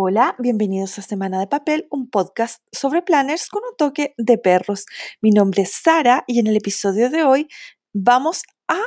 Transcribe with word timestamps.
Hola, 0.00 0.36
bienvenidos 0.38 0.96
a 1.00 1.02
Semana 1.02 1.40
de 1.40 1.48
Papel, 1.48 1.88
un 1.90 2.08
podcast 2.08 2.62
sobre 2.70 3.02
planners 3.02 3.48
con 3.48 3.64
un 3.64 3.76
toque 3.76 4.14
de 4.16 4.38
perros. 4.38 4.86
Mi 5.20 5.32
nombre 5.32 5.62
es 5.62 5.72
Sara 5.72 6.22
y 6.28 6.38
en 6.38 6.46
el 6.46 6.54
episodio 6.54 7.10
de 7.10 7.24
hoy 7.24 7.48
vamos 7.92 8.44
a 8.68 8.78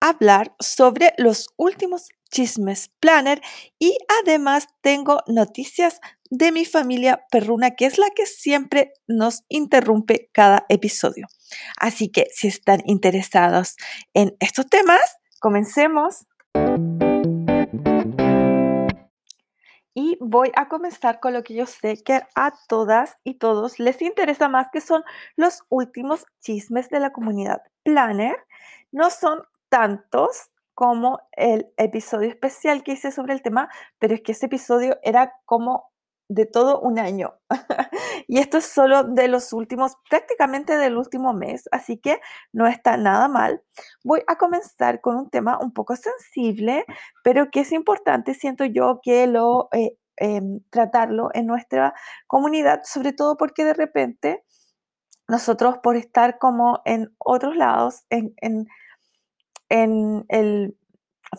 hablar 0.00 0.56
sobre 0.58 1.14
los 1.18 1.50
últimos 1.56 2.08
chismes 2.32 2.90
planner 2.98 3.40
y 3.78 3.96
además 4.24 4.66
tengo 4.80 5.20
noticias 5.28 6.00
de 6.30 6.50
mi 6.50 6.64
familia 6.64 7.24
perruna 7.30 7.76
que 7.76 7.86
es 7.86 7.96
la 7.96 8.10
que 8.10 8.26
siempre 8.26 8.92
nos 9.06 9.44
interrumpe 9.48 10.30
cada 10.32 10.66
episodio. 10.68 11.28
Así 11.76 12.10
que 12.10 12.26
si 12.34 12.48
están 12.48 12.82
interesados 12.86 13.76
en 14.14 14.34
estos 14.40 14.68
temas, 14.68 15.16
comencemos. 15.38 16.26
Y 20.02 20.16
voy 20.18 20.50
a 20.56 20.66
comenzar 20.70 21.20
con 21.20 21.34
lo 21.34 21.42
que 21.42 21.52
yo 21.52 21.66
sé 21.66 22.02
que 22.02 22.22
a 22.34 22.54
todas 22.68 23.18
y 23.22 23.34
todos 23.34 23.78
les 23.78 24.00
interesa 24.00 24.48
más, 24.48 24.68
que 24.72 24.80
son 24.80 25.04
los 25.36 25.62
últimos 25.68 26.24
chismes 26.40 26.88
de 26.88 27.00
la 27.00 27.12
comunidad 27.12 27.60
Planner. 27.82 28.34
No 28.92 29.10
son 29.10 29.42
tantos 29.68 30.52
como 30.72 31.20
el 31.32 31.70
episodio 31.76 32.30
especial 32.30 32.82
que 32.82 32.92
hice 32.92 33.12
sobre 33.12 33.34
el 33.34 33.42
tema, 33.42 33.68
pero 33.98 34.14
es 34.14 34.22
que 34.22 34.32
ese 34.32 34.46
episodio 34.46 34.96
era 35.02 35.34
como 35.44 35.92
de 36.30 36.46
todo 36.46 36.80
un 36.80 36.98
año. 37.00 37.34
y 38.28 38.38
esto 38.38 38.58
es 38.58 38.64
solo 38.64 39.02
de 39.02 39.26
los 39.26 39.52
últimos, 39.52 39.96
prácticamente 40.08 40.76
del 40.76 40.96
último 40.96 41.32
mes, 41.34 41.68
así 41.72 41.98
que 41.98 42.20
no 42.52 42.68
está 42.68 42.96
nada 42.96 43.28
mal. 43.28 43.62
Voy 44.04 44.22
a 44.28 44.36
comenzar 44.36 45.00
con 45.00 45.16
un 45.16 45.28
tema 45.28 45.58
un 45.60 45.72
poco 45.72 45.96
sensible, 45.96 46.84
pero 47.24 47.50
que 47.50 47.60
es 47.60 47.72
importante, 47.72 48.34
siento 48.34 48.64
yo, 48.64 49.00
que 49.02 49.26
lo 49.26 49.68
eh, 49.72 49.96
em, 50.16 50.60
tratarlo 50.70 51.30
en 51.34 51.46
nuestra 51.46 51.94
comunidad, 52.28 52.82
sobre 52.84 53.12
todo 53.12 53.36
porque 53.36 53.64
de 53.64 53.74
repente 53.74 54.44
nosotros 55.28 55.78
por 55.82 55.96
estar 55.96 56.38
como 56.38 56.80
en 56.84 57.12
otros 57.18 57.56
lados, 57.56 58.04
en, 58.10 58.34
en, 58.36 58.66
el 60.28 60.76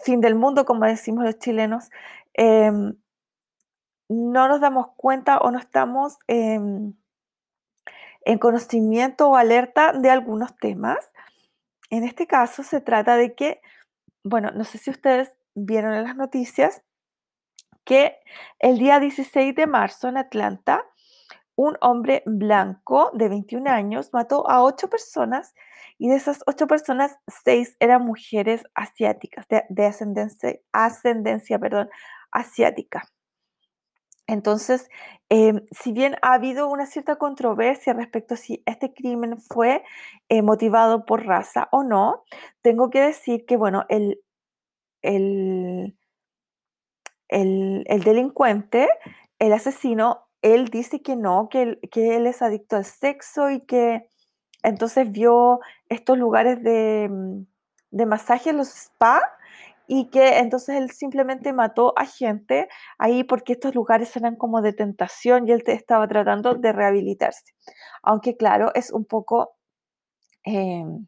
fin 0.04 0.22
del 0.22 0.36
mundo, 0.36 0.66
como 0.66 0.86
decimos 0.86 1.26
los 1.26 1.38
chilenos, 1.40 1.90
eh, 2.38 2.72
no 4.12 4.48
nos 4.50 4.60
damos 4.60 4.88
cuenta 4.98 5.38
o 5.38 5.52
no 5.52 5.58
estamos 5.58 6.18
en 6.28 6.96
conocimiento 8.40 9.30
o 9.30 9.36
alerta 9.38 9.94
de 9.94 10.10
algunos 10.10 10.56
temas. 10.58 10.98
En 11.90 12.04
este 12.04 12.28
caso 12.28 12.64
se 12.64 12.82
trata 12.82 13.16
de 13.16 13.36
que, 13.36 13.62
bueno, 14.24 14.52
no 14.52 14.66
sé 14.66 14.78
si 14.78 14.90
ustedes 14.90 15.34
vieron 15.56 15.94
en 15.94 16.04
las 16.04 16.16
noticias 16.16 16.82
que 17.86 18.18
el 18.60 18.78
día 18.78 19.00
16 19.00 19.56
de 19.56 19.68
marzo 19.68 20.10
en 20.10 20.18
Atlanta, 20.18 20.86
un 21.56 21.78
hombre 21.82 22.22
blanco 22.26 23.12
de 23.14 23.30
21 23.30 23.70
años 23.70 24.12
mató 24.14 24.50
a 24.50 24.62
ocho 24.64 24.90
personas 24.90 25.54
y 25.98 26.10
de 26.10 26.16
esas 26.16 26.42
ocho 26.48 26.68
personas, 26.68 27.18
seis 27.28 27.78
eran 27.80 28.04
mujeres 28.06 28.64
asiáticas, 28.74 29.46
de, 29.48 29.86
ascendencia, 29.86 30.60
ascendencia 30.74 31.60
perdón, 31.60 31.90
asiática. 32.32 33.08
Entonces, 34.32 34.90
em, 35.30 35.62
si 35.72 35.92
bien 35.92 36.16
ha 36.22 36.34
habido 36.34 36.70
una 36.70 36.86
cierta 36.86 37.18
controversia 37.18 37.92
respecto 37.94 38.36
a 38.36 38.38
si 38.38 38.64
este 38.66 38.94
crimen 38.94 39.38
fue 39.38 39.84
eh, 40.30 40.42
motivado 40.42 41.06
por 41.06 41.26
raza 41.26 41.68
o 41.72 41.84
no, 41.84 42.24
tengo 42.62 42.90
que 42.90 43.02
decir 43.02 43.46
que, 43.46 43.58
bueno, 43.58 43.86
el, 43.90 44.22
el, 45.02 45.98
el, 47.28 48.04
delincuente, 48.04 48.88
el 49.40 49.52
asesino, 49.52 50.28
él 50.42 50.70
dice 50.70 51.02
que 51.02 51.18
no, 51.18 51.50
que 51.50 51.62
él, 51.64 51.80
que 51.92 52.16
él 52.16 52.26
es 52.26 52.42
adicto 52.42 52.78
al 52.78 52.86
sexo 52.86 53.50
y 53.52 53.60
que 53.66 54.08
entonces 54.64 55.12
vio 55.12 55.60
estos 55.90 56.18
lugares 56.18 56.64
de, 56.64 57.10
mm, 57.12 57.46
de 57.92 58.06
masaje, 58.06 58.54
los 58.54 58.70
spa, 58.70 59.22
y 59.94 60.06
que 60.10 60.40
entonces 60.40 60.78
él 60.78 60.90
simplemente 60.92 61.52
mató 61.52 61.94
a 61.98 62.06
gente 62.06 62.70
ahí 62.98 63.26
porque 63.26 63.52
estos 63.52 63.76
lugares 63.76 64.16
eran 64.16 64.38
como 64.38 64.62
de 64.62 64.72
tentación 64.72 65.46
y 65.46 65.52
él 65.52 65.64
estaba 65.68 66.08
tratando 66.08 66.54
de 66.54 66.72
rehabilitarse. 66.72 67.54
Aunque 68.02 68.38
claro, 68.38 68.72
es 68.74 68.92
un 68.92 69.04
poco 69.04 69.58
em, 70.46 71.08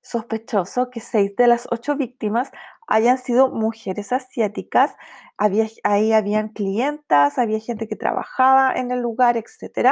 sospechoso 0.00 0.88
que 0.88 1.00
seis 1.00 1.36
de 1.36 1.46
las 1.46 1.68
ocho 1.70 1.94
víctimas 1.94 2.50
hayan 2.88 3.18
sido 3.18 3.50
mujeres 3.50 4.14
asiáticas. 4.14 4.94
Había, 5.36 5.66
ahí 5.84 6.14
habían 6.14 6.48
clientas, 6.48 7.36
había 7.36 7.60
gente 7.60 7.86
que 7.86 7.96
trabajaba 7.96 8.72
en 8.72 8.92
el 8.92 9.00
lugar, 9.00 9.36
etc. 9.36 9.90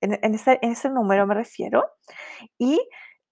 En, 0.00 0.32
ese, 0.32 0.60
en 0.62 0.70
ese 0.70 0.90
número 0.90 1.26
me 1.26 1.34
refiero. 1.34 1.90
Y 2.56 2.80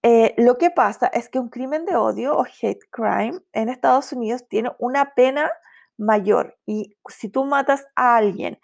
eh, 0.09 0.33
lo 0.37 0.57
que 0.57 0.71
pasa 0.71 1.07
es 1.07 1.27
que 1.27 1.37
un 1.37 1.49
crimen 1.49 1.83
de 1.83 1.97
odio 1.97 2.37
o 2.37 2.45
hate 2.45 2.79
crime 2.91 3.37
en 3.51 3.67
Estados 3.67 4.13
Unidos 4.13 4.47
tiene 4.47 4.71
una 4.79 5.13
pena 5.15 5.51
mayor 5.97 6.57
y 6.65 6.95
si 7.09 7.27
tú 7.27 7.43
matas 7.43 7.85
a 7.97 8.15
alguien 8.15 8.57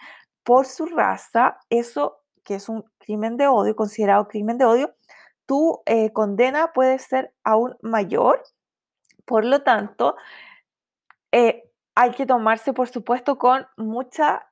por 0.43 0.65
su 0.65 0.85
raza, 0.85 1.59
eso 1.69 2.21
que 2.45 2.55
es 2.55 2.69
un 2.69 2.85
crimen 2.97 3.35
de 3.35 3.47
odio, 3.47 3.75
considerado 3.75 4.29
crimen 4.29 4.57
de 4.57 4.63
odio, 4.63 4.95
tu 5.45 5.81
eh, 5.85 6.13
condena 6.13 6.71
puede 6.71 6.97
ser 6.97 7.33
aún 7.43 7.75
mayor. 7.81 8.41
Por 9.25 9.43
lo 9.43 9.63
tanto, 9.63 10.15
eh, 11.33 11.69
hay 11.93 12.11
que 12.11 12.25
tomarse, 12.25 12.71
por 12.71 12.87
supuesto, 12.87 13.37
con 13.37 13.67
mucha 13.75 14.47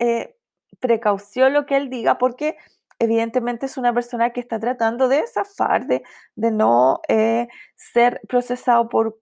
precaución 0.81 1.53
lo 1.53 1.65
que 1.65 1.77
él 1.77 1.89
diga, 1.89 2.17
porque 2.17 2.57
evidentemente 3.01 3.65
es 3.65 3.77
una 3.77 3.93
persona 3.93 4.31
que 4.31 4.39
está 4.39 4.59
tratando 4.59 5.07
de 5.07 5.25
zafar, 5.27 5.87
de, 5.87 6.03
de 6.35 6.51
no 6.51 7.01
eh, 7.07 7.47
ser 7.75 8.21
procesado 8.29 8.89
por, 8.89 9.19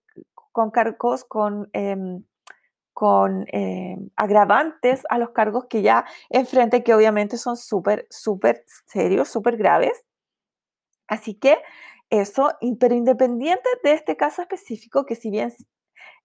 con 0.51 0.69
cargos, 0.69 1.23
con, 1.23 1.69
em, 1.73 2.23
con 2.93 3.45
em, 3.47 4.09
agravantes 4.17 5.03
a 5.09 5.17
los 5.17 5.29
cargos 5.29 5.67
que 5.69 5.81
ya 5.81 6.05
enfrente, 6.29 6.83
que 6.83 6.93
obviamente 6.93 7.37
son 7.37 7.55
súper, 7.55 8.05
súper 8.09 8.65
serios, 8.85 9.29
súper 9.29 9.55
graves. 9.55 10.05
Así 11.07 11.35
que 11.35 11.57
eso, 12.09 12.51
pero 12.79 12.95
independiente 12.95 13.69
de 13.83 13.93
este 13.93 14.17
caso 14.17 14.41
específico, 14.41 15.05
que 15.05 15.15
si 15.15 15.29
bien 15.31 15.53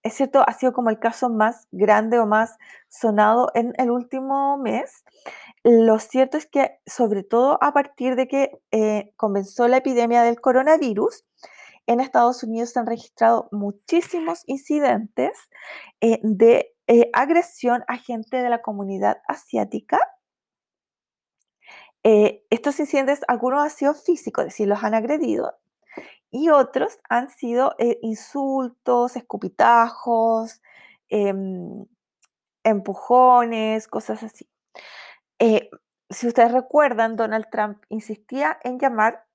es 0.05 0.13
cierto, 0.13 0.43
ha 0.47 0.53
sido 0.53 0.71
como 0.71 0.91
el 0.91 0.99
caso 0.99 1.29
más 1.29 1.67
grande 1.71 2.19
o 2.19 2.27
más 2.27 2.57
sonado 2.89 3.49
en 3.55 3.73
el 3.77 3.89
último 3.89 4.55
mes, 4.57 5.03
lo 5.63 5.97
cierto 5.97 6.37
es 6.37 6.45
que, 6.45 6.79
sobre 6.85 7.23
todo 7.23 7.57
a 7.59 7.73
partir 7.73 8.15
de 8.15 8.27
que 8.27 8.51
eh, 8.69 9.13
comenzó 9.17 9.67
la 9.67 9.77
epidemia 9.77 10.21
del 10.21 10.39
coronavirus, 10.39 11.25
en 11.87 11.99
Estados 11.99 12.43
Unidos 12.43 12.69
se 12.69 12.79
han 12.79 12.85
registrado 12.85 13.49
muchísimos 13.51 14.43
incidentes 14.45 15.31
eh, 16.01 16.19
de 16.21 16.75
eh, 16.85 17.09
agresión 17.13 17.83
a 17.87 17.97
gente 17.97 18.37
de 18.37 18.49
la 18.49 18.61
comunidad 18.61 19.17
asiática. 19.27 19.99
estos 22.03 22.79
incidentes, 22.79 23.21
algunos 23.27 23.63
han 23.63 23.71
sido 23.71 23.95
físicos, 23.95 24.43
es 24.43 24.53
decir, 24.53 24.67
los 24.67 24.83
han 24.83 24.93
agredido, 24.93 25.57
y 26.31 26.49
otros 26.49 26.99
han 27.09 27.29
sido 27.29 27.75
insultos, 28.01 29.15
escupitajos, 29.15 30.61
em, 31.09 31.85
empujones, 32.63 33.87
cosas 33.87 34.23
así. 34.23 34.49
Eh, 35.39 35.69
si 36.09 36.27
ustedes 36.27 36.51
recuerdan, 36.51 37.15
Donald 37.15 37.47
Trump 37.51 37.83
insistía 37.89 38.59
en 38.63 38.79
llamar 38.79 39.25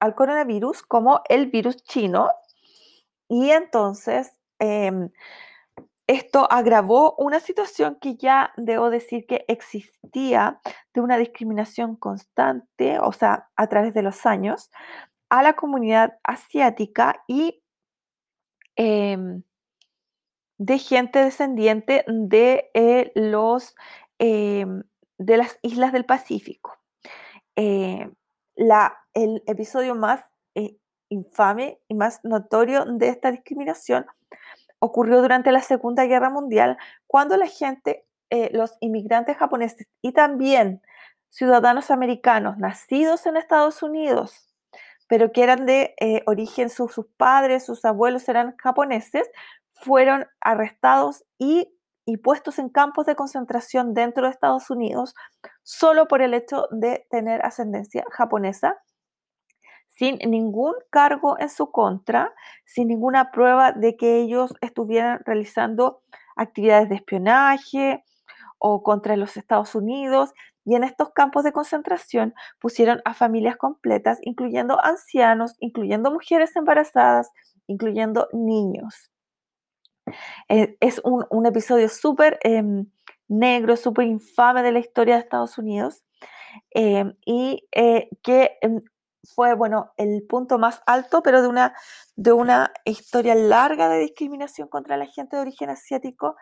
al 0.00 0.14
coronavirus 0.14 0.82
como 0.82 1.22
el 1.28 1.46
virus 1.46 1.82
chino 1.84 2.28
y 3.28 3.50
entonces 3.50 4.32
em, 4.58 5.10
esto 6.06 6.46
agravó 6.50 7.14
una 7.16 7.40
situación 7.40 7.96
que 8.00 8.16
ya 8.16 8.52
debo 8.56 8.90
decir 8.90 9.26
que 9.26 9.44
existía 9.48 10.60
de 10.92 11.00
una 11.00 11.16
discriminación 11.16 11.96
constante, 11.96 12.98
o 12.98 13.12
sea, 13.12 13.48
a 13.56 13.68
través 13.68 13.94
de 13.94 14.02
los 14.02 14.26
años, 14.26 14.70
a 15.32 15.42
la 15.42 15.54
comunidad 15.54 16.18
asiática 16.24 17.24
y 17.26 17.62
em, 18.76 19.42
de 20.58 20.78
gente 20.78 21.24
descendiente 21.24 22.04
de 22.06 22.70
eh, 22.74 23.12
los 23.14 23.74
em, 24.18 24.82
de 25.16 25.36
las 25.38 25.58
islas 25.62 25.92
del 25.92 26.04
Pacífico. 26.04 26.76
Eh, 27.56 28.10
la, 28.56 28.98
el 29.14 29.42
episodio 29.46 29.94
más 29.94 30.22
eh, 30.54 30.76
infame 31.08 31.80
y 31.88 31.94
más 31.94 32.20
notorio 32.24 32.84
de 32.84 33.08
esta 33.08 33.30
discriminación 33.30 34.04
ocurrió 34.80 35.22
durante 35.22 35.50
la 35.50 35.62
Segunda 35.62 36.04
Guerra 36.04 36.28
Mundial, 36.28 36.76
cuando 37.06 37.38
la 37.38 37.46
gente, 37.46 38.04
los 38.52 38.74
inmigrantes 38.80 39.36
japoneses 39.36 39.86
y 40.02 40.12
también 40.12 40.82
ciudadanos 41.30 41.90
americanos 41.90 42.58
nacidos 42.58 43.24
en 43.26 43.36
Estados 43.36 43.82
Unidos, 43.82 44.51
pero 45.12 45.30
que 45.30 45.42
eran 45.42 45.66
de 45.66 45.94
origen, 46.24 46.70
sus 46.70 47.06
padres, 47.18 47.66
sus 47.66 47.84
abuelos 47.84 48.26
eran 48.30 48.56
japoneses, 48.56 49.30
fueron 49.72 50.26
arrestados 50.40 51.22
y 51.36 51.68
y 52.06 52.16
puestos 52.16 52.58
en 52.58 52.70
campos 52.70 53.04
de 53.04 53.14
concentración 53.14 53.92
dentro 53.92 54.24
de 54.24 54.30
Estados 54.30 54.70
Unidos 54.70 55.14
solo 55.62 56.08
por 56.08 56.22
el 56.22 56.32
hecho 56.32 56.66
de 56.70 57.06
tener 57.10 57.44
ascendencia 57.44 58.04
japonesa, 58.10 58.78
sin 59.88 60.16
ningún 60.30 60.72
cargo 60.88 61.38
en 61.38 61.50
su 61.50 61.70
contra, 61.70 62.32
sin 62.64 62.88
ninguna 62.88 63.30
prueba 63.32 63.72
de 63.72 63.98
que 63.98 64.16
ellos 64.16 64.54
estuvieran 64.62 65.20
realizando 65.26 66.00
actividades 66.36 66.88
de 66.88 66.94
espionaje 66.94 68.02
o 68.56 68.82
contra 68.82 69.14
los 69.18 69.36
Estados 69.36 69.74
Unidos. 69.74 70.32
Y 70.64 70.76
en 70.76 70.84
estos 70.84 71.10
campos 71.10 71.44
de 71.44 71.52
concentración 71.52 72.34
pusieron 72.60 73.02
a 73.04 73.14
familias 73.14 73.56
completas, 73.56 74.18
incluyendo 74.22 74.82
ancianos, 74.84 75.54
incluyendo 75.58 76.10
mujeres 76.12 76.54
embarazadas, 76.56 77.30
incluyendo 77.66 78.28
niños. 78.32 79.10
Eh, 80.48 80.76
es 80.80 81.00
un, 81.04 81.46
episodio 81.46 81.88
súper 81.88 82.38
em, 82.42 82.86
negro, 83.28 83.76
súper 83.76 84.06
infame 84.06 84.62
de 84.62 84.72
la 84.72 84.80
historia 84.80 85.14
de 85.14 85.20
Estados 85.20 85.58
Unidos 85.58 86.02
em, 86.70 87.14
y 87.24 87.68
eh, 87.72 88.08
que 88.22 88.58
em, 88.62 88.82
fue, 89.24 89.54
bueno, 89.54 89.92
el 89.96 90.24
punto 90.28 90.58
más 90.58 90.82
alto, 90.86 91.22
pero 91.22 91.42
de 91.42 91.48
una, 91.48 91.74
de 92.16 92.32
una 92.32 92.72
historia 92.84 93.34
larga 93.34 93.88
de 93.88 94.00
discriminación 94.00 94.68
contra 94.68 94.96
la 94.96 95.06
gente 95.06 95.36
de 95.36 95.42
origen 95.42 95.70
asiático 95.70 96.36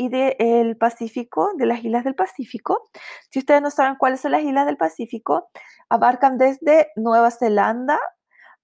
y 0.00 0.08
del 0.08 0.78
Pacífico, 0.78 1.50
de 1.56 1.66
las 1.66 1.84
islas 1.84 2.04
del 2.04 2.14
Pacífico. 2.14 2.88
Si 3.28 3.38
ustedes 3.38 3.60
no 3.60 3.70
saben 3.70 3.96
cuáles 3.96 4.22
son 4.22 4.32
las 4.32 4.42
islas 4.42 4.64
del 4.64 4.78
Pacífico, 4.78 5.50
abarcan 5.90 6.38
desde 6.38 6.88
Nueva 6.96 7.30
Zelanda 7.30 8.00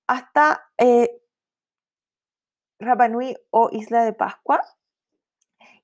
hasta 0.06 0.62
eh, 0.78 1.10
Rapanui 2.78 3.36
o 3.50 3.68
Isla 3.70 4.04
de 4.06 4.14
Pascua. 4.14 4.62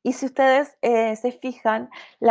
Y 0.02 0.14
si 0.14 0.24
ustedes 0.24 0.78
eh, 0.80 1.16
se 1.16 1.32
fijan, 1.32 1.90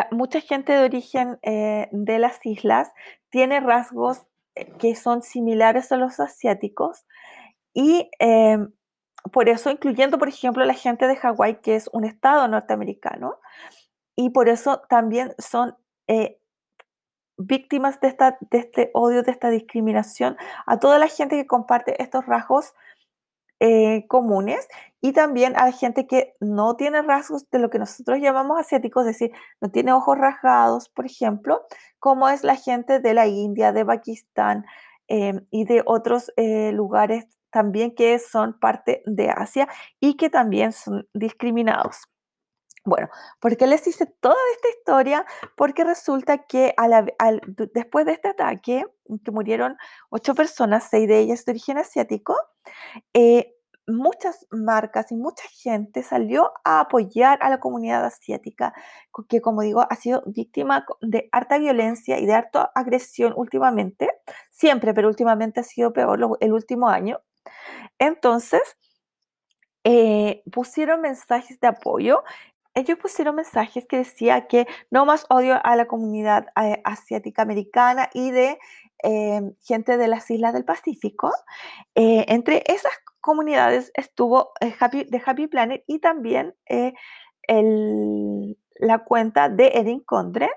mucha 0.09 0.41
gente 0.41 0.73
de 0.73 0.83
origen 0.83 1.38
eh, 1.44 1.89
de 1.91 2.18
las 2.18 2.44
islas 2.44 2.91
tiene 3.29 3.59
rasgos 3.59 4.23
eh, 4.56 4.73
que 4.79 4.95
son 4.95 5.21
similares 5.21 5.91
a 5.91 5.97
los 5.97 6.19
asiáticos 6.19 7.06
y 7.71 8.09
em, 8.18 8.73
por 9.31 9.50
eso, 9.50 9.69
incluyendo, 9.69 10.18
por 10.18 10.27
ejemplo, 10.27 10.65
la 10.65 10.73
gente 10.73 11.07
de 11.07 11.15
Hawái, 11.15 11.62
que 11.62 11.75
es 11.75 11.89
un 11.94 12.06
estado 12.06 12.47
norteamericano, 12.47 13.39
y 14.15 14.29
por 14.29 14.50
eso 14.50 14.81
también 14.89 15.33
son 15.38 15.75
víctimas 17.38 18.00
de, 18.01 18.07
esta, 18.07 18.38
de 18.39 18.59
este 18.59 18.91
odio, 18.94 19.23
de 19.23 19.31
esta 19.31 19.50
discriminación 19.50 20.38
a 20.65 20.79
toda 20.79 21.00
la 21.00 21.07
gente 21.07 21.35
que 21.35 21.47
comparte 21.47 22.01
estos 22.01 22.25
rasgos 22.25 22.73
eh, 23.59 24.06
comunes 24.07 24.68
y 25.01 25.13
también 25.13 25.53
a 25.56 25.71
gente 25.71 26.07
que 26.07 26.35
no 26.39 26.75
tiene 26.75 27.01
rasgos 27.01 27.50
de 27.51 27.59
lo 27.59 27.69
que 27.69 27.79
nosotros 27.79 28.19
llamamos 28.19 28.59
asiáticos, 28.59 29.06
es 29.06 29.19
decir, 29.19 29.31
no 29.59 29.69
tiene 29.69 29.94
ojos 29.94 30.18
rasgados, 30.18 30.89
por 30.89 31.06
ejemplo, 31.06 31.63
como 32.00 32.27
es 32.29 32.44
la 32.44 32.56
gente 32.56 33.00
de 33.00 33.13
la 33.13 33.27
India, 33.27 33.71
de 33.71 33.85
Pakistán 33.85 34.65
em, 35.07 35.45
y 35.51 35.65
de 35.65 35.83
otros 35.85 36.31
eh, 36.38 36.71
lugares 36.71 37.27
también 37.51 37.94
que 37.95 38.19
son 38.19 38.59
parte 38.59 39.03
de 39.06 39.30
Asia 39.30 39.68
y 40.00 40.15
que 40.15 40.30
también 40.30 40.71
son 40.74 41.07
discriminados. 41.13 42.07
Bueno, 42.83 43.09
¿por 43.39 43.56
qué 43.57 43.68
les 43.68 43.86
hice 43.86 44.07
toda 44.07 44.36
esta 44.56 44.69
historia? 44.69 45.25
Porque 45.56 45.83
resulta 45.83 46.39
que 46.39 46.74
después 47.74 48.07
de 48.07 48.13
este 48.13 48.30
ataque, 48.30 48.86
que 49.24 49.31
murieron 49.31 49.77
ocho 50.09 50.33
personas, 50.33 50.88
seis 50.89 51.07
de 51.07 51.19
ellas 51.19 51.45
de 51.45 51.51
origen 51.51 51.77
asiático, 51.77 52.36
eh, 53.13 53.54
muchas 53.88 54.47
marcas 54.51 55.12
y 55.12 55.15
mucha 55.15 55.44
gente 55.50 56.01
salió 56.01 56.54
a 56.63 56.80
apoyar 56.81 57.38
a 57.42 57.50
la 57.50 57.59
comunidad 57.59 58.04
asiática, 58.06 58.74
que 59.30 59.42
como 59.42 59.62
digo, 59.62 59.86
ha 59.88 59.95
sido 59.95 60.24
víctima 60.25 60.86
de 61.01 61.30
harta 61.31 61.57
violencia 61.59 62.19
y 62.19 62.25
de 62.25 62.33
harta 62.33 62.71
agresión 62.74 63.33
últimamente, 63.36 64.09
siempre, 64.50 64.94
pero 64.94 65.07
últimamente 65.07 65.59
ha 65.59 65.63
sido 65.63 65.94
peor 65.94 66.19
el 66.39 66.54
último 66.54 66.89
año. 66.89 67.19
Entonces, 68.00 68.62
eh, 69.84 70.44
pusieron 70.52 71.02
mensajes 71.02 71.60
de 71.60 71.68
apoyo 71.68 72.24
ellos 72.74 72.98
pusieron 73.00 73.36
mensajes 73.36 73.86
que 73.86 73.98
decía 73.98 74.48
que 74.48 74.66
no 74.90 75.06
más 75.06 75.26
odio 75.30 75.60
a 75.64 75.76
la 75.76 75.88
comunidad 75.88 76.48
eh, 76.62 76.82
asiática 76.86 77.42
americana 77.42 78.10
y 78.14 78.32
de 78.32 78.58
gente 79.64 79.98
de 79.98 80.08
las 80.08 80.30
islas 80.30 80.54
del 80.54 80.64
Pacífico. 80.64 81.34
Eh, 81.96 82.26
entre 82.28 82.64
esas 82.68 82.94
comunidades 83.20 83.92
estuvo 83.96 84.52
eh, 84.62 84.74
Happy, 84.80 85.06
de 85.06 85.22
Happy 85.26 85.48
Planet 85.48 85.84
y 85.88 86.00
también 86.00 86.56
la 88.81 89.00
cuenta 89.00 89.48
de 89.48 89.72
Erin 89.75 90.01
Condren. 90.01 90.50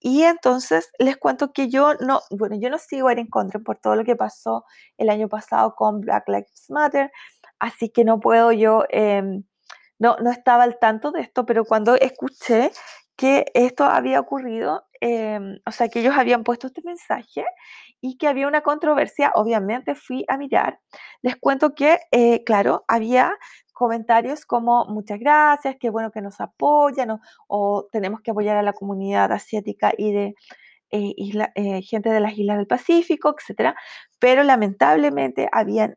Y 0.00 0.22
entonces 0.22 0.90
les 0.98 1.16
cuento 1.16 1.52
que 1.52 1.68
yo 1.68 1.94
no, 1.94 2.20
bueno, 2.30 2.56
yo 2.58 2.70
no 2.70 2.78
sigo 2.78 3.08
a 3.08 3.12
Erin 3.12 3.28
Condren 3.28 3.62
por 3.64 3.78
todo 3.78 3.96
lo 3.96 4.04
que 4.04 4.16
pasó 4.16 4.64
el 4.96 5.10
año 5.10 5.28
pasado 5.28 5.74
con 5.74 6.00
Black 6.00 6.28
Lives 6.28 6.66
Matter, 6.70 7.12
así 7.58 7.90
que 7.90 8.04
no 8.04 8.20
puedo 8.20 8.52
yo 8.52 8.84
em, 8.90 9.44
no, 9.98 10.16
no 10.18 10.30
estaba 10.30 10.64
al 10.64 10.78
tanto 10.78 11.12
de 11.12 11.20
esto, 11.22 11.46
pero 11.46 11.64
cuando 11.64 11.94
escuché 11.96 12.70
que 13.16 13.46
esto 13.54 13.84
había 13.84 14.20
ocurrido, 14.20 14.84
em, 15.00 15.60
o 15.66 15.70
sea, 15.70 15.88
que 15.88 16.00
ellos 16.00 16.14
habían 16.16 16.44
puesto 16.44 16.66
este 16.66 16.82
mensaje 16.84 17.44
y 18.00 18.18
que 18.18 18.28
había 18.28 18.48
una 18.48 18.62
controversia, 18.62 19.32
obviamente 19.34 19.94
fui 19.94 20.24
a 20.28 20.36
mirar. 20.36 20.80
Les 21.22 21.36
cuento 21.36 21.74
que, 21.74 22.00
eh, 22.10 22.42
claro, 22.44 22.84
había 22.88 23.36
comentarios 23.74 24.46
como 24.46 24.86
muchas 24.86 25.18
gracias, 25.18 25.76
qué 25.78 25.90
bueno 25.90 26.10
que 26.10 26.22
nos 26.22 26.40
apoyan 26.40 27.20
o, 27.48 27.88
tenemos 27.92 28.22
que 28.22 28.30
apoyar 28.30 28.56
a 28.56 28.62
la 28.62 28.72
comunidad 28.72 29.30
asiática 29.32 29.92
y 29.96 30.12
de 30.12 30.34
eh, 30.90 31.14
eh, 31.56 31.82
gente 31.82 32.08
de 32.10 32.20
las 32.20 32.38
islas 32.38 32.56
del 32.56 32.66
Pacífico, 32.66 33.34
etc. 33.36 33.74
Pero 34.18 34.44
lamentablemente 34.44 35.48
habían 35.52 35.96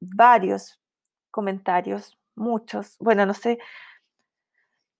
varios 0.00 0.78
comentarios 1.30 2.18
muchos, 2.36 2.96
bueno, 2.98 3.26
no 3.26 3.34
sé, 3.34 3.58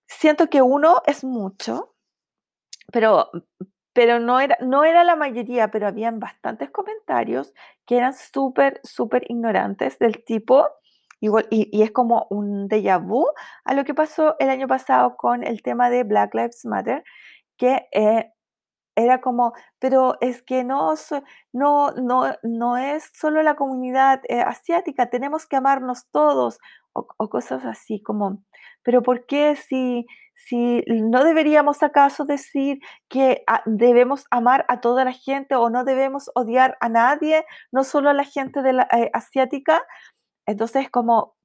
siento 0.06 0.49
que 0.49 0.62
uno 0.62 1.02
es 1.06 1.25
mucho, 1.25 1.94
pero, 2.93 3.31
pero 3.93 4.20
no, 4.20 4.41
era, 4.41 4.58
no 4.61 4.85
era 4.85 5.05
la 5.05 5.17
mayoría, 5.17 5.70
pero 5.70 5.87
habían 5.87 6.20
bastantes 6.20 6.70
comentarios 6.70 7.52
que 7.87 7.97
eran 7.97 8.14
súper, 8.14 8.81
súper 8.85 9.25
ignorantes 9.31 9.99
del 9.99 10.25
tipo, 10.25 10.69
y, 11.20 11.82
es 11.82 11.90
como 11.93 12.26
un 12.31 12.69
déjà 12.69 12.99
vu 12.99 13.26
a 13.64 13.75
lo 13.75 13.84
que 13.84 13.94
pasó 13.94 14.37
el 14.38 14.50
año 14.50 14.67
pasado 14.67 15.17
con 15.17 15.44
el 15.44 15.62
tema 15.62 15.90
de 15.90 16.05
Black 16.05 16.34
Lives 16.34 16.64
Matter, 16.64 17.05
que 17.56 17.87
eh, 17.93 18.32
era 18.96 19.20
como, 19.20 19.52
pero 19.78 20.16
es 20.21 20.42
que 20.42 20.64
no, 20.64 20.95
no, 21.52 21.92
no, 21.92 22.35
no 22.42 22.76
es 22.76 23.11
solo 23.14 23.42
la 23.42 23.54
comunidad 23.56 24.21
eh, 24.28 24.40
asiática, 24.40 25.11
tenemos 25.11 25.47
que 25.47 25.56
amarnos 25.56 26.06
todos, 26.11 26.59
o, 26.92 27.06
cosas 27.28 27.64
así 27.64 28.02
como, 28.02 28.42
pero 28.83 29.02
¿por 29.02 29.26
qué 29.26 29.56
si, 29.56 30.06
si 30.35 30.83
no 30.88 31.23
deberíamos 31.25 31.83
acaso 31.83 32.25
decir 32.25 32.80
que 33.09 33.45
debemos 33.66 34.25
amar 34.30 34.64
a 34.68 34.80
toda 34.80 35.04
la 35.04 35.12
gente 35.12 35.54
o 35.54 35.71
no 35.71 35.85
debemos 35.85 36.30
odiar 36.35 36.76
a 36.80 36.88
nadie, 36.88 37.45
no 37.71 37.85
solo 37.85 38.11
a 38.11 38.14
la 38.14 38.25
gente 38.25 38.62
de 38.62 38.73
la, 38.73 38.88
eh, 38.92 39.11
asiática? 39.12 39.83
Entonces 40.50 40.90
como, 40.90 41.37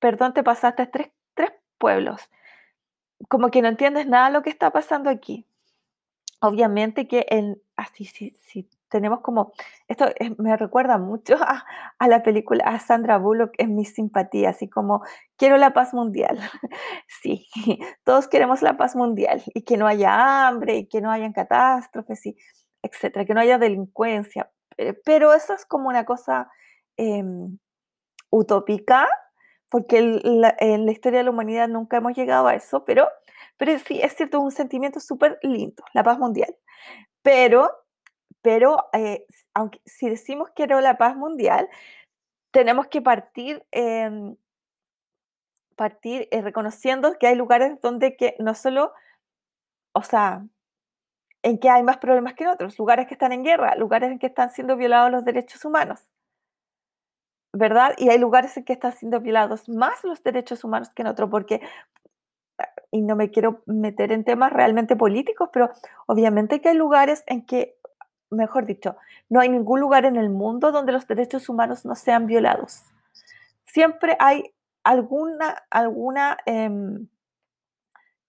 perdón, 0.00 0.34
te 0.34 0.42
pasaste 0.42 0.86
tres, 0.88 1.12
tres 1.34 1.52
pueblos, 1.78 2.20
como 3.28 3.50
que 3.50 3.62
no 3.62 3.68
entiendes 3.68 4.08
nada 4.08 4.26
de 4.26 4.32
lo 4.32 4.42
que 4.42 4.50
está 4.50 4.72
pasando 4.72 5.08
aquí. 5.08 5.46
Obviamente 6.40 7.06
que 7.06 7.26
en, 7.30 7.62
así, 7.76 8.06
si, 8.06 8.68
tenemos 8.88 9.20
como, 9.20 9.52
esto 9.86 10.06
me 10.38 10.56
recuerda 10.56 10.98
mucho 10.98 11.36
a, 11.98 12.08
la 12.08 12.22
película, 12.24 12.64
a 12.64 12.80
Sandra 12.80 13.18
Bullock 13.18 13.52
en 13.58 13.76
mi 13.76 13.84
simpatía, 13.84 14.50
así 14.50 14.68
como 14.68 15.04
quiero 15.36 15.56
la 15.56 15.72
paz 15.72 15.94
mundial. 15.94 16.38
sí, 17.22 17.46
todos 18.04 18.26
queremos 18.26 18.62
la 18.62 18.76
paz 18.76 18.96
mundial 18.96 19.42
y 19.54 19.62
que 19.62 19.76
no 19.76 19.86
haya 19.86 20.48
hambre 20.48 20.76
y 20.78 20.86
que 20.88 21.00
no 21.00 21.12
haya 21.12 21.32
catástrofes 21.32 22.26
y 22.26 22.36
etcétera, 22.82 23.24
que 23.24 23.34
no 23.34 23.40
haya 23.40 23.58
delincuencia. 23.58 24.50
Pero 25.04 25.32
eso 25.32 25.54
es 25.54 25.64
como 25.66 25.88
una 25.88 26.04
cosa 26.04 26.50
em, 26.96 27.58
utópica, 28.34 29.08
porque 29.68 29.98
en 29.98 30.86
la 30.86 30.92
historia 30.92 31.20
de 31.20 31.24
la 31.24 31.30
humanidad 31.30 31.68
nunca 31.68 31.96
hemos 31.98 32.14
llegado 32.14 32.46
a 32.46 32.54
eso, 32.54 32.84
pero, 32.84 33.08
pero 33.56 33.78
sí, 33.78 34.00
es 34.00 34.14
cierto, 34.14 34.38
es 34.38 34.44
un 34.44 34.50
sentimiento 34.52 35.00
súper 35.00 35.38
lindo, 35.42 35.82
la 35.94 36.02
paz 36.04 36.18
mundial. 36.18 36.54
Pero 37.22 37.70
pero 38.44 38.90
eh, 38.92 39.24
aunque 39.54 39.80
si 39.86 40.10
decimos 40.10 40.50
que 40.54 40.64
era 40.64 40.78
la 40.82 40.98
paz 40.98 41.16
mundial, 41.16 41.66
tenemos 42.50 42.88
que 42.88 43.00
partir, 43.00 43.64
em, 43.72 44.36
partir 45.76 46.28
eh, 46.30 46.42
reconociendo 46.42 47.18
que 47.18 47.26
hay 47.26 47.36
lugares 47.36 47.80
donde 47.80 48.16
que 48.16 48.36
no 48.40 48.54
solo, 48.54 48.92
o 49.94 50.02
sea, 50.02 50.44
en 51.42 51.58
que 51.58 51.70
hay 51.70 51.82
más 51.82 51.96
problemas 51.98 52.34
que 52.34 52.44
en 52.44 52.50
otros, 52.50 52.78
lugares 52.78 53.06
que 53.06 53.14
están 53.14 53.32
en 53.32 53.44
guerra, 53.44 53.76
lugares 53.76 54.10
en 54.10 54.18
que 54.18 54.26
están 54.26 54.50
siendo 54.50 54.76
violados 54.76 55.10
los 55.10 55.24
derechos 55.24 55.64
humanos, 55.64 56.02
¿verdad? 57.54 57.94
Y 57.96 58.10
hay 58.10 58.18
lugares 58.18 58.56
en 58.56 58.64
que 58.64 58.72
están 58.72 58.92
siendo 58.92 59.20
violados 59.20 59.68
más 59.68 60.02
los 60.04 60.22
derechos 60.22 60.64
humanos 60.64 60.90
que 60.90 61.02
en 61.02 61.08
otros, 61.08 61.30
porque 61.30 61.60
y 62.90 63.00
no 63.02 63.16
me 63.16 63.30
quiero 63.30 63.62
meter 63.66 64.12
en 64.12 64.24
temas 64.24 64.52
realmente 64.52 64.94
políticos, 64.94 65.50
pero 65.52 65.70
obviamente 66.06 66.60
que 66.60 66.68
hay 66.68 66.76
lugares 66.76 67.24
en 67.26 67.44
que, 67.44 67.76
mejor 68.30 68.66
dicho, 68.66 68.96
no 69.28 69.40
hay 69.40 69.48
ningún 69.48 69.80
lugar 69.80 70.04
en 70.04 70.16
el 70.16 70.30
mundo 70.30 70.70
donde 70.70 70.92
los 70.92 71.06
derechos 71.06 71.48
humanos 71.48 71.84
no 71.84 71.96
sean 71.96 72.26
violados. 72.26 72.82
Siempre 73.64 74.16
hay 74.20 74.52
alguna, 74.84 75.64
alguna 75.70 76.38
em, 76.46 77.08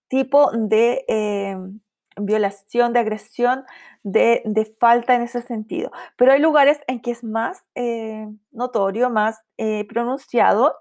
tipo 0.08 0.50
de 0.52 1.04
em, 1.06 1.78
violación, 2.16 2.92
de 2.92 3.00
agresión, 3.00 3.64
de, 4.02 4.74
falta 4.80 5.14
en 5.14 5.22
ese 5.22 5.42
sentido. 5.42 5.90
Pero 6.16 6.32
hay 6.32 6.40
lugares 6.40 6.80
en 6.86 7.00
que 7.00 7.10
es 7.10 7.24
más 7.24 7.62
eh, 7.74 8.26
notorio, 8.50 9.10
más 9.10 9.40
eh, 9.58 9.86
pronunciado, 9.88 10.74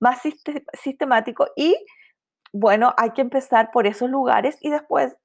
más 0.00 0.20
sistemático 0.74 1.48
y 1.56 1.76
bueno, 2.52 2.94
hay 2.96 3.10
que 3.10 3.20
empezar 3.20 3.70
por 3.70 3.86
esos 3.86 4.10
lugares 4.10 4.58
y 4.60 4.70
después, 4.70 5.16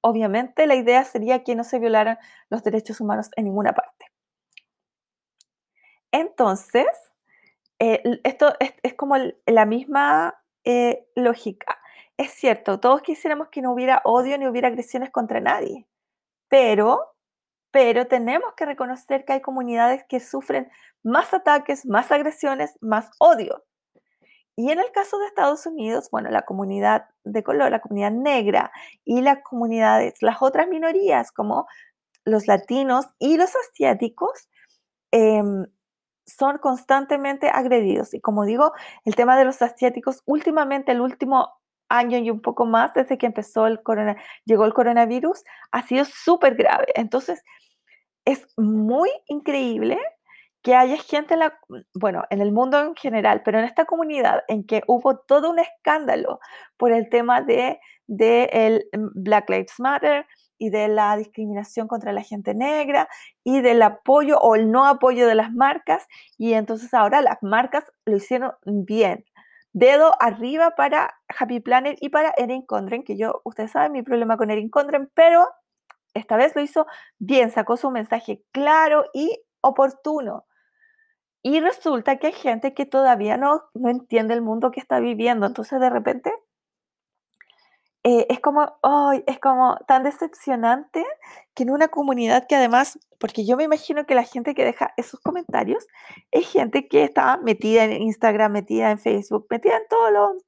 obviamente, 0.00 0.66
la 0.66 0.76
idea 0.76 1.04
sería 1.04 1.42
que 1.42 1.56
no 1.56 1.64
se 1.64 1.80
violaran 1.80 2.18
los 2.50 2.62
derechos 2.62 3.00
humanos 3.00 3.30
en 3.36 3.46
ninguna 3.46 3.72
parte. 3.72 4.06
Entonces, 6.12 6.86
eh, 7.80 8.20
esto 8.22 8.54
es, 8.60 8.94
como 8.94 9.16
la 9.46 9.66
misma 9.66 10.40
lógica. 11.16 11.77
Es 12.18 12.32
cierto, 12.32 12.80
todos 12.80 13.02
quisiéramos 13.02 13.48
que 13.48 13.62
no 13.62 13.72
hubiera 13.72 14.02
odio 14.04 14.36
ni 14.38 14.48
hubiera 14.48 14.66
agresiones 14.66 15.10
contra 15.10 15.40
nadie, 15.40 15.86
pero, 16.48 17.14
pero 17.70 18.08
tenemos 18.08 18.54
que 18.56 18.66
reconocer 18.66 19.24
que 19.24 19.34
hay 19.34 19.40
comunidades 19.42 20.04
que 20.08 20.20
sufren 20.20 20.70
más 21.04 21.34
ataques, 21.34 21.86
más 21.86 22.12
agresiones, 22.12 22.76
más 22.80 23.10
odio. 23.20 23.64
Y 24.56 24.72
en 24.72 24.80
el 24.80 24.90
caso 24.92 25.18
de 25.18 25.26
Estados 25.26 25.66
Unidos, 25.66 26.08
bueno, 26.10 26.30
la 26.30 26.42
comunidad 26.42 27.06
de 27.24 27.44
color, 27.44 27.70
la 27.70 27.80
comunidad 27.80 28.12
negra 28.12 28.72
y 29.04 29.22
las 29.22 29.38
comunidades, 29.44 30.14
las 30.20 30.42
otras 30.42 30.68
minorías 30.68 31.30
como 31.32 31.68
los 32.24 32.48
latinos 32.48 33.06
y 33.20 33.36
los 33.38 33.52
asiáticos, 33.54 34.48
em, 35.12 35.66
son 36.26 36.58
constantemente 36.58 37.50
agredidos. 37.50 38.14
Y 38.14 38.20
como 38.20 38.44
digo, 38.44 38.72
el 39.04 39.16
tema 39.16 39.38
de 39.38 39.44
los 39.44 39.62
asiáticos, 39.62 40.22
últimamente, 40.26 40.92
el 40.92 41.00
último 41.00 41.57
año 41.88 42.18
y 42.18 42.30
un 42.30 42.40
poco 42.40 42.66
más 42.66 42.94
desde 42.94 43.18
que 43.18 43.26
empezó 43.26 43.66
el 43.66 43.82
corona, 43.82 44.16
llegó 44.44 44.64
el 44.64 44.74
coronavirus, 44.74 45.42
ha 45.72 45.82
sido 45.82 46.04
súper 46.04 46.54
grave. 46.54 46.86
Entonces, 46.94 47.42
es 48.24 48.46
muy 48.56 49.10
increíble 49.26 49.98
que 50.62 50.74
haya 50.74 50.96
gente, 50.98 51.34
en 51.34 51.40
bueno, 51.94 52.24
en 52.30 52.40
el 52.40 52.52
mundo 52.52 52.80
en 52.80 52.94
general, 52.94 53.42
pero 53.44 53.58
en 53.58 53.64
esta 53.64 53.84
comunidad 53.84 54.42
en 54.48 54.64
que 54.64 54.82
hubo 54.86 55.18
todo 55.18 55.50
un 55.50 55.58
escándalo 55.60 56.40
por 56.76 56.92
el 56.92 57.08
tema 57.08 57.42
de, 57.42 57.80
de 58.06 58.50
el 58.52 58.84
Black 59.14 59.48
Lives 59.48 59.78
Matter 59.78 60.26
y 60.58 60.70
de 60.70 60.88
la 60.88 61.16
discriminación 61.16 61.86
contra 61.88 62.12
la 62.12 62.22
gente 62.22 62.54
negra 62.54 63.08
y 63.44 63.60
del 63.60 63.80
apoyo 63.82 64.38
o 64.40 64.56
el 64.56 64.70
no 64.70 64.86
apoyo 64.86 65.26
de 65.26 65.36
las 65.36 65.52
marcas 65.52 66.06
y 66.36 66.54
entonces 66.54 66.92
ahora 66.92 67.22
las 67.22 67.38
marcas 67.42 67.84
lo 68.04 68.16
hicieron 68.16 68.52
bien 68.64 69.24
dedo 69.72 70.12
arriba 70.20 70.72
para 70.76 71.14
Happy 71.28 71.60
Planner 71.60 71.96
y 72.00 72.08
para 72.08 72.32
Erin 72.36 72.62
Condren, 72.62 73.02
que 73.04 73.16
yo, 73.16 73.40
ustedes 73.44 73.72
saben 73.72 73.92
mi 73.92 74.02
problema 74.02 74.36
con 74.36 74.50
Erin 74.50 74.70
Condren, 74.70 75.10
pero 75.14 75.48
esta 76.14 76.36
vez 76.36 76.54
lo 76.56 76.62
hizo 76.62 76.86
bien, 77.18 77.50
sacó 77.50 77.76
su 77.76 77.90
mensaje 77.90 78.42
claro 78.52 79.04
y 79.12 79.42
oportuno. 79.60 80.46
Y 81.42 81.60
resulta 81.60 82.16
que 82.16 82.28
hay 82.28 82.32
gente 82.32 82.74
que 82.74 82.86
todavía 82.86 83.36
no, 83.36 83.62
no 83.74 83.90
entiende 83.90 84.34
el 84.34 84.42
mundo 84.42 84.70
que 84.70 84.80
está 84.80 85.00
viviendo, 85.00 85.46
entonces 85.46 85.80
de 85.80 85.90
repente 85.90 86.32
eh, 88.04 88.26
es 88.28 88.40
como, 88.40 88.78
es 89.26 89.40
como 89.40 89.76
tan 89.88 90.04
decepcionante 90.04 91.04
que 91.54 91.64
en 91.64 91.70
una 91.70 91.88
comunidad 91.88 92.46
que 92.48 92.56
además, 92.56 92.98
porque 93.18 93.44
yo 93.44 93.56
me 93.56 93.64
imagino 93.64 94.06
que 94.06 94.14
la 94.14 94.22
gente 94.22 94.54
que 94.54 94.64
deja 94.64 94.92
esos 94.96 95.20
comentarios 95.20 95.86
es 96.30 96.48
gente 96.48 96.88
que 96.88 97.04
está 97.04 97.38
metida 97.38 97.84
en 97.84 97.92
Instagram, 98.02 98.52
metida 98.52 98.90
en 98.90 98.98
Facebook, 98.98 99.46
metida 99.50 99.76
en 99.76 99.82
todos 99.88 100.12
los, 100.12 100.42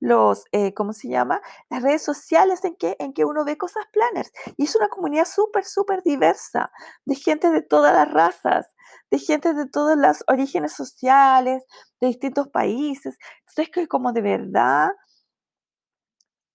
los 0.00 0.44
eh, 0.52 0.74
¿cómo 0.74 0.92
se 0.92 1.08
llama? 1.08 1.40
Las 1.70 1.82
redes 1.82 2.02
sociales 2.02 2.64
en 2.64 2.76
que, 2.76 2.96
en 2.98 3.14
que 3.14 3.24
uno 3.24 3.44
ve 3.44 3.56
cosas 3.56 3.84
planners. 3.92 4.30
Y 4.56 4.64
es 4.64 4.76
una 4.76 4.88
comunidad 4.88 5.26
súper, 5.26 5.64
súper 5.64 6.02
diversa, 6.02 6.70
de 7.06 7.14
gente 7.14 7.50
de 7.50 7.62
todas 7.62 7.94
las 7.94 8.12
razas, 8.12 8.66
de 9.10 9.18
gente 9.18 9.54
de 9.54 9.66
todos 9.66 9.96
los 9.96 10.24
orígenes 10.26 10.72
sociales, 10.74 11.64
de 12.00 12.08
distintos 12.08 12.48
países. 12.48 13.16
Entonces, 13.48 13.70
que 13.72 13.88
como 13.88 14.12
de 14.12 14.22
verdad 14.22 14.90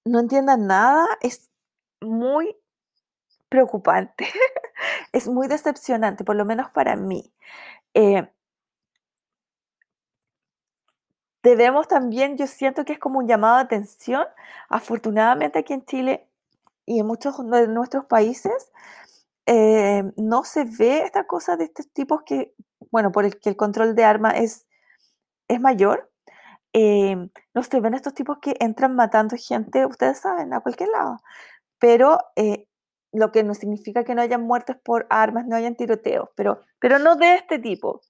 no 0.07 0.19
entiendan 0.19 0.67
nada 0.67 1.05
es 1.21 1.49
muy 2.01 2.55
preocupante, 3.49 4.27
es 5.13 5.27
muy 5.27 5.47
decepcionante, 5.47 6.23
por 6.23 6.35
lo 6.35 6.45
menos 6.45 6.69
para 6.71 6.95
mí. 6.95 7.33
Eh, 7.93 8.29
debemos 11.43 11.87
también, 11.87 12.37
yo 12.37 12.47
siento 12.47 12.85
que 12.85 12.93
es 12.93 12.99
como 12.99 13.19
un 13.19 13.27
llamado 13.27 13.55
de 13.57 13.63
atención, 13.63 14.25
afortunadamente 14.69 15.59
aquí 15.59 15.73
en 15.73 15.85
Chile 15.85 16.27
y 16.85 16.99
en 16.99 17.07
muchos 17.07 17.37
de 17.49 17.67
nuestros 17.67 18.05
países, 18.05 18.71
eh, 19.45 20.03
no 20.17 20.43
se 20.43 20.65
ve 20.65 21.03
esta 21.03 21.25
cosa 21.25 21.55
de 21.55 21.65
estos 21.65 21.89
tipos 21.91 22.23
que, 22.23 22.53
bueno, 22.91 23.11
por 23.11 23.25
el 23.25 23.39
que 23.39 23.49
el 23.49 23.55
control 23.55 23.95
de 23.95 24.03
armas 24.03 24.35
es, 24.37 24.67
es 25.47 25.61
mayor, 25.61 26.06
eh, 26.79 27.15
no 27.55 27.63
se 27.63 27.79
ven 27.81 27.95
estos 27.95 28.13
tipos 28.13 28.37
que 28.39 28.55
entran 28.59 28.95
matando 28.95 29.35
gente, 29.35 29.83
ustedes 29.87 30.19
saben, 30.19 30.53
a 30.53 30.59
cualquier 30.59 30.89
lado. 30.89 31.17
Pero 31.79 32.19
eh, 32.35 32.67
lo 33.11 33.31
que 33.31 33.43
no 33.43 33.55
significa 33.55 34.03
que 34.03 34.13
no 34.13 34.21
hayan 34.21 34.43
muertes 34.43 34.77
por 34.83 35.07
armas, 35.09 35.47
no 35.47 35.55
hayan 35.55 35.75
tiroteos, 35.75 36.29
pero, 36.35 36.61
pero 36.79 36.99
no 36.99 37.15
de 37.15 37.33
este 37.33 37.57
tipo. 37.57 38.01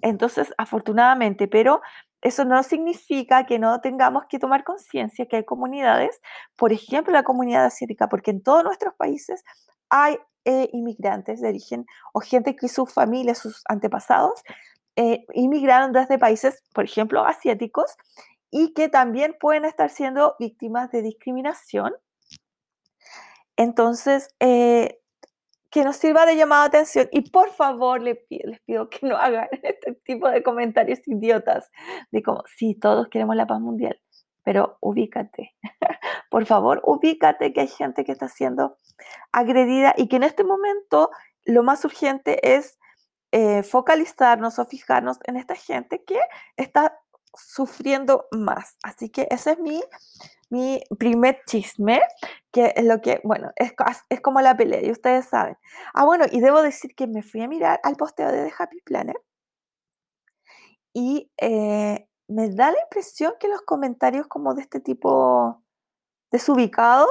Entonces, 0.00 0.54
afortunadamente, 0.56 1.48
pero 1.48 1.82
eso 2.22 2.46
no 2.46 2.62
significa 2.62 3.44
que 3.44 3.58
no 3.58 3.82
tengamos 3.82 4.24
que 4.30 4.38
tomar 4.38 4.64
conciencia 4.64 5.26
que 5.26 5.36
hay 5.36 5.44
comunidades, 5.44 6.18
por 6.56 6.72
ejemplo, 6.72 7.12
la 7.12 7.24
comunidad 7.24 7.66
asiática, 7.66 8.08
porque 8.08 8.30
en 8.30 8.42
todos 8.42 8.64
nuestros 8.64 8.94
países 8.94 9.44
hay 9.90 10.16
eh, 10.46 10.70
inmigrantes 10.72 11.42
de 11.42 11.48
origen 11.48 11.84
o 12.14 12.20
gente 12.20 12.56
que 12.56 12.68
sus 12.68 12.90
familias, 12.90 13.36
sus 13.38 13.62
antepasados, 13.68 14.42
eh, 14.96 15.26
inmigraron 15.34 15.92
desde 15.92 16.18
países, 16.18 16.62
por 16.72 16.84
ejemplo, 16.84 17.24
asiáticos, 17.24 17.96
y 18.50 18.72
que 18.72 18.88
también 18.88 19.36
pueden 19.40 19.64
estar 19.64 19.90
siendo 19.90 20.36
víctimas 20.38 20.90
de 20.92 21.02
discriminación. 21.02 21.92
Entonces, 23.56 24.28
eh, 24.40 25.00
que 25.74 25.82
nos 25.82 25.96
sirva 25.96 26.24
de 26.24 26.36
llamada 26.36 26.62
de 26.62 26.68
atención 26.68 27.08
y 27.10 27.28
por 27.32 27.50
favor 27.50 28.00
les 28.00 28.16
pido, 28.28 28.48
les 28.48 28.60
pido 28.60 28.88
que 28.88 29.08
no 29.08 29.16
hagan 29.16 29.48
este 29.62 29.94
tipo 30.04 30.28
de 30.30 30.40
comentarios 30.44 31.00
idiotas 31.04 31.68
de 32.12 32.22
como, 32.22 32.44
sí, 32.46 32.76
todos 32.76 33.08
queremos 33.08 33.34
la 33.34 33.48
paz 33.48 33.60
mundial, 33.60 34.00
pero 34.44 34.78
ubícate, 34.80 35.56
por 36.30 36.46
favor, 36.46 36.80
ubícate 36.84 37.52
que 37.52 37.62
hay 37.62 37.66
gente 37.66 38.04
que 38.04 38.12
está 38.12 38.28
siendo 38.28 38.78
agredida 39.32 39.94
y 39.96 40.06
que 40.06 40.14
en 40.14 40.22
este 40.22 40.44
momento 40.44 41.10
lo 41.44 41.64
más 41.64 41.84
urgente 41.84 42.54
es 42.54 42.78
eh, 43.36 43.64
focalizarnos 43.64 44.60
o 44.60 44.64
fijarnos 44.64 45.18
en 45.24 45.36
esta 45.36 45.56
gente 45.56 46.04
que 46.04 46.20
está 46.56 47.00
sufriendo 47.34 48.28
más. 48.30 48.76
Así 48.84 49.08
que 49.10 49.26
ese 49.28 49.52
es 49.52 49.58
mi, 49.58 49.82
mi 50.50 50.80
primer 51.00 51.40
chisme, 51.44 52.00
que 52.52 52.72
es 52.76 52.84
lo 52.84 53.00
que, 53.00 53.20
bueno, 53.24 53.50
es, 53.56 53.72
es 54.08 54.20
como 54.20 54.40
la 54.40 54.56
pelea, 54.56 54.84
y 54.84 54.92
ustedes 54.92 55.26
saben. 55.26 55.56
Ah, 55.94 56.04
bueno, 56.04 56.26
y 56.30 56.40
debo 56.40 56.62
decir 56.62 56.94
que 56.94 57.08
me 57.08 57.22
fui 57.24 57.42
a 57.42 57.48
mirar 57.48 57.80
al 57.82 57.96
posteo 57.96 58.30
de 58.30 58.44
The 58.44 58.54
Happy 58.56 58.80
Planner 58.82 59.16
y 60.92 61.32
eh, 61.38 62.08
me 62.28 62.50
da 62.50 62.70
la 62.70 62.80
impresión 62.82 63.34
que 63.40 63.48
los 63.48 63.62
comentarios 63.62 64.28
como 64.28 64.54
de 64.54 64.62
este 64.62 64.78
tipo 64.78 65.60
desubicado 66.30 67.08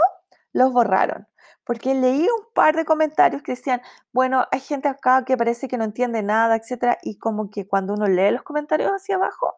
los 0.54 0.72
borraron 0.72 1.28
porque 1.66 1.94
leí 1.94 2.24
un 2.24 2.54
par 2.54 2.76
de 2.76 2.86
comentarios 2.86 3.42
que 3.44 3.54
decían, 3.54 3.82
bueno, 4.12 4.46
hay 4.52 4.60
gente 4.60 4.88
acá 4.88 5.24
que 5.26 5.38
parece 5.38 5.68
que 5.68 5.78
no 5.78 5.84
entiende 5.86 6.24
nada, 6.24 6.56
etcétera, 6.56 6.98
y 7.04 7.18
como 7.18 7.50
que 7.50 7.68
cuando 7.68 7.94
uno 7.94 8.08
lee 8.08 8.32
los 8.32 8.44
comentarios 8.44 8.92
hacia 8.92 9.16
abajo, 9.16 9.56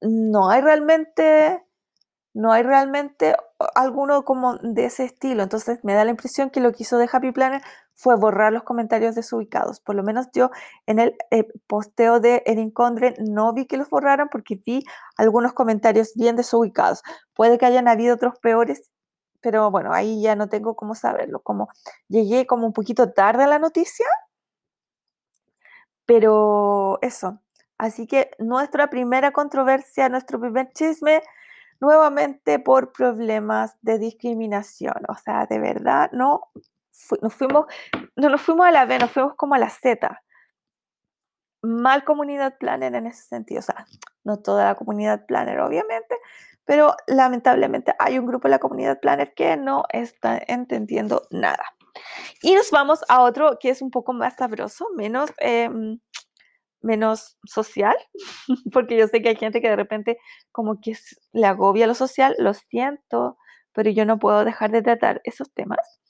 no 0.00 0.50
hay 0.50 0.60
realmente, 0.60 1.64
no 2.34 2.52
hay 2.52 2.62
realmente 2.62 3.36
alguno 3.74 4.24
como 4.24 4.56
de 4.58 4.86
ese 4.86 5.04
estilo. 5.04 5.42
Entonces 5.42 5.80
me 5.82 5.94
da 5.94 6.04
la 6.04 6.10
impresión 6.10 6.50
que 6.50 6.60
lo 6.60 6.72
que 6.72 6.82
hizo 6.82 6.98
de 6.98 7.08
Happy 7.10 7.32
Planner 7.32 7.62
fue 7.94 8.16
borrar 8.16 8.52
los 8.52 8.64
comentarios 8.64 9.14
desubicados. 9.14 9.80
Por 9.80 9.94
lo 9.94 10.02
menos 10.02 10.26
yo 10.34 10.50
en 10.86 10.98
el 10.98 11.16
eh, 11.30 11.46
posteo 11.66 12.20
de 12.20 12.42
Erin 12.46 12.70
Condren 12.70 13.14
no 13.20 13.52
vi 13.54 13.66
que 13.66 13.76
los 13.76 13.88
borraron 13.88 14.28
porque 14.30 14.60
vi 14.64 14.84
algunos 15.16 15.52
comentarios 15.52 16.12
bien 16.14 16.36
desubicados. 16.36 17.02
Puede 17.34 17.58
que 17.58 17.66
hayan 17.66 17.88
habido 17.88 18.14
otros 18.16 18.38
peores 18.40 18.90
pero 19.44 19.70
bueno, 19.70 19.92
ahí 19.92 20.22
ya 20.22 20.34
no 20.36 20.48
tengo 20.48 20.74
cómo 20.74 20.94
saberlo. 20.94 21.40
Como 21.40 21.68
llegué 22.08 22.46
como 22.46 22.66
un 22.66 22.72
poquito 22.72 23.12
tarde 23.12 23.44
a 23.44 23.46
la 23.46 23.58
noticia, 23.58 24.06
pero 26.06 26.98
eso. 27.02 27.40
Así 27.76 28.06
que 28.06 28.30
nuestra 28.38 28.88
primera 28.88 29.32
controversia, 29.32 30.08
nuestro 30.08 30.40
primer 30.40 30.72
chisme, 30.72 31.22
nuevamente 31.78 32.58
por 32.58 32.92
problemas 32.92 33.76
de 33.82 33.98
discriminación. 33.98 35.02
O 35.08 35.14
sea, 35.16 35.44
de 35.44 35.58
verdad, 35.58 36.10
no 36.12 36.50
nos 37.20 37.34
fuimos, 37.34 37.66
no 38.16 38.30
nos 38.30 38.40
fuimos 38.40 38.66
a 38.66 38.70
la 38.72 38.86
B, 38.86 38.98
nos 38.98 39.10
fuimos 39.10 39.34
como 39.34 39.56
a 39.56 39.58
la 39.58 39.68
Z. 39.68 40.22
Mal 41.62 42.04
comunidad 42.04 42.56
planner 42.56 42.94
en 42.94 43.08
ese 43.08 43.24
sentido. 43.24 43.60
O 43.60 43.62
sea, 43.62 43.84
no 44.24 44.38
toda 44.38 44.64
la 44.64 44.74
comunidad 44.74 45.26
planner, 45.26 45.60
obviamente, 45.60 46.16
pero 46.64 46.94
lamentablemente 47.06 47.94
hay 47.98 48.18
un 48.18 48.26
grupo 48.26 48.48
de 48.48 48.52
la 48.52 48.58
comunidad 48.58 49.00
planner 49.00 49.34
que 49.34 49.56
no 49.56 49.84
está 49.90 50.40
entendiendo 50.46 51.22
nada. 51.30 51.64
Y 52.42 52.54
nos 52.54 52.70
vamos 52.70 53.04
a 53.08 53.22
otro 53.22 53.58
que 53.60 53.70
es 53.70 53.82
un 53.82 53.90
poco 53.90 54.12
más 54.12 54.36
sabroso, 54.36 54.88
menos, 54.96 55.30
em, 55.38 56.00
menos 56.80 57.38
social, 57.44 57.96
porque 58.72 58.96
yo 58.96 59.08
sé 59.08 59.22
que 59.22 59.30
hay 59.30 59.36
gente 59.36 59.60
que 59.60 59.68
de 59.68 59.76
repente 59.76 60.18
como 60.52 60.80
que 60.80 60.96
le 61.32 61.46
agobia 61.46 61.86
lo 61.86 61.94
social, 61.94 62.34
lo 62.38 62.54
siento, 62.54 63.38
pero 63.72 63.90
yo 63.90 64.04
no 64.04 64.18
puedo 64.18 64.44
dejar 64.44 64.70
de 64.70 64.82
tratar 64.82 65.20
esos 65.24 65.52
temas, 65.52 66.00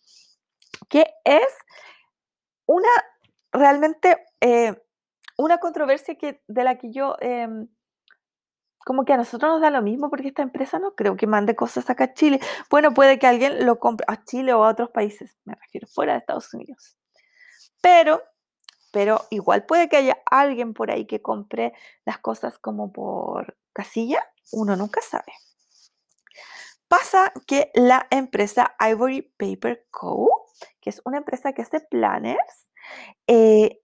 que 0.88 1.06
es 1.24 1.48
una 2.66 2.88
realmente 3.52 4.18
eh, 4.40 4.74
una 5.36 5.58
controversia 5.58 6.16
que, 6.16 6.42
de 6.46 6.64
la 6.64 6.78
que 6.78 6.90
yo 6.92 7.16
em, 7.20 7.68
como 8.84 9.04
que 9.04 9.12
a 9.12 9.16
nosotros 9.16 9.52
nos 9.52 9.60
da 9.60 9.70
lo 9.70 9.82
mismo 9.82 10.10
porque 10.10 10.28
esta 10.28 10.42
empresa 10.42 10.78
no 10.78 10.94
creo 10.94 11.16
que 11.16 11.26
mande 11.26 11.56
cosas 11.56 11.88
acá 11.90 12.04
a 12.04 12.14
Chile. 12.14 12.40
Bueno, 12.70 12.92
puede 12.94 13.18
que 13.18 13.26
alguien 13.26 13.64
lo 13.66 13.78
compre 13.78 14.04
a 14.08 14.24
Chile 14.24 14.52
o 14.52 14.64
a 14.64 14.68
otros 14.68 14.90
países, 14.90 15.34
me 15.44 15.54
refiero, 15.54 15.86
fuera 15.88 16.12
de 16.12 16.18
Estados 16.18 16.52
Unidos. 16.52 16.96
Pero, 17.80 18.22
pero 18.92 19.26
igual 19.30 19.64
puede 19.64 19.88
que 19.88 19.96
haya 19.96 20.18
alguien 20.26 20.74
por 20.74 20.90
ahí 20.90 21.06
que 21.06 21.22
compre 21.22 21.72
las 22.04 22.18
cosas 22.18 22.58
como 22.58 22.92
por 22.92 23.56
casilla, 23.72 24.22
uno 24.52 24.76
nunca 24.76 25.00
sabe. 25.00 25.32
Pasa 26.88 27.32
que 27.46 27.70
la 27.74 28.06
empresa 28.10 28.76
Ivory 28.78 29.22
Paper 29.36 29.86
Co., 29.90 30.46
que 30.80 30.90
es 30.90 31.00
una 31.04 31.18
empresa 31.18 31.52
que 31.52 31.62
hace 31.62 31.80
planners, 31.80 32.68
eh, 33.26 33.80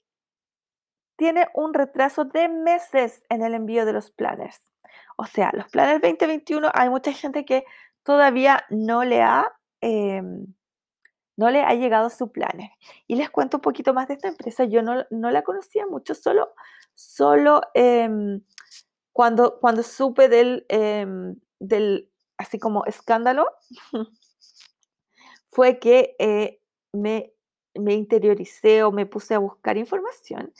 tiene 1.16 1.48
un 1.54 1.74
retraso 1.74 2.24
de 2.24 2.48
meses 2.48 3.22
en 3.28 3.42
el 3.42 3.54
envío 3.54 3.84
de 3.84 3.92
los 3.92 4.10
planners. 4.10 4.69
O 5.16 5.26
sea, 5.26 5.50
los 5.54 5.68
planes 5.68 6.00
2021 6.00 6.70
hay 6.72 6.88
mucha 6.88 7.12
gente 7.12 7.44
que 7.44 7.64
todavía 8.02 8.64
no 8.70 9.04
le 9.04 9.22
ha, 9.22 9.52
em, 9.80 10.46
no 11.36 11.50
le 11.50 11.62
ha 11.62 11.74
llegado 11.74 12.10
su 12.10 12.32
planner. 12.32 12.70
Y 13.06 13.16
les 13.16 13.30
cuento 13.30 13.58
un 13.58 13.60
poquito 13.62 13.94
más 13.94 14.08
de 14.08 14.14
esta 14.14 14.28
empresa. 14.28 14.64
Yo 14.64 14.82
no, 14.82 15.04
la 15.10 15.42
conocía 15.42 15.86
mucho, 15.86 16.14
solo, 16.14 16.54
solo 16.94 17.60
em, 17.74 18.42
cuando, 19.12 19.58
cuando 19.60 19.82
supe 19.82 20.28
del, 20.28 20.66
em, 20.68 21.36
del, 21.58 22.10
así 22.38 22.58
como 22.58 22.84
escándalo, 22.86 23.46
fue 25.50 25.78
que 25.78 26.16
eh, 26.18 26.60
me, 26.92 27.32
me 27.74 27.94
interioricé 27.94 28.82
o 28.84 28.92
me 28.92 29.06
puse 29.06 29.34
a 29.34 29.38
buscar 29.38 29.76
información. 29.76 30.52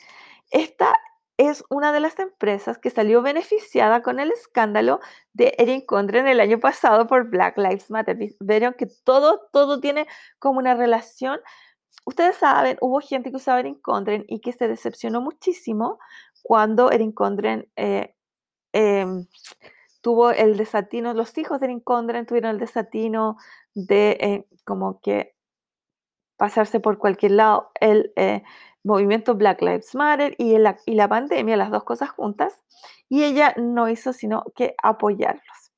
Esta 0.50 0.94
es 1.40 1.64
una 1.70 1.90
de 1.90 2.00
las 2.00 2.18
empresas 2.18 2.76
que 2.76 2.90
salió 2.90 3.22
beneficiada 3.22 4.02
con 4.02 4.20
el 4.20 4.30
escándalo 4.30 5.00
de 5.32 5.54
Erin 5.56 5.80
Condren 5.80 6.28
el 6.28 6.38
año 6.38 6.60
pasado 6.60 7.06
por 7.06 7.30
Black 7.30 7.56
Lives 7.56 7.90
Matter. 7.90 8.18
Vieron 8.40 8.74
que 8.74 8.86
todo, 9.04 9.48
todo 9.50 9.80
tiene 9.80 10.06
como 10.38 10.58
una 10.58 10.74
relación. 10.74 11.40
Ustedes 12.04 12.36
saben, 12.36 12.76
hubo 12.82 13.00
gente 13.00 13.30
que 13.30 13.36
usaba 13.36 13.60
Erin 13.60 13.80
Condren 13.80 14.26
y 14.28 14.40
que 14.40 14.52
se 14.52 14.68
decepcionó 14.68 15.22
muchísimo 15.22 15.98
cuando 16.42 16.90
Erin 16.90 17.12
Condren 17.12 17.70
eh, 17.74 18.14
em, 18.72 19.26
tuvo 20.02 20.32
el 20.32 20.58
desatino, 20.58 21.14
los 21.14 21.38
hijos 21.38 21.58
de 21.60 21.66
Erin 21.68 21.80
Condren 21.80 22.26
tuvieron 22.26 22.50
el 22.50 22.58
desatino 22.58 23.38
de 23.74 24.10
eh, 24.20 24.46
como 24.64 25.00
que 25.00 25.34
pasarse 26.36 26.80
por 26.80 26.98
cualquier 26.98 27.32
lado. 27.32 27.70
Eh, 27.80 28.42
movimiento 28.82 29.34
Black 29.34 29.60
Lives 29.62 29.94
Matter 29.94 30.34
y, 30.38 30.56
la, 30.58 30.78
y 30.86 30.94
la 30.94 31.08
pandemia, 31.08 31.56
las 31.56 31.70
dos 31.70 31.84
cosas 31.84 32.10
juntas, 32.10 32.60
y 33.08 33.24
ella 33.24 33.54
no 33.56 33.88
hizo 33.88 34.12
sino 34.12 34.44
que 34.54 34.74
apoyarlos. 34.82 35.72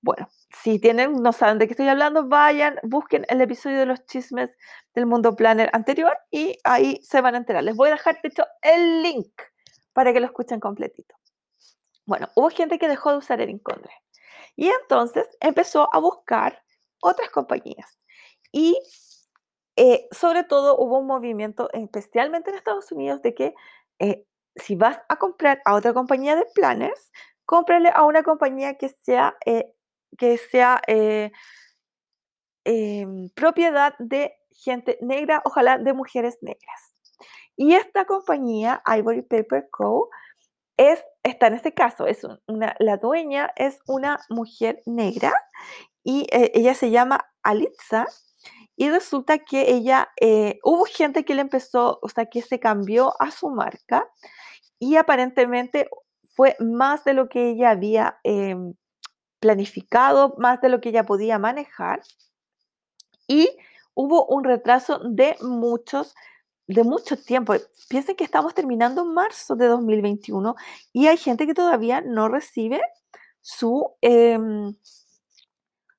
Bueno, 0.00 0.28
si 0.62 0.80
tienen, 0.80 1.14
no 1.22 1.32
saben 1.32 1.58
de 1.58 1.66
qué 1.66 1.74
estoy 1.74 1.88
hablando, 1.88 2.28
vayan, 2.28 2.78
busquen 2.82 3.24
el 3.28 3.40
episodio 3.40 3.78
de 3.78 3.86
los 3.86 4.04
chismes 4.06 4.50
del 4.94 5.06
mundo 5.06 5.36
planner 5.36 5.70
anterior 5.72 6.16
y 6.30 6.58
ahí 6.64 7.00
se 7.02 7.20
van 7.20 7.36
a 7.36 7.38
enterar. 7.38 7.62
Les 7.62 7.76
voy 7.76 7.88
a 7.88 7.92
dejar, 7.92 8.20
de 8.20 8.28
hecho, 8.28 8.44
el 8.62 9.02
link 9.02 9.32
para 9.92 10.12
que 10.12 10.20
lo 10.20 10.26
escuchen 10.26 10.58
completito. 10.58 11.14
Bueno, 12.04 12.28
hubo 12.34 12.50
gente 12.50 12.78
que 12.78 12.88
dejó 12.88 13.12
de 13.12 13.18
usar 13.18 13.40
el 13.40 13.62
Condre 13.62 13.92
y 14.56 14.68
entonces 14.68 15.28
empezó 15.40 15.88
a 15.94 15.98
buscar 15.98 16.62
otras 17.00 17.30
compañías. 17.30 18.00
Y 18.50 18.78
eh, 19.76 20.06
sobre 20.10 20.44
todo 20.44 20.76
hubo 20.76 20.98
un 20.98 21.06
movimiento, 21.06 21.70
especialmente 21.72 22.50
en 22.50 22.56
Estados 22.56 22.92
Unidos, 22.92 23.22
de 23.22 23.34
que 23.34 23.54
eh, 23.98 24.24
si 24.56 24.76
vas 24.76 25.00
a 25.08 25.16
comprar 25.16 25.62
a 25.64 25.74
otra 25.74 25.94
compañía 25.94 26.36
de 26.36 26.44
planners, 26.54 27.10
cómprale 27.46 27.90
a 27.94 28.02
una 28.04 28.22
compañía 28.22 28.76
que 28.76 28.90
sea, 28.90 29.36
eh, 29.46 29.72
que 30.18 30.36
sea 30.36 30.82
em, 32.64 33.30
propiedad 33.34 33.94
de 33.98 34.34
gente 34.50 34.98
negra, 35.00 35.42
ojalá 35.44 35.78
de 35.78 35.92
mujeres 35.94 36.38
negras. 36.42 36.94
Y 37.56 37.74
esta 37.74 38.04
compañía, 38.04 38.82
Ivory 38.86 39.22
Paper 39.22 39.68
Co., 39.70 40.10
es, 40.76 41.02
está 41.22 41.46
en 41.48 41.54
este 41.54 41.74
caso, 41.74 42.06
es 42.06 42.26
una, 42.46 42.74
la 42.78 42.96
dueña 42.96 43.52
es 43.56 43.78
una 43.86 44.20
mujer 44.30 44.82
negra 44.86 45.32
y 46.02 46.26
ella 46.30 46.74
se 46.74 46.90
llama 46.90 47.30
Alitza 47.42 48.06
y 48.82 48.90
resulta 48.90 49.38
que 49.38 49.70
ella, 49.70 50.10
eh, 50.20 50.58
hubo 50.64 50.84
gente 50.86 51.24
que 51.24 51.36
le 51.36 51.42
empezó, 51.42 52.00
o 52.02 52.08
sea, 52.08 52.26
que 52.26 52.42
se 52.42 52.58
cambió 52.58 53.14
a 53.22 53.30
su 53.30 53.48
marca 53.48 54.10
y 54.80 54.96
aparentemente 54.96 55.88
fue 56.34 56.56
más 56.58 57.04
de 57.04 57.14
lo 57.14 57.28
que 57.28 57.50
ella 57.50 57.70
había 57.70 58.18
em, 58.24 58.74
planificado, 59.38 60.34
más 60.36 60.60
de 60.62 60.68
lo 60.68 60.80
que 60.80 60.88
ella 60.88 61.04
podía 61.04 61.38
manejar. 61.38 62.02
Y 63.28 63.48
hubo 63.94 64.26
un 64.26 64.42
retraso 64.42 64.98
de 64.98 65.36
muchos, 65.42 66.16
de 66.66 66.82
mucho 66.82 67.16
tiempo. 67.16 67.54
Piensen 67.88 68.16
que 68.16 68.24
estamos 68.24 68.52
terminando 68.52 69.04
marzo 69.04 69.54
de 69.54 69.68
2021 69.68 70.56
y 70.92 71.06
hay 71.06 71.18
gente 71.18 71.46
que 71.46 71.54
todavía 71.54 72.00
no 72.00 72.28
recibe 72.28 72.80
su, 73.40 73.94
em, 74.00 74.74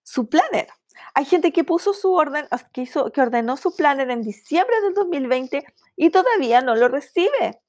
su 0.04 0.28
planner. 0.28 0.68
Hay 1.16 1.26
gente 1.26 1.52
que 1.52 1.64
puso 1.64 1.94
su 1.94 2.14
orden, 2.14 2.48
que, 2.72 2.90
ordenó 3.22 3.58
su 3.58 3.76
planner 3.76 4.10
en 4.10 4.24
diciembre 4.24 4.82
del 4.82 4.94
2020 4.94 5.66
y 5.96 6.10
todavía 6.10 6.62
no 6.62 6.76
lo 6.76 6.88
recibe. 6.88 7.62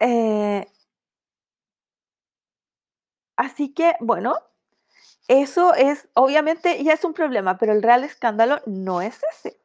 Eh, 0.00 0.66
así 3.36 3.72
que, 3.72 3.94
bueno, 4.00 4.34
eso 5.28 5.74
es, 5.74 6.08
obviamente, 6.14 6.82
ya 6.84 6.92
es 6.92 7.04
un 7.04 7.14
problema, 7.14 7.56
pero 7.58 7.72
el 7.72 7.82
real 7.82 8.04
escándalo 8.04 8.60
no 8.66 9.00
es 9.00 9.20
ese. 9.32 9.58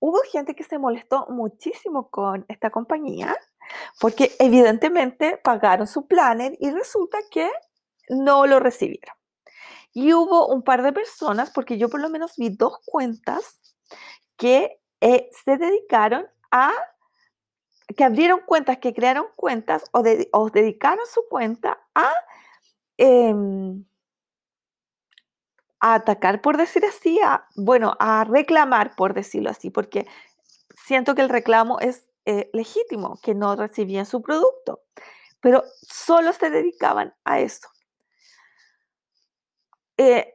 Hubo 0.00 0.18
gente 0.30 0.54
que 0.54 0.64
se 0.64 0.78
molestó 0.78 1.26
muchísimo 1.28 2.10
con 2.10 2.44
esta 2.48 2.70
compañía 2.70 3.36
porque 4.00 4.32
evidentemente 4.38 5.38
pagaron 5.38 5.86
su 5.86 6.06
planner 6.06 6.56
y 6.60 6.70
resulta 6.70 7.18
que 7.30 7.50
no 8.08 8.46
lo 8.46 8.60
recibieron. 8.60 9.21
Y 9.94 10.12
hubo 10.14 10.46
un 10.48 10.62
par 10.62 10.82
de 10.82 10.92
personas, 10.92 11.50
porque 11.50 11.78
yo 11.78 11.88
por 11.88 12.00
lo 12.00 12.08
menos 12.08 12.36
vi 12.36 12.48
dos 12.48 12.78
cuentas 12.84 13.60
que 14.36 14.80
eh, 15.00 15.28
se 15.44 15.56
dedicaron 15.58 16.26
a, 16.50 16.72
que 17.96 18.04
abrieron 18.04 18.40
cuentas, 18.46 18.78
que 18.78 18.94
crearon 18.94 19.26
cuentas 19.36 19.84
o, 19.92 20.02
dedicaron 20.50 21.04
su 21.12 21.22
cuenta 21.28 21.78
a, 21.94 22.10
em, 22.96 23.84
a 25.80 25.94
atacar, 25.94 26.40
por 26.40 26.56
decir 26.56 26.84
así, 26.84 27.20
a, 27.20 27.46
bueno, 27.56 27.96
a 27.98 28.24
reclamar, 28.24 28.94
por 28.96 29.14
decirlo 29.14 29.50
así, 29.50 29.70
porque 29.70 30.06
siento 30.86 31.14
que 31.14 31.22
el 31.22 31.28
reclamo 31.28 31.80
es 31.80 32.04
eh, 32.24 32.50
legítimo, 32.52 33.18
que 33.22 33.34
no 33.34 33.56
recibían 33.56 34.06
su 34.06 34.22
producto, 34.22 34.82
pero 35.40 35.64
solo 35.82 36.32
se 36.32 36.50
dedicaban 36.50 37.14
a 37.24 37.40
eso. 37.40 37.68
Eh, 40.04 40.34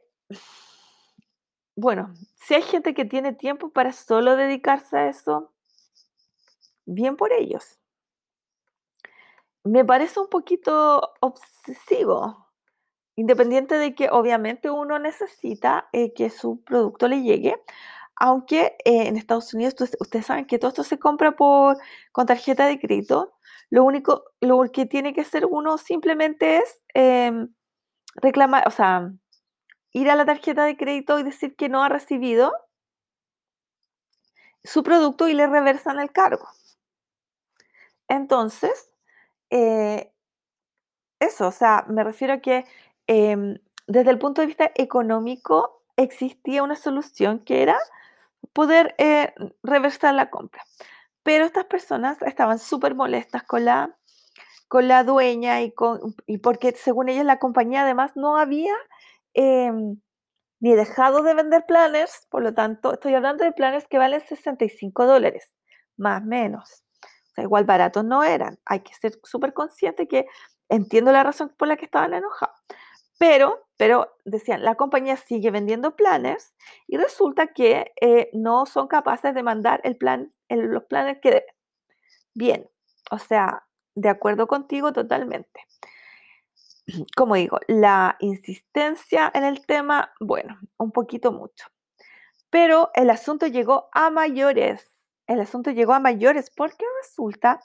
bueno, 1.76 2.14
si 2.36 2.54
hay 2.54 2.62
gente 2.62 2.94
que 2.94 3.04
tiene 3.04 3.34
tiempo 3.34 3.70
para 3.70 3.92
solo 3.92 4.34
dedicarse 4.34 4.96
a 4.96 5.08
eso, 5.08 5.52
bien 6.86 7.16
por 7.16 7.32
ellos. 7.34 7.78
Me 9.64 9.84
parece 9.84 10.20
un 10.20 10.28
poquito 10.28 11.12
obsesivo, 11.20 12.48
independiente 13.14 13.76
de 13.76 13.94
que 13.94 14.08
obviamente 14.10 14.70
uno 14.70 14.98
necesita 14.98 15.90
eh, 15.92 16.14
que 16.14 16.30
su 16.30 16.64
producto 16.64 17.06
le 17.06 17.22
llegue, 17.22 17.62
aunque 18.16 18.76
eh, 18.86 19.06
en 19.08 19.18
Estados 19.18 19.52
Unidos 19.52 19.74
ustedes 20.00 20.24
saben 20.24 20.46
que 20.46 20.58
todo 20.58 20.70
esto 20.70 20.82
se 20.84 20.98
compra 20.98 21.36
con 21.36 22.26
tarjeta 22.26 22.66
de 22.66 22.80
crédito, 22.80 23.34
lo 23.68 23.84
único 23.84 24.24
lo 24.40 24.62
que 24.72 24.86
tiene 24.86 25.12
que 25.12 25.20
hacer 25.20 25.44
uno 25.44 25.76
simplemente 25.76 26.58
es 26.58 26.80
em, 26.94 27.52
reclamar, 28.16 28.66
o 28.66 28.70
sea, 28.70 29.12
ir 29.92 30.10
a 30.10 30.16
la 30.16 30.24
tarjeta 30.24 30.64
de 30.64 30.76
crédito 30.76 31.18
y 31.18 31.22
decir 31.22 31.56
que 31.56 31.68
no 31.68 31.82
ha 31.82 31.88
recibido 31.88 32.52
su 34.64 34.82
producto 34.82 35.28
y 35.28 35.34
le 35.34 35.46
reversan 35.46 35.98
el 36.00 36.12
cargo. 36.12 36.46
Entonces, 38.08 38.92
eh, 39.50 40.12
eso, 41.20 41.48
o 41.48 41.52
sea, 41.52 41.84
me 41.88 42.04
refiero 42.04 42.34
a 42.34 42.38
que 42.38 42.64
em, 43.06 43.58
desde 43.86 44.10
el 44.10 44.18
punto 44.18 44.40
de 44.40 44.46
vista 44.46 44.70
económico 44.74 45.82
existía 45.96 46.62
una 46.62 46.76
solución 46.76 47.40
que 47.40 47.62
era 47.62 47.76
poder 48.52 48.94
eh, 48.98 49.34
reversar 49.62 50.14
la 50.14 50.30
compra. 50.30 50.62
Pero 51.22 51.44
estas 51.44 51.64
personas 51.64 52.20
estaban 52.22 52.58
súper 52.58 52.94
molestas 52.94 53.42
con 53.42 53.64
la, 53.64 53.96
con 54.68 54.88
la 54.88 55.04
dueña 55.04 55.62
y, 55.62 55.72
con, 55.72 56.14
y 56.26 56.38
porque 56.38 56.72
según 56.72 57.08
ellas 57.08 57.26
la 57.26 57.38
compañía 57.38 57.82
además 57.82 58.12
no 58.14 58.36
había 58.36 58.74
em, 59.34 60.00
ni 60.60 60.74
dejado 60.74 61.22
de 61.22 61.34
vender 61.34 61.64
planners, 61.66 62.26
por 62.30 62.42
lo 62.42 62.54
tanto 62.54 62.94
estoy 62.94 63.14
hablando 63.14 63.44
de 63.44 63.52
planners 63.52 63.86
que 63.88 63.98
valen 63.98 64.20
65 64.20 65.06
dólares, 65.06 65.52
más 65.96 66.22
o 66.22 66.26
menos. 66.26 66.84
Igual 67.36 67.64
baratos 67.64 68.04
no 68.04 68.24
eran. 68.24 68.58
Hay 68.66 68.80
que 68.80 68.94
ser 68.94 69.12
súper 69.22 69.52
consciente 69.52 70.08
que 70.08 70.26
entiendo 70.68 71.12
la 71.12 71.22
razón 71.22 71.54
por 71.56 71.68
la 71.68 71.76
que 71.76 71.84
estaban 71.84 72.14
enojados. 72.14 72.56
Pero, 73.18 73.66
pero 73.76 74.16
decían, 74.24 74.62
la 74.64 74.76
compañía 74.76 75.16
sigue 75.16 75.50
vendiendo 75.50 75.96
planners 75.96 76.54
y 76.86 76.96
resulta 76.96 77.48
que 77.48 77.92
eh, 78.00 78.30
no 78.32 78.66
son 78.66 78.86
capaces 78.88 79.34
de 79.34 79.42
mandar 79.42 79.80
el 79.84 79.96
plan, 79.96 80.32
los 80.48 80.84
planners 80.84 81.20
que. 81.20 81.44
Bien, 82.34 82.68
o 83.10 83.18
sea, 83.18 83.64
de 83.94 84.08
acuerdo 84.08 84.46
contigo 84.46 84.92
totalmente. 84.92 85.60
Como 87.16 87.34
digo, 87.34 87.58
la 87.68 88.16
insistencia 88.20 89.30
en 89.34 89.44
el 89.44 89.64
tema, 89.66 90.12
bueno, 90.20 90.58
un 90.78 90.90
poquito 90.92 91.32
mucho. 91.32 91.66
Pero 92.50 92.90
el 92.94 93.10
asunto 93.10 93.46
llegó 93.46 93.88
a 93.92 94.10
mayores. 94.10 94.86
El 95.26 95.40
asunto 95.40 95.70
llegó 95.70 95.92
a 95.92 96.00
mayores 96.00 96.50
porque 96.50 96.84
resulta 97.02 97.60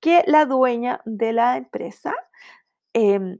que 0.00 0.24
la 0.26 0.46
dueña 0.46 1.00
de 1.04 1.32
la 1.32 1.56
empresa 1.56 2.14
em, 2.94 3.38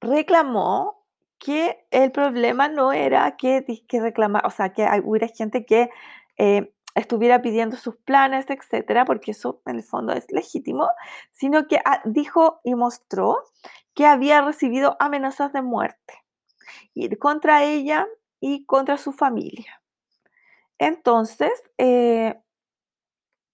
reclamó 0.00 1.04
que 1.38 1.86
el 1.90 2.12
problema 2.12 2.68
no 2.68 2.92
era 2.92 3.36
que, 3.36 3.64
que 3.88 4.00
reclamar, 4.00 4.46
o 4.46 4.50
sea, 4.50 4.72
que 4.72 4.86
hubiera 5.04 5.26
gente 5.28 5.66
que 5.66 5.90
eh, 6.38 6.72
estuviera 6.94 7.42
pidiendo 7.42 7.76
sus 7.76 7.96
planes, 7.96 8.46
etcétera, 8.48 9.04
porque 9.04 9.30
eso 9.32 9.62
en 9.66 9.76
el 9.76 9.82
fondo 9.82 10.12
es 10.12 10.30
legítimo, 10.30 10.88
sino 11.32 11.66
que 11.66 11.80
ah, 11.84 12.02
dijo 12.04 12.60
y 12.64 12.74
mostró 12.74 13.44
que 13.94 14.06
había 14.06 14.42
recibido 14.42 14.96
amenazas 15.00 15.52
de 15.52 15.62
muerte 15.62 16.22
contra 17.18 17.64
ella 17.64 18.06
y 18.40 18.64
contra 18.66 18.98
su 18.98 19.12
familia. 19.12 19.82
Entonces, 20.78 21.52
eh, 21.78 22.40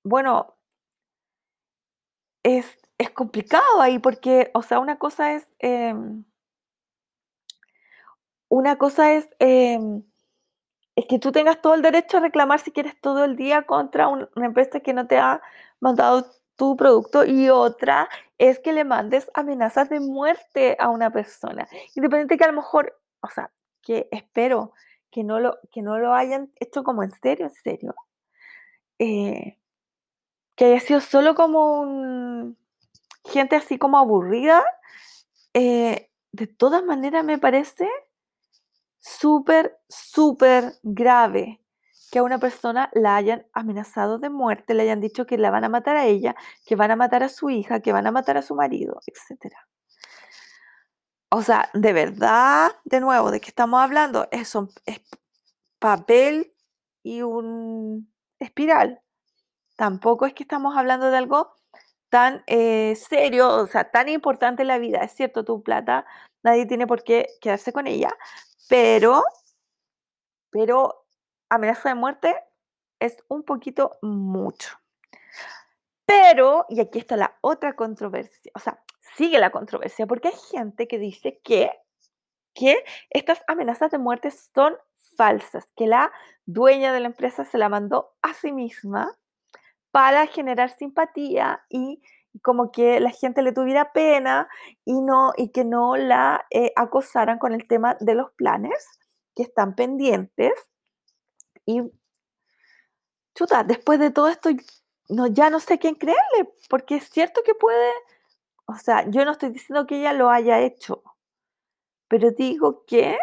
bueno, 0.04 0.56
es, 2.42 2.66
complicado 3.14 3.80
ahí 3.80 3.98
porque, 3.98 4.50
o 4.54 4.62
sea, 4.62 4.78
una 4.80 4.98
cosa 4.98 5.34
es, 5.34 5.52
em, 5.58 6.24
una 8.48 8.76
cosa 8.76 9.12
es 9.12 9.28
em, 9.40 10.02
es 10.98 11.06
que 11.06 11.20
tú 11.20 11.30
tengas 11.30 11.62
todo 11.62 11.74
el 11.74 11.82
derecho 11.82 12.16
a 12.16 12.20
reclamar 12.20 12.58
si 12.58 12.72
quieres 12.72 13.00
todo 13.00 13.24
el 13.24 13.36
día 13.36 13.62
contra 13.62 14.08
una 14.08 14.28
empresa 14.34 14.80
que 14.80 14.92
no 14.92 15.06
te 15.06 15.16
ha 15.16 15.40
mandado 15.78 16.26
tu 16.56 16.76
producto 16.76 17.24
y 17.24 17.50
otra 17.50 18.08
es 18.36 18.58
que 18.58 18.72
le 18.72 18.82
mandes 18.82 19.30
amenazas 19.34 19.88
de 19.90 20.00
muerte 20.00 20.76
a 20.80 20.88
una 20.88 21.12
persona. 21.12 21.68
Independiente 21.94 22.36
que 22.36 22.42
a 22.42 22.48
lo 22.48 22.54
mejor, 22.54 22.98
o 23.20 23.28
sea, 23.28 23.52
que 23.80 24.08
espero 24.10 24.72
que 25.12 25.22
no 25.22 25.38
lo, 25.38 25.60
que 25.70 25.82
no 25.82 26.00
lo 26.00 26.14
hayan 26.14 26.50
hecho 26.58 26.82
como 26.82 27.04
en 27.04 27.12
serio, 27.12 27.46
en 27.46 27.54
serio. 27.54 27.94
Eh, 28.98 29.56
que 30.56 30.64
haya 30.64 30.80
sido 30.80 31.00
solo 31.00 31.36
como 31.36 31.80
un, 31.80 32.58
gente 33.24 33.54
así 33.54 33.78
como 33.78 33.98
aburrida. 33.98 34.64
Eh, 35.54 36.10
de 36.32 36.46
todas 36.48 36.82
maneras 36.82 37.24
me 37.24 37.38
parece 37.38 37.88
súper, 39.08 39.78
súper 39.88 40.74
grave 40.82 41.60
que 42.10 42.18
a 42.20 42.22
una 42.22 42.38
persona 42.38 42.90
la 42.94 43.16
hayan 43.16 43.46
amenazado 43.52 44.18
de 44.18 44.30
muerte, 44.30 44.74
le 44.74 44.82
hayan 44.82 45.00
dicho 45.00 45.26
que 45.26 45.38
la 45.38 45.50
van 45.50 45.64
a 45.64 45.68
matar 45.68 45.96
a 45.96 46.06
ella, 46.06 46.34
que 46.66 46.76
van 46.76 46.90
a 46.90 46.96
matar 46.96 47.22
a 47.22 47.28
su 47.28 47.50
hija, 47.50 47.80
que 47.80 47.92
van 47.92 48.06
a 48.06 48.12
matar 48.12 48.36
a 48.36 48.42
su 48.42 48.54
marido, 48.54 49.00
etc. 49.06 49.54
O 51.30 51.42
sea, 51.42 51.68
de 51.74 51.92
verdad, 51.92 52.72
de 52.84 53.00
nuevo, 53.00 53.30
¿de 53.30 53.40
qué 53.40 53.48
estamos 53.48 53.80
hablando? 53.80 54.28
Es, 54.30 54.54
es 54.86 55.00
papel 55.78 56.54
y 57.02 57.22
un 57.22 58.10
espiral. 58.38 59.00
Tampoco 59.76 60.26
es 60.26 60.34
que 60.34 60.42
estamos 60.42 60.76
hablando 60.76 61.10
de 61.10 61.18
algo 61.18 61.54
tan 62.08 62.42
eh, 62.46 62.96
serio, 62.96 63.48
o 63.50 63.66
sea, 63.66 63.90
tan 63.90 64.08
importante 64.08 64.62
en 64.62 64.68
la 64.68 64.78
vida. 64.78 65.00
Es 65.00 65.12
cierto, 65.12 65.44
tu 65.44 65.62
plata, 65.62 66.06
nadie 66.42 66.66
tiene 66.66 66.86
por 66.86 67.04
qué 67.04 67.26
quedarse 67.40 67.72
con 67.72 67.86
ella, 67.86 68.10
pero, 68.68 69.24
pero 70.50 71.06
amenaza 71.48 71.88
de 71.88 71.94
muerte 71.94 72.36
es 73.00 73.16
un 73.28 73.42
poquito 73.42 73.98
mucho. 74.02 74.78
Pero, 76.04 76.66
y 76.68 76.80
aquí 76.80 76.98
está 76.98 77.16
la 77.16 77.36
otra 77.42 77.74
controversia, 77.74 78.50
o 78.54 78.58
sea, 78.58 78.82
sigue 79.16 79.38
la 79.38 79.50
controversia, 79.50 80.06
porque 80.06 80.28
hay 80.28 80.36
gente 80.50 80.88
que 80.88 80.98
dice 80.98 81.40
que, 81.44 81.70
que 82.54 82.82
estas 83.10 83.42
amenazas 83.46 83.90
de 83.90 83.98
muerte 83.98 84.30
son 84.30 84.76
falsas, 85.16 85.70
que 85.76 85.86
la 85.86 86.10
dueña 86.46 86.92
de 86.92 87.00
la 87.00 87.08
empresa 87.08 87.44
se 87.44 87.58
la 87.58 87.68
mandó 87.68 88.14
a 88.22 88.32
sí 88.32 88.52
misma 88.52 89.18
para 89.90 90.26
generar 90.26 90.70
simpatía 90.70 91.64
y 91.68 92.02
como 92.42 92.70
que 92.72 93.00
la 93.00 93.10
gente 93.10 93.42
le 93.42 93.52
tuviera 93.52 93.92
pena 93.92 94.48
y, 94.84 95.00
no, 95.00 95.32
y 95.36 95.50
que 95.50 95.64
no 95.64 95.96
la 95.96 96.46
eh, 96.50 96.72
acosaran 96.76 97.38
con 97.38 97.52
el 97.52 97.66
tema 97.66 97.96
de 98.00 98.14
los 98.14 98.32
planes 98.32 98.86
que 99.34 99.42
están 99.42 99.74
pendientes. 99.74 100.52
Y, 101.66 101.82
chuta, 103.34 103.64
después 103.64 103.98
de 103.98 104.10
todo 104.10 104.28
esto, 104.28 104.50
no, 105.08 105.26
ya 105.26 105.50
no 105.50 105.60
sé 105.60 105.78
quién 105.78 105.94
creerle, 105.94 106.52
porque 106.68 106.96
es 106.96 107.08
cierto 107.08 107.42
que 107.44 107.54
puede, 107.54 107.92
o 108.66 108.74
sea, 108.74 109.08
yo 109.08 109.24
no 109.24 109.32
estoy 109.32 109.50
diciendo 109.50 109.86
que 109.86 109.98
ella 110.00 110.12
lo 110.12 110.30
haya 110.30 110.60
hecho, 110.60 111.02
pero 112.08 112.30
digo 112.32 112.84
que 112.86 113.18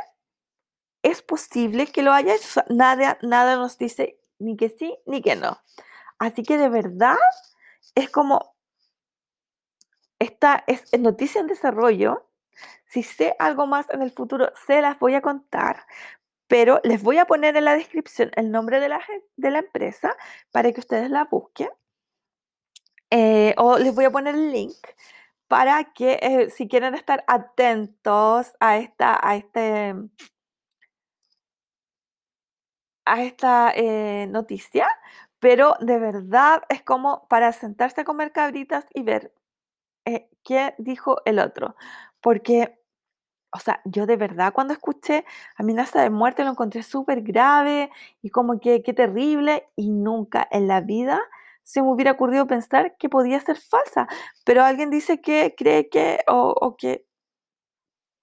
es 1.04 1.22
posible 1.22 1.88
que 1.88 2.02
lo 2.02 2.14
haya 2.14 2.36
hecho. 2.36 2.64
nada, 2.70 3.18
nada 3.22 3.58
nos 3.58 3.78
dice 3.78 4.20
ni 4.40 4.58
que 4.58 4.70
sí 4.70 4.98
ni 5.06 5.22
que 5.22 5.36
no. 5.36 5.60
Así 6.18 6.44
que 6.44 6.58
de 6.58 6.70
verdad 6.70 7.18
es 7.94 8.10
como, 8.10 8.55
esta 10.20 10.64
es 10.68 10.84
noticia 11.00 11.42
en 11.42 11.48
desarrollo. 11.48 12.28
Si 12.88 13.04
sé 13.04 13.36
algo 13.40 13.68
más 13.68 13.90
en 13.90 14.02
el 14.02 14.12
futuro, 14.12 14.52
se 14.68 14.82
las 14.82 15.00
voy 15.00 15.16
a 15.16 15.22
contar, 15.22 15.86
pero 16.48 16.80
les 16.84 17.02
voy 17.04 17.18
a 17.18 17.26
poner 17.26 17.58
en 17.58 17.66
la 17.66 17.76
descripción 17.76 18.32
el 18.36 18.52
nombre 18.52 18.80
de 18.80 18.90
la, 18.90 19.02
de 19.36 19.52
la 19.52 19.60
empresa 19.60 20.16
para 20.52 20.72
que 20.72 20.80
ustedes 20.80 21.10
la 21.10 21.26
busquen. 21.26 21.70
Eh, 23.12 23.54
o 23.58 23.78
les 23.78 23.94
voy 23.94 24.06
a 24.06 24.12
poner 24.12 24.36
el 24.36 24.52
link 24.52 24.76
para 25.48 25.94
que 25.94 26.20
eh, 26.22 26.50
si 26.50 26.68
quieren 26.68 26.96
estar 26.96 27.24
atentos 27.28 28.54
a 28.60 28.78
esta, 28.78 29.20
a 29.22 29.36
este, 29.36 29.96
a 33.06 33.24
esta 33.24 33.72
eh, 33.76 34.28
noticia, 34.30 34.88
pero 35.40 35.76
de 35.80 36.00
verdad 36.00 36.64
es 36.70 36.82
como 36.84 37.28
para 37.28 37.52
sentarse 37.54 38.02
a 38.02 38.06
comer 38.06 38.32
cabritas 38.32 38.86
y 38.94 39.04
ver 39.04 39.32
eh, 40.06 40.30
qué 40.44 40.76
dijo 40.78 41.18
el 41.26 41.40
otro. 41.40 41.76
Porque, 42.22 42.80
o 43.52 43.60
sea, 43.60 43.82
yo 43.86 44.06
de 44.06 44.18
verdad 44.18 44.54
cuando 44.54 44.74
escuché 44.74 45.26
amenaza 45.58 46.02
de 46.02 46.10
muerte 46.10 46.44
lo 46.44 46.52
encontré 46.52 46.84
súper 46.84 47.22
grave 47.24 47.92
y 48.22 48.30
como 48.32 48.60
que 48.60 48.84
qué 48.84 48.94
terrible 48.94 49.68
y 49.76 49.90
nunca 49.92 50.48
en 50.52 50.68
la 50.68 50.82
vida 50.82 51.22
se 51.64 51.82
me 51.82 51.90
hubiera 51.92 52.12
ocurrido 52.12 52.48
pensar 52.48 52.96
que 52.98 53.10
podía 53.10 53.40
ser 53.42 53.58
falsa. 53.60 54.08
Pero 54.46 54.64
alguien 54.64 54.90
dice 54.92 55.22
que 55.22 55.56
cree 55.58 55.90
que 55.90 56.20
o, 56.28 56.76
que, 56.78 57.06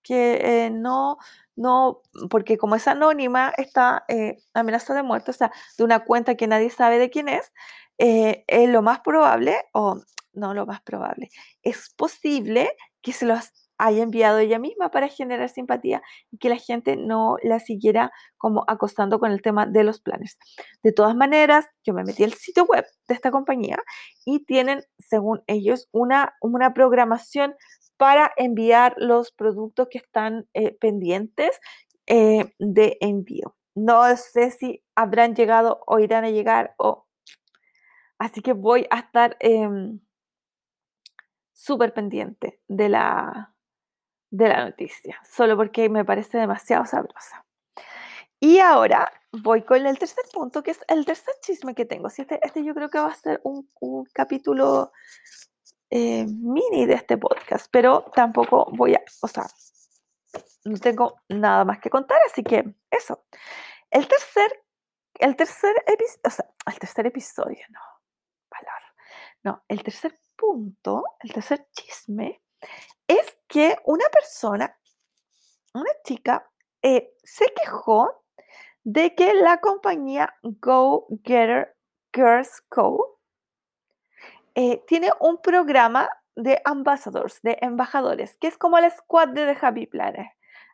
que 0.03 0.67
eh, 0.67 0.71
no, 0.71 1.19
no, 1.57 2.03
porque 2.31 2.57
como 2.59 2.77
es 2.77 2.89
anónima, 2.89 3.53
esta 3.57 4.05
eh, 4.09 4.39
amenaza 4.55 4.95
de 4.95 5.03
muerte, 5.03 5.31
o 5.33 5.35
sea, 5.35 5.53
de 5.79 5.85
una 5.85 6.05
cuenta 6.05 6.37
que 6.37 6.47
nadie 6.47 6.71
sabe 6.71 6.99
de 6.99 7.11
quién 7.11 7.29
es, 7.29 7.53
es 7.99 8.69
lo 8.69 8.83
más 8.83 9.01
probable, 9.01 9.57
o 9.73 10.01
no 10.33 10.55
lo 10.55 10.67
más 10.67 10.83
probable. 10.83 11.29
Es 11.63 11.91
posible 11.97 12.71
que 13.03 13.13
se 13.13 13.27
los 13.27 13.53
haya 13.79 14.03
enviado 14.05 14.39
ella 14.39 14.59
misma 14.59 14.91
para 14.91 15.09
generar 15.09 15.49
simpatía 15.49 16.03
y 16.31 16.39
que 16.39 16.49
la 16.49 16.57
gente 16.57 16.97
no 16.97 17.37
la 17.43 17.59
siguiera 17.59 18.13
como 18.39 18.65
acostando 18.69 19.19
con 19.19 19.33
el 19.33 19.43
tema 19.43 19.67
de 19.67 19.83
los 19.83 20.01
planes. 20.01 20.39
De 20.83 20.93
todas 20.93 21.17
maneras, 21.17 21.67
yo 21.85 21.93
me 21.93 22.05
metí 22.05 22.23
al 22.23 22.33
sitio 22.33 22.65
web 22.65 22.87
de 23.09 23.15
esta 23.15 23.33
compañía 23.33 23.79
y 24.25 24.45
tienen, 24.45 24.85
según 24.99 25.43
ellos, 25.49 25.89
una, 25.91 26.35
una 26.41 26.75
programación 26.75 27.55
para 27.97 28.33
enviar 28.37 28.95
los 28.99 29.33
productos 29.33 29.89
que 29.91 29.99
están 29.99 30.47
eh, 30.55 30.77
pendientes 30.81 31.59
eh, 32.07 32.53
de 32.59 32.99
envío. 33.01 33.57
No 33.75 34.17
sé 34.17 34.51
si 34.51 34.85
habrán 34.95 35.35
llegado 35.35 35.81
o 35.87 35.99
irán 35.99 36.25
a 36.25 36.31
llegar 36.31 36.75
o... 36.79 37.07
Así 38.23 38.41
que 38.41 38.53
voy 38.53 38.87
a 38.89 39.01
estar 39.01 39.37
em, 39.41 39.99
súper 41.53 41.93
pendiente 41.93 42.61
de 42.69 42.89
la, 42.89 43.53
de 44.31 44.49
la 44.49 44.65
noticia, 44.65 45.21
solo 45.29 45.57
porque 45.57 45.89
me 45.89 46.05
parece 46.05 46.39
demasiado 46.39 46.87
sabrosa. 46.87 47.45
Y 48.39 48.61
ahora 48.61 49.11
voy 49.33 49.63
con 49.63 49.85
el 49.85 49.99
tercer 49.99 50.25
punto, 50.33 50.63
que 50.63 50.71
es 50.71 50.79
el 50.87 51.05
tercer 51.05 51.35
chisme 51.41 51.75
que 51.75 51.85
tengo. 51.85 52.07
este, 52.07 52.39
este 52.47 52.65
yo 52.65 52.75
creo 52.75 52.91
que 52.91 53.01
va 53.01 53.09
a 53.09 53.15
ser 53.15 53.41
un, 53.43 53.69
capítulo 54.13 54.93
eh, 55.91 56.25
mini 56.25 56.87
de 56.87 56.95
este 56.95 57.19
podcast, 57.19 57.67
pero 57.73 58.05
tampoco 58.15 58.69
voy 58.71 58.95
a, 58.95 59.03
o 59.21 59.27
sea, 59.27 59.49
no 60.65 60.79
tengo 60.79 61.17
nada 61.29 61.65
más 61.65 61.81
que 61.81 61.91
contar, 61.91 62.21
así 62.31 62.45
que 62.45 62.73
eso. 62.89 63.25
El 63.91 64.07
tercer, 64.07 64.63
el 65.15 65.35
tercer 65.35 65.75
episodio, 65.89 66.21
o 66.25 66.31
sea, 66.31 66.47
el 66.69 66.79
tercer 66.79 67.07
episodio, 67.07 67.65
no. 67.71 67.92
No, 69.45 69.63
el 69.69 69.83
tercer 69.83 70.19
punto, 70.37 71.05
el 71.21 71.33
tercer 71.33 71.67
chisme, 71.73 72.43
es 73.09 73.39
que 73.49 73.77
una 73.85 74.05
persona, 74.13 74.79
una 75.75 75.91
chica, 76.05 76.49
eh, 76.83 77.13
se 77.23 77.47
quejó 77.55 78.25
de 78.85 79.15
que 79.15 79.35
la 79.35 79.59
compañía 79.59 80.35
Go 80.43 81.07
Getter 81.25 81.77
Girls 82.13 82.63
Co. 82.69 83.19
Eh, 84.55 84.83
tiene 84.87 85.11
un 85.21 85.39
programa 85.41 86.09
de 86.37 86.61
ambassadors, 86.65 87.41
de 87.43 87.59
embajadores, 87.61 88.37
que 88.39 88.49
es 88.49 88.59
como 88.59 88.79
el 88.79 88.91
squad 88.91 89.29
de 89.29 89.55
The 89.55 89.67
Happy 89.67 89.87
Planet. 89.87 90.27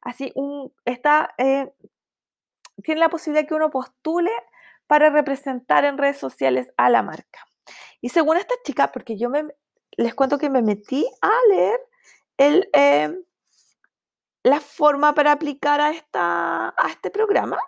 Así, 0.03 0.33
un, 0.35 0.73
está, 0.85 1.35
eh, 1.39 1.73
tiene 2.83 3.01
la 3.01 3.09
posibilidad 3.09 3.47
que 3.47 3.55
uno 3.55 3.71
postule 3.71 4.33
para 4.87 5.11
representar 5.11 5.85
en 5.85 5.99
redes 5.99 6.19
sociales 6.19 6.73
a 6.77 6.91
la 6.91 7.03
marca. 7.03 7.48
Y 8.01 8.11
según 8.11 8.37
esta 8.37 8.55
chica, 8.65 8.93
porque 8.93 9.17
yo 9.17 9.31
me, 9.31 9.45
les 9.97 10.15
cuento 10.15 10.39
que 10.39 10.51
me 10.51 10.63
metí 10.63 11.07
a 11.21 11.31
leer 11.49 11.81
el, 12.37 12.69
em, 12.73 13.23
la 14.43 14.61
forma 14.61 15.15
para 15.15 15.33
aplicar 15.33 15.81
a, 15.81 15.91
esta, 15.91 16.69
a 16.69 16.89
este 16.91 17.11
programa, 17.11 17.59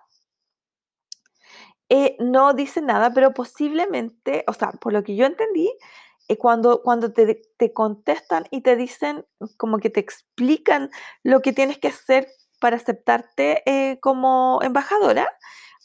eh, 1.89 2.17
no 2.21 2.55
dice 2.55 2.81
nada, 2.81 3.13
pero 3.13 3.35
posiblemente, 3.35 4.45
o 4.47 4.53
sea, 4.53 4.71
por 4.73 4.93
lo 4.93 5.03
que 5.03 5.17
yo 5.17 5.27
entendí, 5.27 5.73
eh, 6.29 6.39
cuando, 6.39 6.83
cuando 6.83 7.13
te, 7.13 7.43
te, 7.57 7.73
contestan 7.73 8.47
y 8.53 8.61
te 8.61 8.77
dicen, 8.77 9.27
como 9.57 9.79
que 9.79 9.91
te 9.91 9.99
explican 9.99 10.91
lo 11.25 11.43
que 11.43 11.53
tienes 11.53 11.79
que 11.79 11.89
hacer 11.89 12.29
para 12.61 12.77
aceptarte 12.77 13.63
eh, 13.67 13.99
como 14.01 14.61
embajadora, 14.63 15.29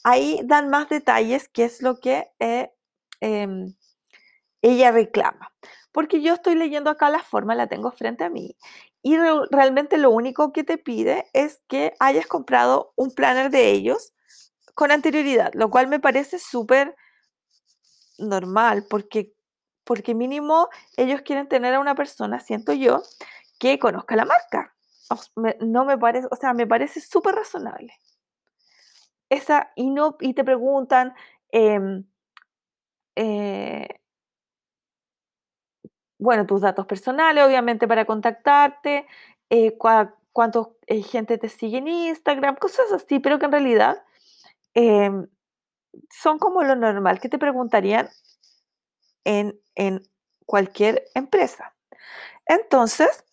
ahí 0.04 0.40
dan 0.44 0.70
más 0.70 0.88
detalles, 0.88 1.48
qué 1.48 1.64
es 1.64 1.82
lo 1.82 1.98
que 1.98 2.30
em, 3.20 3.74
ella 4.66 4.90
reclama. 4.90 5.52
Porque 5.92 6.20
yo 6.20 6.34
estoy 6.34 6.56
leyendo 6.56 6.90
acá 6.90 7.08
la 7.08 7.22
forma, 7.22 7.54
la 7.54 7.68
tengo 7.68 7.90
frente 7.92 8.24
a 8.24 8.30
mí, 8.30 8.56
y 9.02 9.16
realmente 9.50 9.98
lo 9.98 10.10
único 10.10 10.52
que 10.52 10.64
te 10.64 10.78
pide 10.78 11.26
es 11.32 11.62
que 11.68 11.94
hayas 12.00 12.26
comprado 12.26 12.92
un 12.96 13.12
planner 13.12 13.50
de 13.50 13.70
ellos 13.70 14.12
con 14.74 14.90
anterioridad, 14.90 15.52
lo 15.54 15.70
cual 15.70 15.86
me 15.86 16.00
parece 16.00 16.40
súper 16.40 16.96
normal, 18.18 18.84
porque, 18.90 19.32
porque 19.84 20.14
mínimo 20.14 20.68
ellos 20.96 21.22
quieren 21.22 21.48
tener 21.48 21.74
a 21.74 21.80
una 21.80 21.94
persona, 21.94 22.40
siento 22.40 22.72
yo, 22.72 23.02
que 23.60 23.78
conozca 23.78 24.16
la 24.16 24.24
marca. 24.24 24.74
no 25.60 25.84
me 25.84 25.96
parece, 25.96 26.26
o 26.30 26.36
sea, 26.36 26.52
me 26.52 26.66
parece 26.66 27.00
súper 27.00 27.36
razonable. 27.36 27.94
Esa, 29.30 29.70
y, 29.76 29.90
no, 29.90 30.16
y 30.20 30.34
te 30.34 30.42
preguntan, 30.44 31.14
em, 31.52 32.04
eh, 33.14 33.88
bueno, 36.18 36.46
tus 36.46 36.60
datos 36.62 36.86
personales, 36.86 37.44
obviamente, 37.44 37.86
para 37.88 38.04
contactarte, 38.04 39.06
eh, 39.50 39.76
cuántos 40.32 40.68
eh, 40.86 41.02
gente 41.02 41.38
te 41.38 41.48
sigue 41.48 41.78
en 41.78 41.88
Instagram, 41.88 42.56
cosas 42.56 42.90
así, 42.92 43.18
pero 43.20 43.38
que 43.38 43.46
en 43.46 43.52
realidad 43.52 44.02
Em, 44.76 45.26
son 46.10 46.38
como 46.38 46.62
lo 46.62 46.76
normal 46.76 47.18
que 47.18 47.30
te 47.30 47.38
preguntarían 47.38 48.10
en, 49.24 49.58
cualquier 50.44 51.04
empresa. 51.14 51.74
Entonces, 52.44 53.24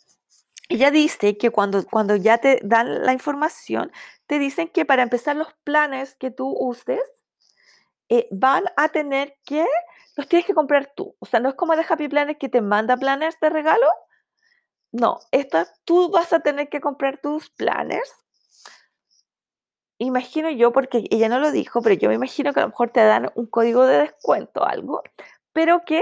ella 0.69 0.89
dice 0.89 1.38
que 1.38 1.52
cuando, 1.52 1.86
cuando 1.86 2.15
ya 2.15 2.38
te 2.38 2.60
dan 2.63 3.04
la 3.04 3.12
información, 3.13 3.91
te 4.26 4.39
dicen 4.39 4.69
que 4.69 4.86
para 4.86 5.04
empezar 5.04 5.36
los 5.36 5.54
planes 5.65 6.15
que 6.15 6.32
tú 6.32 6.56
uses, 6.58 7.02
eh, 8.17 8.28
van 8.32 8.65
a 8.78 8.89
tener 8.89 9.36
que, 9.45 9.65
los 10.15 10.28
tienes 10.28 10.45
que 10.45 10.54
comprar 10.54 10.91
tú. 10.95 11.15
O 11.19 11.26
sea, 11.26 11.39
no 11.39 11.49
es 11.49 11.56
como 11.56 11.76
de 11.76 11.86
Happy 11.88 12.08
Planet 12.08 12.38
que 12.38 12.49
te 12.49 12.62
manda 12.62 12.97
planes 12.97 13.39
de 13.39 13.49
regalo. 13.49 13.88
No, 14.91 15.19
esta, 15.32 15.67
tú 15.86 16.12
vas 16.12 16.34
a 16.34 16.41
tener 16.41 16.69
que 16.69 16.82
comprar 16.82 17.17
tus 17.17 17.49
planes 17.49 18.13
imagino 19.97 20.49
yo, 20.49 20.71
porque 20.71 21.06
ella 21.10 21.30
no 21.30 21.39
lo 21.39 21.52
dijo, 21.52 21.82
pero 21.82 21.95
yo 21.95 22.10
me 22.10 22.15
imagino 22.15 22.54
que 22.54 22.60
a 22.60 22.63
lo 22.63 22.69
mejor 22.69 22.91
te 22.91 23.04
dan 23.04 23.32
un 23.36 23.47
código 23.47 23.86
de 23.86 23.99
descuento 23.99 24.65
algo, 24.65 25.04
pero 25.52 25.84
que, 25.86 26.02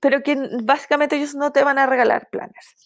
pero 0.00 0.22
que 0.22 0.36
básicamente 0.62 1.16
ellos 1.16 1.34
no 1.34 1.52
te 1.52 1.64
van 1.64 1.78
a 1.78 1.86
regalar 1.86 2.28
planes. 2.30 2.76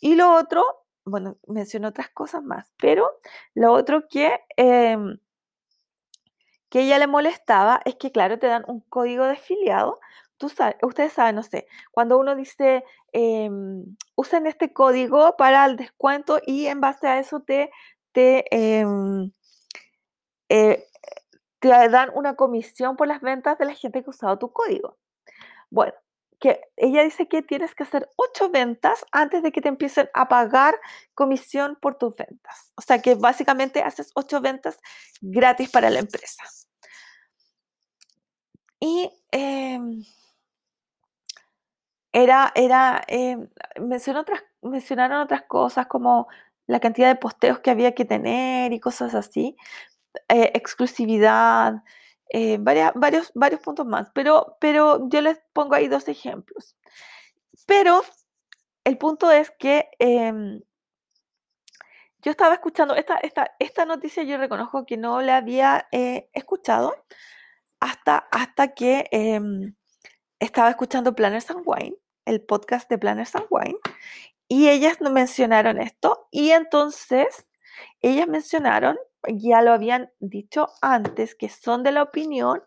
Y 0.00 0.14
lo 0.14 0.32
otro, 0.32 0.64
bueno, 1.04 1.38
menciono 1.46 1.88
otras 1.88 2.10
cosas 2.10 2.42
más, 2.42 2.72
pero 2.78 3.10
lo 3.54 3.72
otro 3.72 4.08
que, 4.08 4.40
em, 4.56 5.18
que 6.70 6.80
ella 6.82 6.98
le 6.98 7.06
molestaba 7.06 7.80
es 7.84 7.96
que, 7.96 8.12
claro, 8.12 8.38
te 8.38 8.46
dan 8.48 8.64
un 8.68 8.80
código 8.80 9.24
de 9.24 9.32
afiliado. 9.32 10.00
Tú 10.38 10.48
sabes, 10.48 10.76
ustedes 10.82 11.12
saben, 11.12 11.36
no 11.36 11.42
sé, 11.42 11.66
cuando 11.90 12.18
uno 12.18 12.36
dice, 12.36 12.84
em, 13.12 13.96
usen 14.16 14.46
este 14.46 14.72
código 14.72 15.36
para 15.36 15.64
el 15.66 15.76
descuento 15.76 16.40
y 16.46 16.66
en 16.66 16.80
base 16.80 17.08
a 17.08 17.18
eso 17.18 17.40
te, 17.40 17.70
te 18.12 18.44
em, 18.54 19.32
eh, 20.48 20.86
te 21.60 21.68
dan 21.68 22.10
una 22.14 22.34
comisión 22.36 22.96
por 22.96 23.08
las 23.08 23.20
ventas 23.20 23.58
de 23.58 23.66
la 23.66 23.74
gente 23.74 24.02
que 24.02 24.06
ha 24.08 24.10
usado 24.10 24.38
tu 24.38 24.52
código. 24.52 24.96
Bueno, 25.70 25.94
que 26.38 26.60
ella 26.76 27.02
dice 27.02 27.26
que 27.28 27.42
tienes 27.42 27.74
que 27.74 27.82
hacer 27.82 28.08
ocho 28.16 28.50
ventas 28.50 29.04
antes 29.12 29.42
de 29.42 29.52
que 29.52 29.60
te 29.60 29.68
empiecen 29.68 30.08
a 30.14 30.28
pagar 30.28 30.74
comisión 31.14 31.76
por 31.80 31.96
tus 31.96 32.14
ventas. 32.16 32.72
O 32.76 32.82
sea 32.82 33.00
que 33.00 33.14
básicamente 33.14 33.82
haces 33.82 34.10
ocho 34.14 34.40
ventas 34.40 34.78
gratis 35.20 35.70
para 35.70 35.90
la 35.90 35.98
empresa. 35.98 36.44
Y 38.80 39.10
em, 39.32 40.04
era, 42.12 42.52
era, 42.54 43.02
em, 43.08 43.48
otras, 44.16 44.44
mencionaron 44.62 45.20
otras 45.20 45.42
cosas 45.42 45.86
como 45.86 46.28
la 46.66 46.80
cantidad 46.80 47.08
de 47.08 47.16
posteos 47.16 47.60
que 47.60 47.70
había 47.70 47.94
que 47.94 48.04
tener 48.04 48.72
y 48.72 48.80
cosas 48.80 49.14
así, 49.14 49.56
eh, 50.28 50.52
exclusividad, 50.54 51.82
eh, 52.30 52.58
varios, 52.60 53.32
varios 53.34 53.60
puntos 53.60 53.86
más, 53.86 54.10
pero, 54.14 54.56
pero 54.60 55.08
yo 55.08 55.20
les 55.20 55.40
pongo 55.52 55.74
ahí 55.74 55.88
dos 55.88 56.08
ejemplos. 56.08 56.76
Pero 57.66 58.02
el 58.84 58.98
punto 58.98 59.30
es 59.30 59.50
que 59.58 59.88
em, 59.98 60.60
yo 62.22 62.30
estaba 62.30 62.54
escuchando, 62.54 62.94
esta, 62.94 63.16
esta, 63.18 63.54
esta 63.58 63.84
noticia 63.84 64.22
yo 64.24 64.38
reconozco 64.38 64.84
que 64.84 64.96
no 64.96 65.22
la 65.22 65.36
había 65.36 65.88
eh, 65.92 66.28
escuchado 66.32 66.94
hasta, 67.80 68.28
hasta 68.30 68.74
que 68.74 69.06
em, 69.10 69.74
estaba 70.38 70.70
escuchando 70.70 71.14
Planners 71.14 71.50
and 71.50 71.62
Wine, 71.64 71.96
el 72.24 72.42
podcast 72.42 72.90
de 72.90 72.98
Planners 72.98 73.34
and 73.36 73.46
Wine, 73.50 73.78
y 74.48 74.68
ellas 74.68 75.00
mencionaron 75.00 75.80
esto, 75.80 76.28
y 76.30 76.50
entonces 76.50 77.48
ellas 78.00 78.28
mencionaron 78.28 78.98
ya 79.28 79.62
lo 79.62 79.72
habían 79.72 80.10
dicho 80.20 80.68
antes, 80.80 81.34
que 81.34 81.48
son 81.48 81.82
de 81.82 81.92
la 81.92 82.02
opinión 82.02 82.62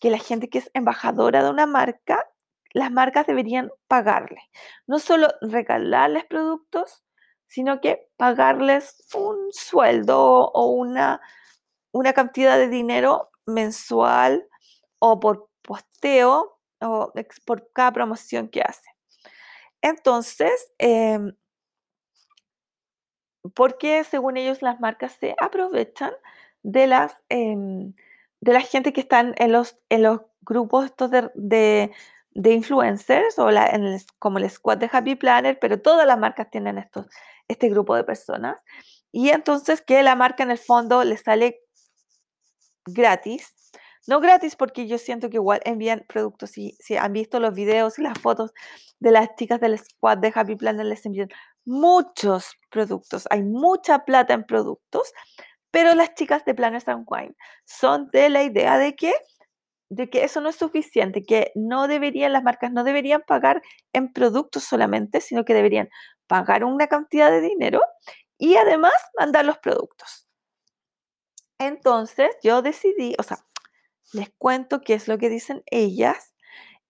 que 0.00 0.10
la 0.10 0.18
gente 0.18 0.48
que 0.48 0.58
es 0.58 0.70
embajadora 0.74 1.42
de 1.44 1.50
una 1.50 1.66
marca, 1.66 2.26
las 2.72 2.90
marcas 2.90 3.26
deberían 3.26 3.70
pagarle. 3.88 4.40
No 4.86 4.98
solo 4.98 5.28
regalarles 5.40 6.24
productos, 6.24 7.04
sino 7.46 7.80
que 7.80 8.08
pagarles 8.16 9.04
un 9.14 9.52
sueldo 9.52 10.18
o 10.20 10.66
una, 10.70 11.20
una 11.92 12.12
cantidad 12.12 12.56
de 12.56 12.68
dinero 12.68 13.30
mensual 13.46 14.46
o 14.98 15.20
por 15.20 15.50
posteo 15.62 16.58
o 16.80 17.12
por 17.44 17.70
cada 17.72 17.92
promoción 17.92 18.48
que 18.48 18.62
hace. 18.62 18.88
Entonces, 19.82 20.72
em, 20.78 21.34
porque 23.54 24.04
según 24.04 24.36
ellos 24.36 24.62
las 24.62 24.80
marcas 24.80 25.12
se 25.18 25.34
aprovechan 25.38 26.12
de 26.62 26.86
las 26.86 27.14
em, 27.28 27.94
de 28.40 28.52
la 28.52 28.60
gente 28.60 28.92
que 28.92 29.00
están 29.00 29.34
en 29.38 29.52
los, 29.52 29.76
en 29.88 30.02
los 30.02 30.20
grupos 30.42 30.86
estos 30.86 31.10
de, 31.10 31.90
de 32.32 32.52
influencers 32.52 33.38
o 33.38 33.50
la, 33.50 33.70
como 34.18 34.38
el 34.38 34.48
squad 34.50 34.78
de 34.78 34.88
Happy 34.90 35.14
Planner, 35.14 35.58
pero 35.58 35.80
todas 35.80 36.06
las 36.06 36.18
marcas 36.18 36.50
tienen 36.50 36.78
estos, 36.78 37.06
este 37.48 37.68
grupo 37.68 37.94
de 37.94 38.04
personas. 38.04 38.62
Y 39.12 39.30
entonces 39.30 39.82
que 39.82 40.02
la 40.02 40.16
marca 40.16 40.42
en 40.42 40.50
el 40.50 40.58
fondo 40.58 41.04
le 41.04 41.16
sale 41.16 41.60
gratis. 42.86 43.54
No 44.06 44.20
gratis 44.20 44.56
porque 44.56 44.86
yo 44.86 44.98
siento 44.98 45.28
que 45.28 45.36
igual 45.36 45.60
envían 45.64 46.04
productos. 46.08 46.50
Si, 46.50 46.76
si 46.80 46.96
han 46.96 47.12
visto 47.12 47.38
los 47.38 47.54
videos 47.54 47.98
y 47.98 48.02
las 48.02 48.18
fotos 48.18 48.52
de 48.98 49.10
las 49.10 49.34
chicas 49.36 49.60
del 49.60 49.78
squad 49.78 50.18
de 50.18 50.32
Happy 50.34 50.56
Planner, 50.56 50.86
les 50.86 51.04
envían 51.04 51.28
muchos 51.64 52.56
productos. 52.70 53.26
Hay 53.30 53.42
mucha 53.42 54.04
plata 54.04 54.34
en 54.34 54.44
productos. 54.44 55.12
Pero 55.70 55.94
las 55.94 56.14
chicas 56.14 56.44
de 56.44 56.54
Planners 56.54 56.88
and 56.88 57.06
Wine 57.08 57.36
son 57.64 58.08
de 58.10 58.28
la 58.28 58.42
idea 58.42 58.76
de 58.76 58.96
que 58.96 59.14
de 59.90 60.08
que 60.08 60.22
eso 60.22 60.40
no 60.40 60.48
es 60.48 60.56
suficiente, 60.56 61.24
que 61.24 61.50
no 61.56 61.88
deberían, 61.88 62.32
las 62.32 62.44
marcas 62.44 62.72
no 62.72 62.84
deberían 62.84 63.22
pagar 63.26 63.60
en 63.92 64.12
productos 64.12 64.62
solamente, 64.62 65.20
sino 65.20 65.44
que 65.44 65.52
deberían 65.52 65.90
pagar 66.28 66.62
una 66.62 66.86
cantidad 66.86 67.28
de 67.28 67.40
dinero 67.40 67.80
y 68.38 68.54
además 68.56 68.94
mandar 69.18 69.44
los 69.44 69.58
productos. 69.58 70.28
Entonces 71.58 72.30
yo 72.42 72.62
decidí, 72.62 73.16
o 73.18 73.24
sea, 73.24 73.44
les 74.12 74.30
cuento 74.38 74.80
qué 74.80 74.94
es 74.94 75.08
lo 75.08 75.18
que 75.18 75.28
dicen 75.28 75.62
ellas, 75.66 76.34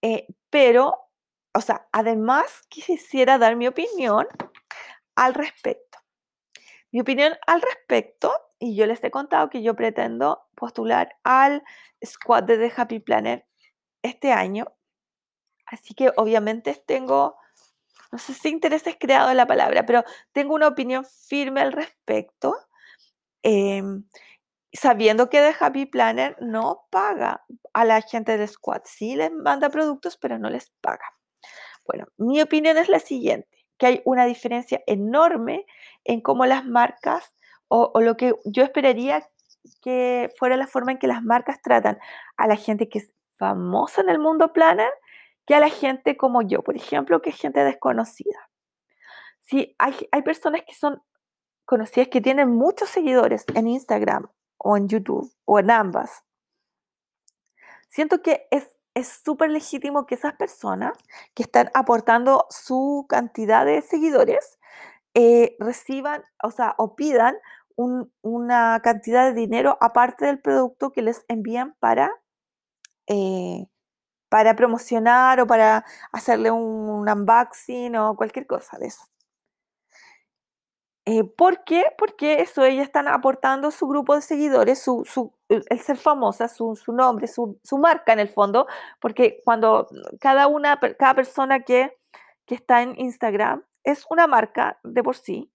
eh, 0.02 0.26
pero, 0.50 1.08
o 1.54 1.60
sea, 1.62 1.88
además 1.92 2.62
quisiera 2.68 3.38
dar 3.38 3.56
mi 3.56 3.66
opinión 3.66 4.26
al 5.20 5.34
respecto. 5.34 5.98
Mi 6.92 7.00
opinión 7.00 7.34
al 7.46 7.60
respecto, 7.60 8.32
y 8.58 8.74
yo 8.74 8.86
les 8.86 9.04
he 9.04 9.10
contado 9.10 9.50
que 9.50 9.62
yo 9.62 9.76
pretendo 9.76 10.48
postular 10.56 11.14
al 11.24 11.62
squad 12.04 12.44
de 12.44 12.56
The 12.56 12.72
Happy 12.74 13.00
Planner 13.00 13.46
este 14.02 14.32
año. 14.32 14.64
Así 15.66 15.92
que 15.92 16.10
obviamente 16.16 16.82
tengo, 16.86 17.36
no 18.10 18.18
sé 18.18 18.32
si 18.32 18.48
interés 18.48 18.86
es 18.86 18.96
creado 18.98 19.30
en 19.30 19.36
la 19.36 19.46
palabra, 19.46 19.84
pero 19.84 20.04
tengo 20.32 20.54
una 20.54 20.68
opinión 20.68 21.04
firme 21.04 21.60
al 21.60 21.72
respecto, 21.72 22.56
em, 23.42 24.04
sabiendo 24.72 25.28
que 25.28 25.38
The 25.40 25.54
Happy 25.60 25.84
Planner 25.84 26.36
no 26.40 26.86
paga 26.90 27.44
a 27.74 27.84
la 27.84 28.00
gente 28.00 28.38
del 28.38 28.48
squad. 28.48 28.82
Sí 28.86 29.16
les 29.16 29.30
manda 29.30 29.68
productos, 29.68 30.16
pero 30.16 30.38
no 30.38 30.48
les 30.48 30.70
paga. 30.80 31.04
Bueno, 31.86 32.06
mi 32.16 32.40
opinión 32.40 32.78
es 32.78 32.88
la 32.88 33.00
siguiente, 33.00 33.59
que 33.80 33.86
hay 33.86 34.02
una 34.04 34.26
diferencia 34.26 34.82
enorme 34.86 35.64
en 36.04 36.20
cómo 36.20 36.44
las 36.44 36.66
marcas 36.66 37.34
o, 37.66 37.98
lo 38.00 38.16
que 38.16 38.34
yo 38.44 38.62
esperaría 38.62 39.26
que 39.80 40.30
fuera 40.38 40.58
la 40.58 40.66
forma 40.66 40.92
en 40.92 40.98
que 40.98 41.06
las 41.06 41.22
marcas 41.22 41.62
tratan 41.62 41.98
a 42.36 42.46
la 42.46 42.56
gente 42.56 42.90
que 42.90 42.98
es 42.98 43.10
famosa 43.36 44.02
en 44.02 44.10
el 44.10 44.18
mundo 44.18 44.52
planner 44.52 44.92
que 45.46 45.54
a 45.54 45.60
la 45.60 45.70
gente 45.70 46.18
como 46.18 46.42
yo, 46.42 46.62
por 46.62 46.76
ejemplo, 46.76 47.22
que 47.22 47.30
es 47.30 47.36
gente 47.36 47.64
desconocida. 47.64 48.50
Si 49.40 49.74
hay, 49.78 49.96
hay 50.12 50.22
personas 50.22 50.62
que 50.66 50.74
son 50.74 51.02
conocidas 51.64 52.08
que 52.08 52.20
tienen 52.20 52.50
muchos 52.50 52.90
seguidores 52.90 53.46
en 53.54 53.66
Instagram 53.66 54.28
o 54.58 54.76
en 54.76 54.88
YouTube 54.88 55.32
o 55.46 55.58
en 55.58 55.70
ambas. 55.70 56.22
Siento 57.88 58.20
que 58.20 58.46
es 58.50 58.76
súper 59.08 59.50
legítimo 59.50 60.06
que 60.06 60.14
esas 60.14 60.34
personas 60.34 60.92
que 61.34 61.42
están 61.42 61.70
aportando 61.74 62.46
su 62.50 63.06
cantidad 63.08 63.64
de 63.64 63.82
seguidores 63.82 64.58
eh, 65.14 65.56
reciban, 65.58 66.24
o 66.42 66.50
sea, 66.50 66.74
o 66.78 66.94
pidan 66.94 67.36
una 68.22 68.80
cantidad 68.82 69.26
de 69.26 69.32
dinero 69.32 69.78
aparte 69.80 70.26
del 70.26 70.38
producto 70.40 70.92
que 70.92 71.02
les 71.02 71.24
envían 71.28 71.74
para, 71.80 72.10
eh, 73.06 73.66
para 74.28 74.54
promocionar 74.54 75.40
o 75.40 75.46
para 75.46 75.84
hacerle 76.12 76.50
un, 76.50 77.08
unboxing 77.08 77.96
o 77.96 78.16
cualquier 78.16 78.46
cosa 78.46 78.78
de 78.78 78.88
eso. 78.88 79.04
Eh, 81.12 81.24
¿Por 81.24 81.64
qué? 81.64 81.86
Porque 81.98 82.40
eso 82.40 82.62
ellas 82.62 82.86
están 82.86 83.08
aportando 83.08 83.72
su 83.72 83.88
grupo 83.88 84.14
de 84.14 84.20
seguidores, 84.22 84.80
su, 84.80 85.04
el 85.48 85.80
ser 85.80 85.96
famosa, 85.96 86.46
su, 86.46 86.76
nombre, 86.92 87.26
su, 87.26 87.58
marca 87.78 88.12
en 88.12 88.20
el 88.20 88.28
fondo, 88.28 88.68
porque 89.00 89.42
cuando 89.44 89.88
cada 90.20 90.46
una, 90.46 90.78
cada 90.78 91.14
persona 91.14 91.60
que, 91.64 91.96
está 92.46 92.82
en 92.82 92.98
Instagram 92.98 93.64
es 93.84 94.04
una 94.10 94.26
marca 94.26 94.80
de 94.82 95.02
por 95.04 95.16
sí, 95.16 95.52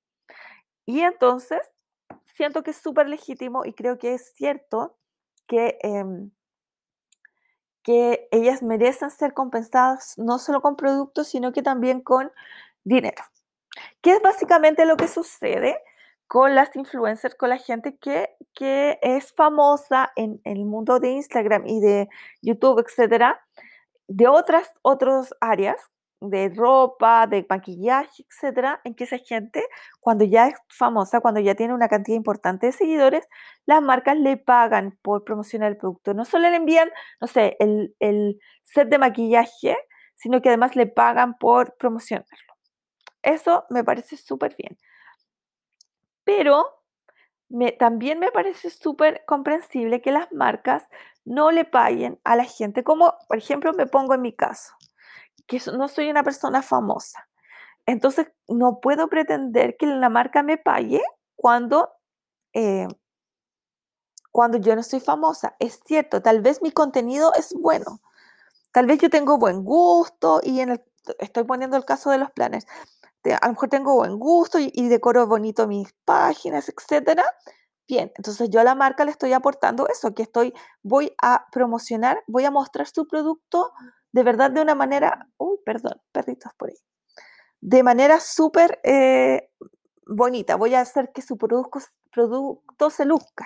y 0.86 1.02
entonces 1.02 1.60
siento 2.36 2.64
que 2.64 2.72
es 2.72 2.78
súper 2.78 3.10
legítimo 3.10 3.66
y 3.66 3.74
creo 3.74 3.98
que 3.98 4.14
es 4.14 4.34
cierto 4.34 4.98
que, 5.48 5.78
em, 5.84 6.32
que 7.84 8.28
ellas 8.32 8.64
merecen 8.64 9.12
ser 9.12 9.34
compensadas 9.34 10.18
no 10.18 10.40
solo 10.40 10.62
con 10.62 10.76
productos, 10.76 11.28
sino 11.28 11.52
que 11.54 11.62
también 11.64 12.02
con 12.02 12.32
dinero. 12.84 13.24
¿Qué 14.02 14.12
es 14.12 14.22
básicamente 14.22 14.86
lo 14.86 14.98
que 14.98 15.08
sucede 15.08 15.78
con 16.28 16.56
las 16.56 16.76
influencers, 16.76 17.36
con 17.36 17.50
la 17.50 17.58
gente 17.58 17.98
que, 17.98 18.30
que 18.54 19.00
es 19.02 19.34
famosa 19.34 20.12
en, 20.16 20.42
el 20.44 20.66
mundo 20.66 21.00
de 21.00 21.12
Instagram 21.12 21.68
y 21.68 21.80
de 21.80 22.10
YouTube, 22.42 22.84
etcétera, 22.86 23.42
de 24.08 24.28
otras, 24.28 24.72
otras 24.82 25.34
áreas 25.40 25.78
de 26.22 26.50
ropa, 26.50 27.28
de 27.28 27.46
maquillaje, 27.48 28.26
etcétera, 28.30 28.82
en 28.84 28.96
que 28.96 29.04
esa 29.04 29.18
gente, 29.20 29.64
cuando 30.00 30.24
ya 30.26 30.48
es 30.48 30.56
famosa, 30.70 31.20
cuando 31.20 31.40
ya 31.40 31.56
tiene 31.56 31.74
una 31.74 31.88
cantidad 31.88 32.16
importante 32.16 32.68
de 32.68 32.72
seguidores, 32.72 33.28
las 33.66 33.82
marcas 33.82 34.18
le 34.18 34.38
pagan 34.38 34.98
por 35.02 35.24
promocionar 35.24 35.72
el 35.72 35.78
producto. 35.78 36.14
No 36.14 36.26
solo 36.26 36.50
le 36.50 36.56
envían, 36.56 36.90
no 37.22 37.28
sé, 37.28 37.58
el, 37.60 37.96
el 38.00 38.40
set 38.64 38.90
de 38.90 38.98
maquillaje, 38.98 39.78
sino 40.16 40.42
que 40.42 40.50
además 40.50 40.76
le 40.76 40.88
pagan 40.88 41.38
por 41.38 41.76
promocionarlo. 41.78 42.55
Eso 43.26 43.66
me 43.70 43.84
parece 43.84 44.18
súper 44.18 44.56
bien. 44.56 44.78
Pero 46.24 46.66
también 47.80 48.20
me 48.20 48.32
parece 48.32 48.70
súper 48.70 49.24
comprensible 49.26 50.02
que 50.02 50.12
las 50.12 50.32
marcas 50.32 50.88
no 51.26 51.52
le 51.52 51.66
paguen 51.66 52.20
a 52.24 52.36
la 52.36 52.46
gente, 52.46 52.84
como 52.84 53.16
por 53.28 53.38
ejemplo 53.38 53.74
me 53.74 53.88
pongo 53.88 54.14
en 54.14 54.22
mi 54.22 54.34
caso 54.34 54.74
que 55.48 55.62
no 55.78 55.88
soy 55.88 56.10
una 56.10 56.24
persona 56.24 56.62
famosa. 56.62 57.28
Entonces, 57.86 58.32
no 58.48 58.80
puedo 58.82 59.10
pretender 59.10 59.78
que 59.78 59.88
la 59.88 60.10
marca 60.10 60.44
me 60.44 60.58
pague 60.58 61.04
cuando, 61.36 61.90
eh, 62.54 62.88
cuando 64.32 64.58
yo 64.58 64.76
no 64.76 64.84
soy 64.84 65.00
famosa. 65.00 65.56
Es 65.60 65.80
cierto, 65.86 66.22
tal 66.22 66.42
vez 66.42 66.62
mi 66.62 66.72
contenido 66.72 67.34
es 67.36 67.54
bueno. 67.54 68.02
Tal 68.72 68.86
vez 68.88 69.00
yo 69.00 69.10
tengo 69.10 69.38
buen 69.38 69.64
gusto 69.64 70.42
y 70.44 70.62
estoy 71.20 71.44
poniendo 71.46 71.78
el 71.78 71.86
caso 71.86 72.12
de 72.12 72.18
los 72.20 72.32
planes. 72.32 72.68
A 73.34 73.48
lo 73.48 73.54
mejor 73.54 73.70
tengo 73.70 73.96
buen 73.96 74.18
gusto 74.20 74.60
y, 74.60 74.72
y 74.74 74.88
decoro 74.88 75.26
bonito 75.28 75.68
mis 75.68 75.94
páginas, 76.06 76.70
etcétera. 76.70 77.26
Bien, 77.88 78.12
entonces 78.18 78.50
yo 78.50 78.60
a 78.60 78.64
la 78.64 78.74
marca 78.74 79.06
le 79.06 79.12
estoy 79.12 79.34
aportando 79.34 79.88
eso, 79.88 80.14
que 80.16 80.24
estoy, 80.24 80.54
voy 80.82 81.14
a 81.22 81.46
promocionar, 81.52 82.24
voy 82.28 82.46
a 82.46 82.52
mostrar 82.52 82.88
su 82.88 83.08
producto 83.08 83.72
de 84.12 84.24
verdad 84.24 84.50
de 84.50 84.62
una 84.62 84.76
manera, 84.76 85.28
uy, 85.38 85.58
perdón, 85.66 86.02
perritos 86.12 86.52
por 86.58 86.70
ahí, 86.70 86.78
de 87.60 87.84
manera 87.84 88.20
súper 88.20 88.80
eh, 88.84 89.52
bonita. 90.08 90.56
Voy 90.56 90.74
a 90.74 90.82
hacer 90.82 91.12
que 91.12 91.22
su 91.22 91.38
producto, 91.38 91.80
producto 92.12 92.90
se 92.90 93.06
luzca. 93.06 93.46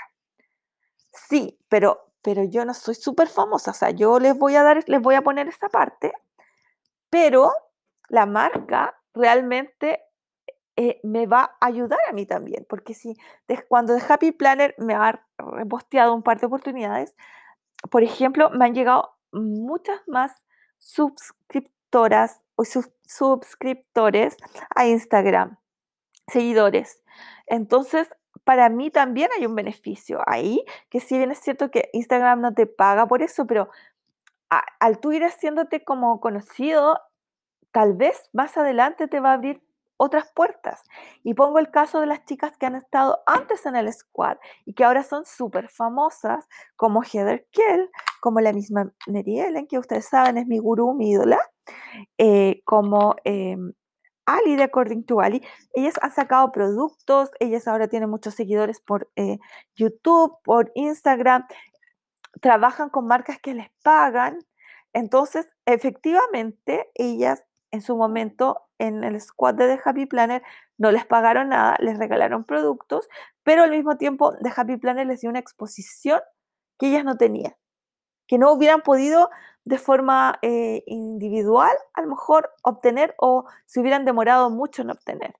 Sí, 1.12 1.58
pero, 1.70 2.13
pero 2.22 2.44
yo 2.44 2.65
no 2.65 2.74
soy 2.74 2.96
súper 2.96 3.28
famosa, 3.28 3.72
o 3.72 3.74
sea, 3.74 3.89
yo 3.89 4.20
les 4.20 4.38
voy 4.38 4.56
a 4.56 4.63
dar, 4.63 4.84
les 4.88 5.02
voy 5.02 5.15
a 5.15 5.22
poner 5.22 5.48
esta 5.48 5.70
parte, 5.70 6.13
pero 7.10 7.52
la 8.08 8.26
marca 8.26 8.98
realmente 9.19 10.01
eh, 10.75 10.99
me 11.03 11.25
va 11.27 11.58
a 11.60 11.65
ayudar 11.67 11.99
a 12.08 12.13
mí 12.13 12.25
también, 12.25 12.65
porque 12.69 12.93
si 12.93 13.17
cuando 13.67 13.93
de 13.93 14.01
Happy 14.08 14.32
Planner 14.32 14.75
me 14.77 14.93
ha 14.93 15.25
reposteado 15.38 16.15
un 16.15 16.23
par 16.23 16.39
de 16.39 16.47
oportunidades, 16.47 17.15
por 17.91 18.03
ejemplo, 18.03 18.49
me 18.51 18.65
han 18.65 18.73
llegado 18.73 19.17
muchas 19.32 19.99
más 20.08 20.32
suscriptoras 20.77 22.41
o 22.55 22.63
suscriptores 22.63 24.38
a 24.75 24.88
Instagram, 24.88 25.58
seguidores. 26.27 27.02
Entonces, 27.46 28.08
para 28.44 28.69
mí 28.69 28.89
también 28.89 29.29
hay 29.37 29.46
un 29.46 29.56
beneficio 29.56 30.21
ahí, 30.27 30.63
que 30.89 31.00
si 31.00 31.17
bien 31.17 31.31
es 31.31 31.39
cierto 31.39 31.71
que 31.71 31.89
Instagram 31.94 32.41
no 32.41 32.54
te 32.54 32.65
paga 32.65 33.06
por 33.06 33.21
eso, 33.21 33.46
pero 33.46 33.69
al 34.50 35.00
tú 35.00 35.12
ir 35.12 35.23
haciéndote 35.23 35.83
como 35.83 36.19
conocido, 36.19 37.00
tal 37.72 37.94
vez 37.96 38.30
más 38.34 38.58
adelante 38.58 39.08
te 39.08 39.20
va 39.20 39.32
a 39.32 39.34
abrir 39.34 39.62
otras 39.98 40.32
puertas. 40.34 40.82
Y 41.24 41.34
pongo 41.34 41.60
el 41.60 41.72
caso 41.72 42.00
de 42.00 42.06
las 42.08 42.24
chicas 42.26 42.56
que 42.58 42.65
han 42.65 42.76
estado 42.76 43.20
antes 43.26 43.65
en 43.65 43.76
el 43.76 43.92
squad 43.92 44.38
y 44.65 44.74
que 44.74 44.86
ahora 44.86 45.04
son 45.04 45.26
súper 45.26 45.70
famosas, 45.70 46.48
como 46.78 47.04
Heather 47.04 47.46
Kell, 47.52 47.90
como 48.22 48.40
la 48.40 48.54
misma 48.54 48.92
Mary 49.08 49.40
Ellen, 49.42 49.67
que 49.67 49.78
ustedes 49.78 50.06
saben 50.06 50.38
es 50.38 50.48
mi 50.48 50.58
gurú, 50.58 50.94
mi 50.94 51.12
ídola, 51.12 51.40
eh, 52.17 52.62
como 52.63 53.15
eh, 53.26 53.58
Ali 54.26 54.56
de 54.56 54.63
According 54.63 55.06
to 55.06 55.20
Ali. 55.20 55.42
Ellas 55.74 55.96
han 56.02 56.12
sacado 56.12 56.52
productos, 56.52 57.30
ellas 57.40 57.67
ahora 57.67 57.90
tienen 57.90 58.10
muchos 58.10 58.36
seguidores 58.36 58.80
por 58.80 59.10
eh, 59.17 59.40
YouTube, 59.76 60.38
por 60.44 60.72
Instagram, 60.76 61.46
trabajan 62.42 62.90
con 62.90 63.06
marcas 63.08 63.40
que 63.42 63.54
les 63.54 63.70
pagan 63.84 64.40
Entonces, 64.94 65.48
efectivamente, 65.65 66.90
ellas 66.96 67.46
en 67.72 67.82
su 67.82 67.96
momento 67.96 68.63
en 68.78 69.04
el 69.04 69.20
squad 69.22 69.56
de 69.56 69.76
The 69.76 69.82
Happy 69.84 70.06
Planner 70.06 70.44
no 70.78 70.92
les 70.92 71.06
pagaron 71.06 71.50
nada, 71.50 71.76
les 71.80 71.98
regalaron 71.98 72.44
productos, 72.44 73.10
pero 73.44 73.63
al 73.63 73.72
mismo 73.72 73.98
tiempo 73.98 74.36
The 74.42 74.52
Happy 74.56 74.78
Planner 74.78 75.06
les 75.06 75.22
dio 75.22 75.30
una 75.30 75.40
exposición 75.40 76.22
que 76.78 76.88
ellas 76.88 77.04
no 77.04 77.17
tenían, 77.17 77.56
que 78.28 78.38
no 78.38 78.52
hubieran 78.52 78.82
podido 78.82 79.30
de 79.65 79.78
forma 79.78 80.40
eh, 80.42 80.84
individual 80.88 81.72
a 81.94 82.02
lo 82.02 82.08
mejor 82.08 82.52
obtener 82.63 83.13
o 83.17 83.46
se 83.65 83.82
hubieran 83.82 84.06
demorado 84.06 84.50
mucho 84.50 84.82
en 84.82 84.92
obtener. 84.92 85.36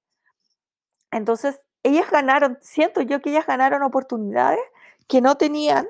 Entonces, 1.12 1.62
ellas 1.84 2.12
ganaron, 2.12 2.58
siento 2.62 3.02
yo 3.02 3.22
que 3.22 3.32
ellas 3.32 3.48
ganaron 3.48 3.84
oportunidades 3.84 4.60
que 5.08 5.22
no 5.22 5.36
tenían 5.36 5.88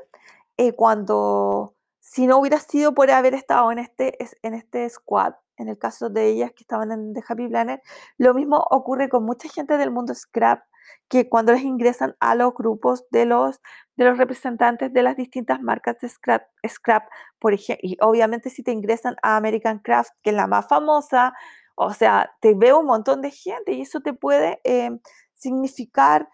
eh, 0.58 0.74
cuando, 0.74 1.76
si 2.00 2.28
no 2.28 2.38
hubiera 2.38 2.60
sido 2.60 2.94
por 2.94 3.10
haber 3.12 3.34
estado 3.34 3.72
en 3.72 3.80
este, 3.80 4.18
en 4.44 4.54
este 4.54 4.88
squad, 4.90 5.34
en 5.60 5.70
el 5.70 5.78
caso 5.78 6.10
de 6.10 6.28
ellas 6.28 6.52
que 6.56 6.64
estaban 6.64 6.92
en 6.92 7.14
The 7.14 7.24
Happy 7.28 7.48
Planner, 7.48 7.82
lo 8.18 8.34
mismo 8.34 8.66
ocurre 8.72 9.10
con 9.10 9.24
mucha 9.24 9.50
gente 9.50 9.78
del 9.78 9.92
mundo 9.92 10.16
scrap, 10.16 10.64
que 11.08 11.30
cuando 11.30 11.54
les 11.54 11.64
ingresan 11.64 12.16
a 12.20 12.36
los 12.36 12.54
grupos 12.54 13.06
de 13.12 13.26
los, 13.26 13.62
de 13.96 14.06
los 14.06 14.18
representantes 14.18 14.92
de 14.94 15.04
las 15.04 15.16
distintas 15.16 15.62
marcas 15.62 16.00
de 16.00 16.10
scrap, 16.10 16.44
scrap 16.68 17.10
por 17.40 17.54
ejemplo, 17.54 17.88
y 17.88 17.98
obviamente 18.02 18.50
si 18.50 18.64
te 18.64 18.72
ingresan 18.72 19.16
a 19.22 19.38
American 19.38 19.80
Craft, 19.80 20.12
que 20.24 20.32
es 20.32 20.36
la 20.36 20.48
más 20.48 20.68
famosa, 20.68 21.34
o 21.76 21.94
sea, 21.94 22.32
te 22.42 22.56
veo 22.56 22.80
un 22.80 22.86
montón 22.86 23.22
de 23.22 23.32
gente 23.32 23.74
y 23.74 23.82
eso 23.82 24.02
te 24.02 24.14
puede 24.14 24.60
eh, 24.64 24.92
significar 25.34 26.28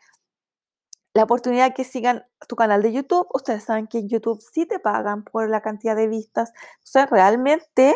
la 1.14 1.24
oportunidad 1.24 1.74
que 1.74 1.86
sigan 1.86 2.26
tu 2.48 2.56
canal 2.56 2.82
de 2.82 2.92
YouTube. 2.92 3.28
Ustedes 3.34 3.64
saben 3.64 3.88
que 3.88 4.00
en 4.00 4.10
YouTube 4.10 4.42
sí 4.42 4.66
te 4.66 4.80
pagan 4.80 5.24
por 5.24 5.50
la 5.50 5.62
cantidad 5.62 5.96
de 5.96 6.08
vistas. 6.08 6.52
O 6.52 6.88
sea, 6.88 7.06
realmente 7.06 7.96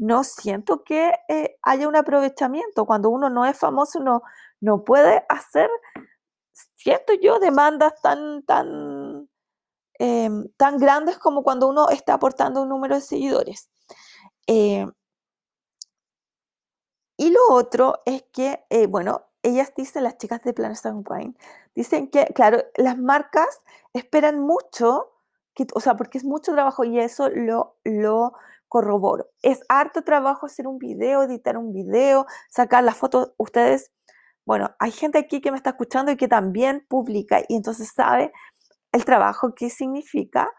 no 0.00 0.24
siento 0.24 0.82
que 0.82 1.12
eh, 1.28 1.58
haya 1.62 1.86
un 1.86 1.94
aprovechamiento. 1.94 2.86
Cuando 2.86 3.10
uno 3.10 3.28
no 3.28 3.44
es 3.44 3.56
famoso, 3.58 4.00
no, 4.00 4.22
no 4.60 4.82
puede 4.82 5.24
hacer, 5.28 5.68
siento 6.74 7.12
yo, 7.20 7.38
demandas 7.38 7.92
tan, 8.00 8.42
tan, 8.44 9.28
em, 9.98 10.48
tan 10.56 10.78
grandes 10.78 11.18
como 11.18 11.42
cuando 11.42 11.68
uno 11.68 11.90
está 11.90 12.14
aportando 12.14 12.62
un 12.62 12.70
número 12.70 12.94
de 12.94 13.02
seguidores. 13.02 13.68
Eh, 14.46 14.86
y 17.18 17.30
lo 17.30 17.40
otro 17.50 18.00
es 18.06 18.24
que, 18.32 18.64
eh, 18.70 18.86
bueno, 18.86 19.26
ellas 19.42 19.72
dicen, 19.76 20.04
las 20.04 20.16
chicas 20.16 20.42
de 20.42 20.54
Planet 20.54 20.80
Wine, 21.10 21.34
dicen 21.74 22.08
que, 22.08 22.24
claro, 22.34 22.64
las 22.76 22.96
marcas 22.96 23.60
esperan 23.92 24.40
mucho, 24.40 25.12
que, 25.54 25.66
o 25.74 25.80
sea, 25.80 25.96
porque 25.96 26.16
es 26.16 26.24
mucho 26.24 26.52
trabajo 26.52 26.84
y 26.84 26.98
eso 26.98 27.28
lo, 27.28 27.76
lo 27.84 28.32
corroboro. 28.70 29.28
Es 29.42 29.62
harto 29.68 30.02
trabajo 30.02 30.46
hacer 30.46 30.66
un 30.66 30.78
video, 30.78 31.24
editar 31.24 31.58
un 31.58 31.72
video, 31.72 32.26
sacar 32.48 32.84
las 32.84 32.96
fotos. 32.96 33.32
Ustedes, 33.36 33.92
bueno, 34.46 34.74
hay 34.78 34.92
gente 34.92 35.18
aquí 35.18 35.40
que 35.42 35.50
me 35.50 35.58
está 35.58 35.70
escuchando 35.70 36.12
y 36.12 36.16
que 36.16 36.28
también 36.28 36.86
publica 36.88 37.40
y 37.48 37.56
entonces 37.56 37.92
sabe 37.94 38.32
el 38.92 39.04
trabajo 39.04 39.54
que 39.54 39.68
significa. 39.68 40.50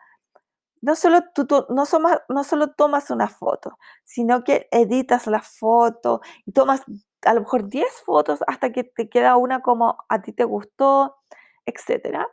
No 0.81 0.95
solo, 0.95 1.21
tú, 1.33 1.47
no, 1.69 1.83
no 2.29 2.43
solo 2.43 2.71
tomas 2.73 3.11
una 3.11 3.27
foto, 3.29 3.77
sino 4.03 4.43
que 4.43 4.67
editas 4.71 5.27
la 5.27 5.41
foto 5.41 6.21
y 6.45 6.53
tomas 6.53 6.83
a 7.23 7.33
lo 7.33 7.41
mejor 7.41 7.69
10 7.69 7.87
fotos 8.03 8.39
hasta 8.47 8.71
que 8.71 8.83
te 8.83 9.09
queda 9.09 9.37
una 9.37 9.61
como 9.61 9.97
a 10.09 10.21
ti 10.21 10.33
te 10.33 10.43
gustó, 10.43 11.17
etc. 11.65 12.25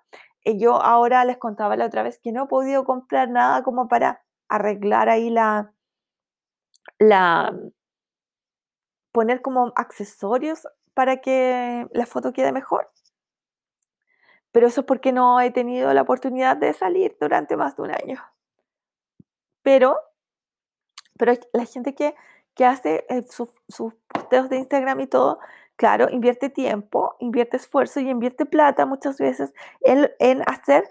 Y 0.43 0.59
yo 0.59 0.81
ahora 0.83 1.24
les 1.24 1.39
contaba 1.39 1.76
la 1.76 1.87
otra 1.87 2.03
vez 2.03 2.18
que 2.22 2.33
no 2.33 2.45
he 2.45 2.49
podido 2.49 2.85
comprar 2.85 3.29
nada 3.29 3.62
como 3.62 3.87
para 3.87 4.22
arreglar 4.49 5.09
ahí 5.09 5.30
la, 5.30 5.72
la, 6.99 7.57
poner 9.12 9.42
como 9.42 9.72
accesorios 9.76 10.66
para 10.94 11.20
que 11.20 11.86
la 11.92 12.07
foto 12.07 12.32
quede 12.32 12.53
mejor. 12.53 12.90
Pero 14.53 14.66
eso 14.66 14.80
es 14.80 14.86
porque 14.86 15.12
no 15.12 15.40
he 15.40 15.51
tenido 15.51 15.92
la 15.92 16.03
oportunidad 16.03 16.57
de 16.57 16.72
salir 16.72 17.16
durante 17.20 17.57
más 17.57 17.76
de 17.76 17.82
un 17.82 17.90
año. 17.90 18.22
Pero, 19.62 19.99
pero 21.16 21.34
la 21.53 21.66
gente 21.66 21.94
que 21.94 22.14
que 22.59 22.64
hace 22.64 23.07
eh, 23.09 23.24
sus, 23.30 23.49
posteos 24.09 24.51
de 24.51 24.57
Instagram 24.57 24.99
y 24.99 25.07
todo, 25.07 25.38
claro, 25.76 26.09
invierte 26.11 26.51
tiempo, 26.51 27.14
invierte 27.20 27.57
esfuerzo 27.57 28.01
y 28.01 28.11
invierte 28.11 28.46
plata 28.46 28.84
muchas 28.84 29.18
veces 29.18 29.55
en, 29.82 30.11
en 30.18 30.42
hacer, 30.44 30.88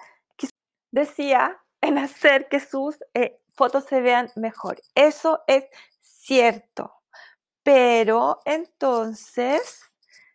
decía, 0.91 1.60
en 1.82 1.97
hacer 1.97 2.47
que 2.47 2.62
sus 2.62 3.03
eh, 3.14 3.38
fotos 3.58 3.86
se 3.86 3.99
vean 4.01 4.30
mejor. 4.36 4.80
Eso 4.95 5.41
es 5.47 5.66
cierto. 5.99 6.93
Pero 7.64 8.39
entonces, 8.45 9.82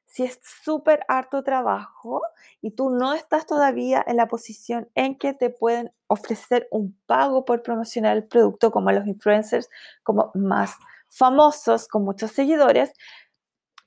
si 0.04 0.24
es 0.24 0.38
súper 0.42 1.04
harto 1.08 1.42
trabajo 1.42 2.20
y 2.60 2.72
tú 2.72 2.90
no 2.90 3.14
estás 3.14 3.46
todavía 3.46 4.04
en 4.06 4.18
la 4.18 4.28
posición 4.28 4.90
en 4.94 5.16
que 5.16 5.32
te 5.32 5.48
pueden 5.48 5.90
ofrecer 6.08 6.68
un 6.70 6.98
pago 7.06 7.46
por 7.46 7.62
promocionar 7.62 8.16
el 8.18 8.24
producto 8.24 8.70
como 8.70 8.92
los 8.92 9.06
influencers, 9.06 9.70
como 10.02 10.30
más 10.34 10.74
famosos 11.08 11.88
con 11.88 12.04
muchos 12.04 12.32
seguidores, 12.32 12.92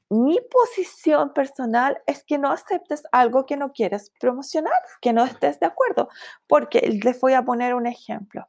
mi 0.09 0.39
posición 0.51 1.33
personal 1.33 2.01
es 2.05 2.23
que 2.23 2.37
no 2.37 2.51
aceptes 2.51 3.03
algo 3.11 3.45
que 3.45 3.57
no 3.57 3.71
quieres 3.71 4.11
promocionar, 4.19 4.73
que 5.01 5.13
no 5.13 5.25
estés 5.25 5.59
de 5.59 5.65
acuerdo, 5.65 6.09
porque 6.47 6.99
les 7.03 7.19
voy 7.19 7.33
a 7.33 7.43
poner 7.43 7.73
un 7.73 7.87
ejemplo. 7.87 8.47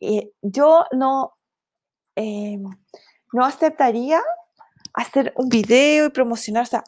Eh, 0.00 0.32
yo 0.42 0.84
no, 0.92 1.34
em, 2.16 2.64
no 3.32 3.44
aceptaría 3.44 4.20
hacer 4.94 5.32
un 5.36 5.48
video 5.48 6.06
y 6.06 6.10
promocionar, 6.10 6.64
o 6.64 6.66
sea, 6.66 6.84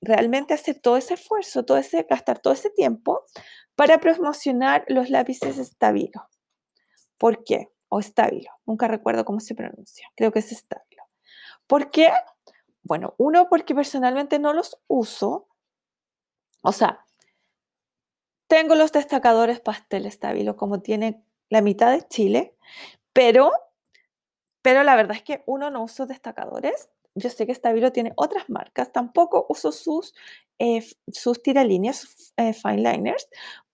realmente 0.00 0.54
hacer 0.54 0.80
todo 0.80 0.96
ese 0.96 1.14
esfuerzo, 1.14 1.64
todo 1.64 1.78
ese, 1.78 2.06
gastar 2.08 2.38
todo 2.40 2.52
ese 2.54 2.70
tiempo 2.70 3.24
para 3.76 3.98
promocionar 4.00 4.84
los 4.88 5.10
lápices 5.10 5.58
estabilo. 5.58 6.28
¿Por 7.18 7.44
qué? 7.44 7.70
o 7.88 8.00
estabilo. 8.00 8.50
Nunca 8.66 8.88
recuerdo 8.88 9.24
cómo 9.24 9.40
se 9.40 9.54
pronuncia. 9.54 10.08
Creo 10.16 10.32
que 10.32 10.40
es 10.40 10.52
estabilo. 10.52 11.02
¿Por 11.66 11.90
qué? 11.90 12.10
Bueno, 12.82 13.14
uno, 13.18 13.48
porque 13.48 13.74
personalmente 13.74 14.38
no 14.38 14.52
los 14.52 14.78
uso. 14.86 15.48
O 16.62 16.72
sea, 16.72 17.04
tengo 18.48 18.74
los 18.74 18.92
destacadores 18.92 19.60
pastel 19.60 20.06
estabilo 20.06 20.56
como 20.56 20.80
tiene 20.80 21.24
la 21.48 21.60
mitad 21.60 21.92
de 21.92 22.06
Chile, 22.08 22.54
pero, 23.12 23.50
pero 24.62 24.82
la 24.82 24.96
verdad 24.96 25.16
es 25.16 25.22
que 25.22 25.42
uno 25.46 25.70
no 25.70 25.82
uso 25.82 26.06
destacadores. 26.06 26.88
Yo 27.14 27.30
sé 27.30 27.46
que 27.46 27.52
Estabilo 27.52 27.92
tiene 27.92 28.12
otras 28.16 28.50
marcas. 28.50 28.92
Tampoco 28.92 29.46
uso 29.48 29.72
sus, 29.72 30.14
eh, 30.58 30.84
sus 31.12 31.42
tiralíneas, 31.42 32.32
eh, 32.36 32.52
fine 32.52 32.92
liners, 32.92 33.28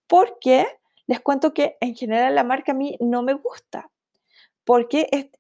porque 0.07 0.67
les 1.07 1.21
cuento 1.21 1.53
que 1.53 1.77
en 1.81 1.95
general 1.97 2.35
la 2.35 2.45
marca 2.45 2.73
a 2.73 2.75
mí 2.75 2.97
no 3.01 3.23
me 3.23 3.35
gusta 3.35 3.91
porque 4.65 5.31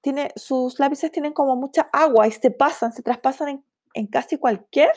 tiene, 0.00 0.32
sus 0.36 0.78
lápices 0.78 1.12
tienen 1.12 1.32
como 1.32 1.56
mucha 1.56 1.88
agua 1.92 2.26
y 2.26 2.32
se 2.32 2.50
pasan, 2.50 2.92
se 2.92 3.02
traspasan 3.02 3.64
en, 3.94 4.06
casi 4.08 4.38
cualquier 4.38 4.92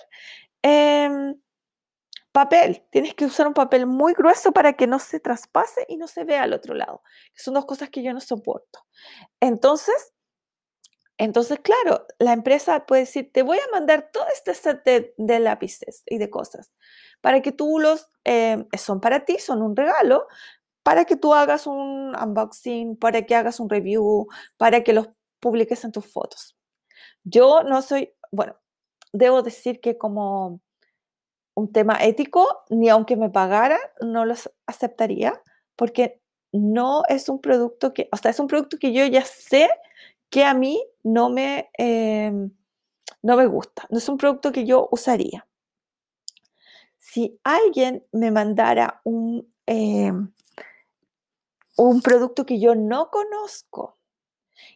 em, 0.62 1.36
papel. 2.32 2.86
Tienes 2.92 3.16
que 3.16 3.26
usar 3.26 3.48
un 3.48 3.54
papel 3.54 3.86
muy 3.86 4.14
grueso 4.14 4.52
para 4.52 4.74
que 4.74 4.88
no 4.88 5.00
se 5.00 5.20
traspase 5.20 5.86
y 5.88 5.98
no 5.98 6.08
se 6.08 6.24
vea 6.24 6.44
al 6.44 6.54
otro 6.54 6.74
lado. 6.74 7.02
son 7.36 7.54
dos 7.54 7.66
cosas 7.66 7.90
que 7.90 8.04
yo 8.04 8.14
no 8.14 8.20
soporto. 8.20 8.80
Entonces, 9.40 10.14
entonces, 11.18 11.60
claro, 11.60 12.08
la 12.18 12.32
empresa 12.32 12.86
puede 12.86 13.02
decir, 13.02 13.30
te 13.34 13.44
voy 13.44 13.58
a 13.58 13.72
mandar 13.74 14.10
todo 14.14 14.26
este 14.34 14.54
set 14.54 14.84
de, 14.86 15.40
lápices 15.40 16.04
y 16.06 16.18
de 16.18 16.30
cosas 16.30 16.72
para 17.20 17.42
que 17.42 17.52
tú 17.52 17.80
los, 17.80 18.08
em, 18.24 18.66
son 18.78 19.02
para 19.02 19.26
ti, 19.26 19.38
son 19.38 19.62
un 19.62 19.76
regalo, 19.76 20.28
para 20.82 21.04
que 21.06 21.18
tú 21.18 21.34
hagas 21.34 21.68
un 21.68 22.16
unboxing, 22.16 22.96
para 22.98 23.24
que 23.26 23.36
hagas 23.36 23.60
un 23.60 23.70
review, 23.70 24.28
para 24.58 24.82
que 24.84 24.94
los 24.94 25.10
publiques 25.42 25.84
en 25.84 25.92
tus 25.92 26.12
fotos. 26.12 26.58
Yo 27.24 27.64
no 27.64 27.82
soy, 27.82 28.14
bueno, 28.32 28.56
debo 29.14 29.42
decir 29.42 29.82
que 29.82 29.98
como 29.98 30.62
un 31.56 31.72
tema 31.72 31.98
ético, 32.04 32.48
ni 32.70 32.90
aunque 32.90 33.16
me 33.16 33.30
pagaran, 33.30 33.80
no 34.02 34.26
los 34.26 34.52
aceptaría, 34.66 35.42
porque 35.76 36.22
no 36.52 37.04
es 37.08 37.30
un 37.30 37.40
producto 37.42 37.94
que, 37.94 38.10
o 38.12 38.18
sea, 38.18 38.32
es 38.32 38.40
un 38.40 38.48
producto 38.48 38.78
que 38.80 38.94
yo 38.94 39.06
ya 39.06 39.24
sé 39.26 39.70
que 40.30 40.46
a 40.46 40.54
mí 40.54 40.84
no 41.04 41.30
me, 41.30 41.70
em, 41.78 42.52
no 43.24 43.38
me 43.38 43.46
gusta, 43.48 43.88
no 43.90 43.98
es 43.98 44.10
un 44.10 44.18
producto 44.18 44.52
que 44.52 44.66
yo 44.66 44.88
usaría. 44.92 45.48
Si 47.00 47.40
alguien 47.44 48.06
me 48.12 48.32
mandara 48.32 49.02
un, 49.04 49.48
em, 49.66 50.32
un 51.78 52.02
producto 52.02 52.46
que 52.46 52.60
yo 52.60 52.76
no 52.76 53.10
conozco 53.10 53.98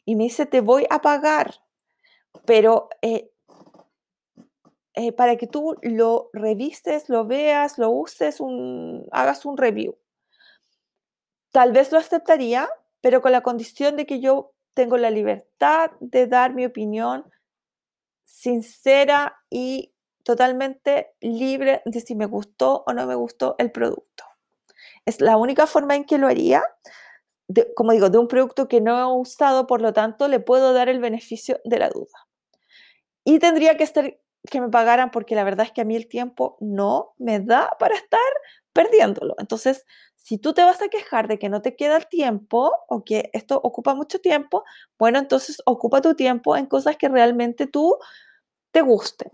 y 0.05 0.15
me 0.15 0.25
dice, 0.25 0.45
te 0.45 0.61
voy 0.61 0.85
a 0.89 1.01
pagar, 1.01 1.55
pero 2.45 2.89
eh, 3.01 3.32
eh, 4.95 5.11
para 5.11 5.37
que 5.37 5.47
tú 5.47 5.77
lo 5.81 6.29
revistes, 6.33 7.09
lo 7.09 7.25
veas, 7.25 7.77
lo 7.77 7.89
uses, 7.89 8.39
hagas 9.11 9.45
un 9.45 9.57
review. 9.57 9.97
Tal 11.51 11.71
vez 11.71 11.91
lo 11.91 11.97
aceptaría, 11.97 12.69
pero 13.01 13.21
con 13.21 13.31
la 13.31 13.41
condición 13.41 13.95
de 13.95 14.05
que 14.05 14.19
yo 14.19 14.53
tengo 14.73 14.97
la 14.97 15.11
libertad 15.11 15.91
de 15.99 16.27
dar 16.27 16.53
mi 16.53 16.65
opinión 16.65 17.25
sincera 18.23 19.37
y 19.49 19.93
totalmente 20.23 21.13
libre 21.21 21.81
de 21.85 21.99
si 21.99 22.15
me 22.15 22.25
gustó 22.25 22.83
o 22.87 22.93
no 22.93 23.05
me 23.05 23.15
gustó 23.15 23.55
el 23.57 23.71
producto. 23.71 24.23
Es 25.05 25.21
la 25.21 25.37
única 25.37 25.67
forma 25.67 25.95
en 25.95 26.05
que 26.05 26.17
lo 26.17 26.27
haría. 26.27 26.63
como 27.75 27.91
digo, 27.91 28.09
de 28.09 28.17
un 28.17 28.27
producto 28.27 28.67
que 28.67 28.81
no 28.81 28.99
he 28.99 29.19
usado, 29.19 29.67
por 29.67 29.81
lo 29.81 29.93
tanto, 29.93 30.27
le 30.27 30.39
puedo 30.39 30.73
dar 30.73 30.89
el 30.89 30.99
beneficio 30.99 31.59
de 31.65 31.79
la 31.79 31.89
duda. 31.89 32.27
Y 33.25 33.39
tendría 33.39 33.77
que 33.77 33.83
estar 33.83 34.17
que 34.49 34.61
me 34.61 34.69
pagaran 34.69 35.11
porque 35.11 35.35
la 35.35 35.43
verdad 35.43 35.65
es 35.65 35.71
que 35.71 35.81
a 35.81 35.85
mí 35.85 35.95
el 35.95 36.07
tiempo 36.07 36.57
no 36.59 37.13
me 37.17 37.39
da 37.39 37.69
para 37.79 37.95
estar 37.95 38.19
perdiéndolo. 38.73 39.35
Entonces, 39.39 39.85
si 40.15 40.37
tú 40.37 40.53
te 40.53 40.63
vas 40.63 40.81
a 40.81 40.89
quejar 40.89 41.27
de 41.27 41.39
que 41.39 41.49
no 41.49 41.61
te 41.61 41.75
queda 41.75 41.97
el 41.97 42.07
tiempo 42.07 42.71
o 42.87 43.03
que 43.03 43.29
esto 43.33 43.59
ocupa 43.63 43.93
mucho 43.95 44.19
tiempo, 44.19 44.63
bueno, 44.97 45.19
entonces 45.19 45.61
ocupa 45.65 46.01
tu 46.01 46.15
tiempo 46.15 46.57
en 46.57 46.65
cosas 46.65 46.97
que 46.97 47.09
realmente 47.09 47.67
tú 47.67 47.97
te 48.71 48.81
gusten. 48.81 49.31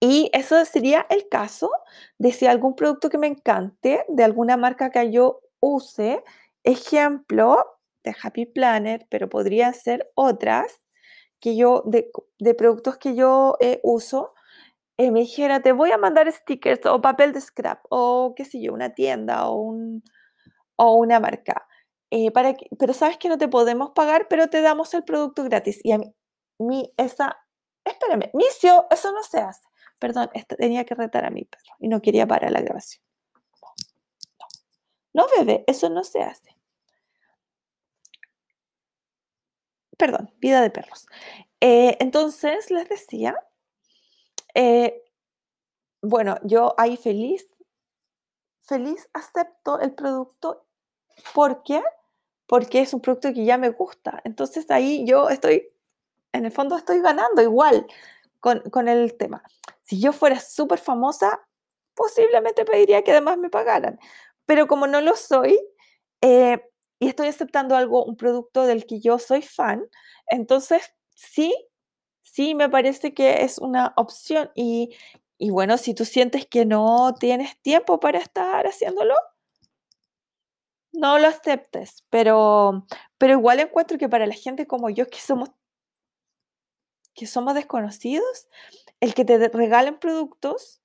Y 0.00 0.30
eso 0.32 0.64
sería 0.64 1.06
el 1.10 1.28
caso 1.28 1.70
de 2.18 2.32
si 2.32 2.46
algún 2.46 2.74
producto 2.74 3.08
que 3.08 3.18
me 3.18 3.28
encante, 3.28 4.04
de 4.08 4.24
alguna 4.24 4.56
marca 4.56 4.90
que 4.90 5.12
yo 5.12 5.40
use, 5.60 6.24
ejemplo 6.64 7.64
de 8.02 8.14
Happy 8.20 8.46
Planner, 8.46 9.06
pero 9.10 9.28
podrían 9.28 9.74
ser 9.74 10.10
otras 10.14 10.81
que 11.42 11.56
yo, 11.56 11.82
de, 11.84 12.08
productos 12.54 12.96
que 12.98 13.16
yo 13.16 13.56
eh, 13.60 13.80
uso, 13.82 14.32
eh, 14.96 15.10
me 15.10 15.20
dijera, 15.20 15.60
te 15.60 15.72
voy 15.72 15.90
a 15.90 15.98
mandar 15.98 16.30
stickers 16.32 16.86
o 16.86 17.00
papel 17.02 17.32
de 17.32 17.40
scrap 17.40 17.84
o 17.90 18.34
qué 18.36 18.44
sé 18.44 18.62
yo, 18.62 18.72
una 18.72 18.94
tienda 18.94 19.48
o, 19.48 19.56
un, 19.56 20.04
o 20.76 20.94
una 20.94 21.20
marca. 21.20 21.66
Eh, 22.10 22.30
para 22.30 22.54
pero 22.78 22.94
sabes 22.94 23.18
que 23.18 23.28
no 23.28 23.38
te 23.38 23.48
podemos 23.48 23.90
pagar, 23.90 24.28
pero 24.28 24.48
te 24.48 24.60
damos 24.62 24.94
el 24.94 25.02
producto 25.02 25.42
gratis. 25.44 25.80
Y 25.82 25.92
a 25.92 25.98
mí, 25.98 26.14
mi, 26.58 26.92
esa, 26.96 27.36
espérame, 27.84 28.30
Micio, 28.34 28.86
eso 28.90 29.12
no 29.12 29.22
se 29.24 29.40
hace. 29.40 29.66
Perdón, 29.98 30.30
tenía 30.58 30.84
que 30.84 30.94
retar 30.94 31.24
a 31.24 31.30
mi 31.30 31.44
perro 31.44 31.74
y 31.80 31.88
no 31.88 32.00
quería 32.02 32.26
parar 32.26 32.52
la 32.52 32.60
grabación. 32.60 33.02
No 35.12 35.26
bebé, 35.36 35.64
eso 35.66 35.90
no 35.90 36.04
se 36.04 36.22
hace. 36.22 36.51
Perdón, 40.02 40.34
vida 40.40 40.60
de 40.60 40.70
perros. 40.70 41.06
Eh, 41.60 41.96
entonces, 42.00 42.72
les 42.72 42.88
decía, 42.88 43.36
eh, 44.52 45.00
bueno, 46.02 46.38
yo 46.42 46.74
ahí 46.76 46.96
feliz, 46.96 47.46
feliz 48.62 49.08
acepto 49.12 49.78
el 49.78 49.94
producto. 49.94 50.66
¿Por 51.32 51.62
qué? 51.62 51.84
Porque 52.48 52.80
es 52.80 52.92
un 52.92 53.00
producto 53.00 53.32
que 53.32 53.44
ya 53.44 53.58
me 53.58 53.70
gusta. 53.70 54.20
Entonces 54.24 54.68
ahí 54.72 55.06
yo 55.06 55.28
estoy, 55.28 55.68
en 56.32 56.46
el 56.46 56.50
fondo 56.50 56.76
estoy 56.76 57.00
ganando 57.00 57.40
igual 57.40 57.86
con, 58.40 58.88
el 58.88 59.16
tema. 59.16 59.44
Si 59.84 60.00
yo 60.00 60.12
fuera 60.12 60.40
súper 60.40 60.80
famosa, 60.80 61.46
posiblemente 61.94 62.64
pediría 62.64 63.04
que 63.04 63.12
además 63.12 63.38
me 63.38 63.50
pagaran. 63.50 64.00
Pero 64.46 64.66
como 64.66 64.88
no 64.88 65.00
lo 65.00 65.14
soy, 65.14 65.60
eh, 66.22 66.71
y 67.02 67.08
estoy 67.08 67.26
aceptando 67.26 67.74
algo, 67.74 68.04
un 68.04 68.16
producto 68.16 68.64
del 68.64 68.86
que 68.86 69.00
yo 69.00 69.18
soy 69.18 69.42
fan, 69.42 69.82
entonces 70.28 70.94
sí, 71.16 71.52
sí 72.20 72.54
me 72.54 72.68
parece 72.68 73.12
que 73.12 73.42
es 73.42 73.58
una 73.58 73.92
opción. 73.96 74.52
Y, 74.54 74.94
y 75.36 75.50
bueno, 75.50 75.78
si 75.78 75.94
tú 75.94 76.04
sientes 76.04 76.46
que 76.46 76.64
no 76.64 77.12
tienes 77.18 77.60
tiempo 77.60 77.98
para 77.98 78.20
estar 78.20 78.68
haciéndolo, 78.68 79.16
no 80.92 81.18
lo 81.18 81.26
aceptes, 81.26 82.04
pero, 82.08 82.86
pero 83.18 83.32
igual 83.32 83.58
encuentro 83.58 83.98
que 83.98 84.08
para 84.08 84.26
la 84.28 84.34
gente 84.34 84.68
como 84.68 84.88
yo, 84.88 85.08
que 85.08 85.18
somos, 85.18 85.50
que 87.14 87.26
somos 87.26 87.54
desconocidos, 87.54 88.46
el 89.00 89.14
que 89.14 89.24
te 89.24 89.48
regalen 89.48 89.98
productos 89.98 90.80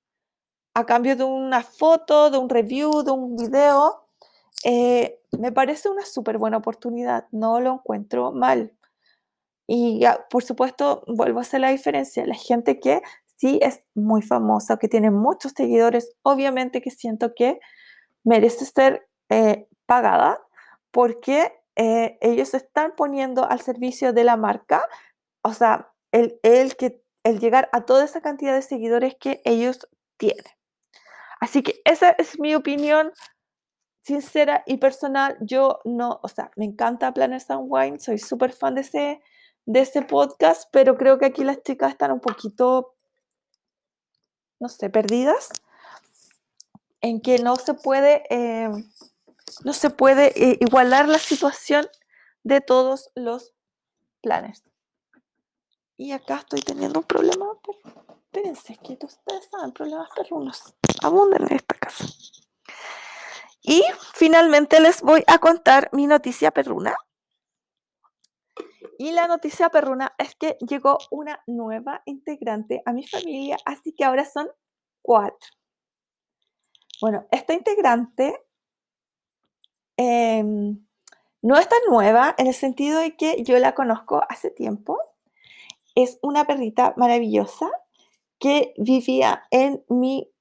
a 0.74 0.84
cambio 0.88 1.16
de 1.16 1.26
una 1.26 1.62
foto, 1.62 2.32
de 2.32 2.40
un 2.40 2.50
review, 2.50 3.04
de 3.04 3.12
un 3.12 3.36
video, 3.36 4.07
eh, 4.64 5.20
me 5.38 5.52
parece 5.52 5.90
una 5.90 6.06
súper 6.06 6.38
buena 6.38 6.58
oportunidad, 6.58 7.28
no 7.32 7.60
lo 7.60 7.74
encuentro 7.76 8.32
mal. 8.32 8.74
Y 9.68 10.02
por 10.30 10.44
supuesto, 10.44 11.04
vuelvo 11.08 11.40
a 11.40 11.42
hacer 11.42 11.62
la 11.62 11.70
diferencia, 11.70 12.26
la 12.26 12.36
gente 12.36 12.80
que 12.80 13.02
sí 13.36 13.60
es 13.62 13.82
muy 13.94 14.22
famosa, 14.22 14.78
que 14.78 14.88
tiene 14.88 15.12
muchos 15.12 15.54
seguidores, 15.56 16.16
obviamente 16.24 16.82
que 16.82 16.92
siento 16.92 17.34
que 17.36 17.60
merece 18.24 18.66
ser 18.66 19.08
eh, 19.30 19.68
pagada 19.86 20.42
porque 20.92 21.54
eh, 21.76 22.18
ellos 22.22 22.54
están 22.54 22.94
poniendo 22.96 23.48
al 23.48 23.62
servicio 23.62 24.14
de 24.14 24.24
la 24.24 24.38
marca, 24.38 24.84
o 25.44 25.54
sea, 25.54 25.92
el, 26.12 26.40
el, 26.44 26.76
que, 26.76 27.04
el 27.24 27.40
llegar 27.40 27.70
a 27.74 27.86
toda 27.86 28.06
esa 28.06 28.22
cantidad 28.22 28.54
de 28.54 28.62
seguidores 28.62 29.16
que 29.20 29.42
ellos 29.46 29.88
tienen. 30.18 30.44
Así 31.40 31.62
que 31.62 31.82
esa 31.86 32.12
es 32.12 32.40
mi 32.40 32.56
opinión 32.56 33.12
sincera 34.08 34.64
y 34.66 34.78
personal, 34.78 35.38
yo 35.42 35.82
no, 35.84 36.22
o 36.24 36.30
sea, 36.30 36.50
me 36.56 36.64
encanta 36.64 37.14
Planners 37.14 37.52
and 37.52 37.66
Wine, 37.68 38.00
soy 38.00 38.18
súper 38.18 38.54
fan 38.54 38.76
de 38.76 38.82
ese, 38.82 39.22
de 39.66 39.82
ese 39.82 40.02
podcast, 40.02 40.70
pero 40.72 40.98
creo 40.98 41.20
que 41.20 41.26
aquí 41.26 41.44
las 41.44 41.62
chicas 41.62 41.92
están 41.92 42.14
un 42.14 42.22
poquito, 42.22 42.96
no 44.62 44.70
sé, 44.70 44.90
perdidas, 44.90 45.50
en 47.02 47.20
que 47.20 47.40
no 47.40 47.58
se 47.58 47.74
puede, 47.74 48.24
eh, 48.30 48.70
no 49.66 49.74
se 49.74 49.90
puede 49.90 50.28
eh, 50.42 50.58
igualar 50.62 51.10
la 51.10 51.20
situación 51.20 51.86
de 52.44 52.62
todos 52.62 53.12
los 53.14 53.54
planes. 54.22 54.64
Y 55.98 56.14
acá 56.14 56.38
estoy 56.38 56.62
teniendo 56.62 57.00
un 57.00 57.06
problema, 57.06 57.46
pero 57.62 58.16
espérense, 58.16 58.78
que 58.78 58.98
ustedes 59.06 59.50
saben, 59.52 59.74
problemas 59.74 60.10
perrunos 60.16 60.74
abundan 61.04 61.44
en 61.44 61.58
esta 61.58 61.76
casa. 61.76 62.06
Y 63.68 63.84
finalmente 64.14 64.80
les 64.80 65.02
voy 65.02 65.26
a 65.28 65.40
contar 65.40 65.90
mi 65.92 66.08
noticia 66.08 66.52
perruna. 66.52 66.96
Y 68.98 69.12
la 69.12 69.28
noticia 69.28 69.68
perruna 69.68 70.16
es 70.18 70.36
que 70.36 70.58
llegó 70.62 70.98
una 71.12 71.44
nueva 71.48 72.02
integrante 72.06 72.82
a 72.86 72.94
mi 72.94 73.06
familia, 73.06 73.58
así 73.66 73.92
que 73.92 74.06
ahora 74.06 74.24
son 74.24 74.48
cuatro. 75.02 75.50
Bueno, 77.02 77.28
esta 77.30 77.54
integrante 77.54 78.42
em, 79.98 80.88
no 81.42 81.58
es 81.58 81.68
tan 81.68 81.82
nueva 81.90 82.36
en 82.38 82.48
el 82.48 82.54
sentido 82.54 83.02
de 83.02 83.18
que 83.18 83.44
yo 83.44 83.60
la 83.60 83.76
conozco 83.76 84.24
hace 84.30 84.50
tiempo. 84.50 84.98
Es 85.94 86.20
una 86.22 86.46
perrita 86.46 86.94
maravillosa 86.96 87.70
que 88.40 88.74
vivía 88.78 89.46
en 89.52 89.84
mi 89.90 90.32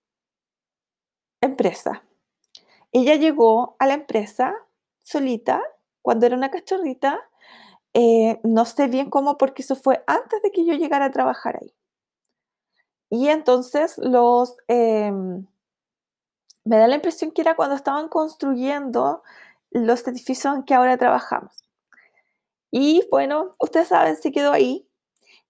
empresa. 1.41 2.06
Ella 2.99 3.16
llegó 3.16 3.76
a 3.78 3.86
la 3.86 3.92
empresa 3.92 4.55
solita 5.03 5.62
cuando 6.01 6.24
era 6.24 6.34
una 6.34 6.51
cachorrita. 6.51 7.20
Eh, 7.92 8.40
no 8.42 8.64
sé 8.64 8.86
bien 8.86 9.11
cómo, 9.11 9.36
porque 9.36 9.61
eso 9.61 9.76
fue 9.76 10.03
antes 10.07 10.40
de 10.40 10.51
que 10.51 10.64
yo 10.64 10.72
llegara 10.72 11.05
a 11.05 11.11
trabajar 11.11 11.59
ahí. 11.61 11.74
Y 13.11 13.28
entonces 13.28 13.99
los... 13.99 14.57
Em, 14.68 15.47
me 16.64 16.78
da 16.78 16.88
la 16.88 16.94
impresión 16.94 17.32
que 17.32 17.42
era 17.42 17.55
cuando 17.55 17.76
estaban 17.76 18.09
construyendo 18.09 19.22
los 19.70 20.07
edificios 20.09 20.57
en 20.57 20.62
que 20.62 20.72
ahora 20.72 20.97
trabajamos. 20.97 21.64
Y 22.70 23.07
bueno, 23.11 23.53
ustedes 23.59 23.88
saben, 23.88 24.16
se 24.16 24.32
quedó 24.32 24.53
ahí 24.53 24.86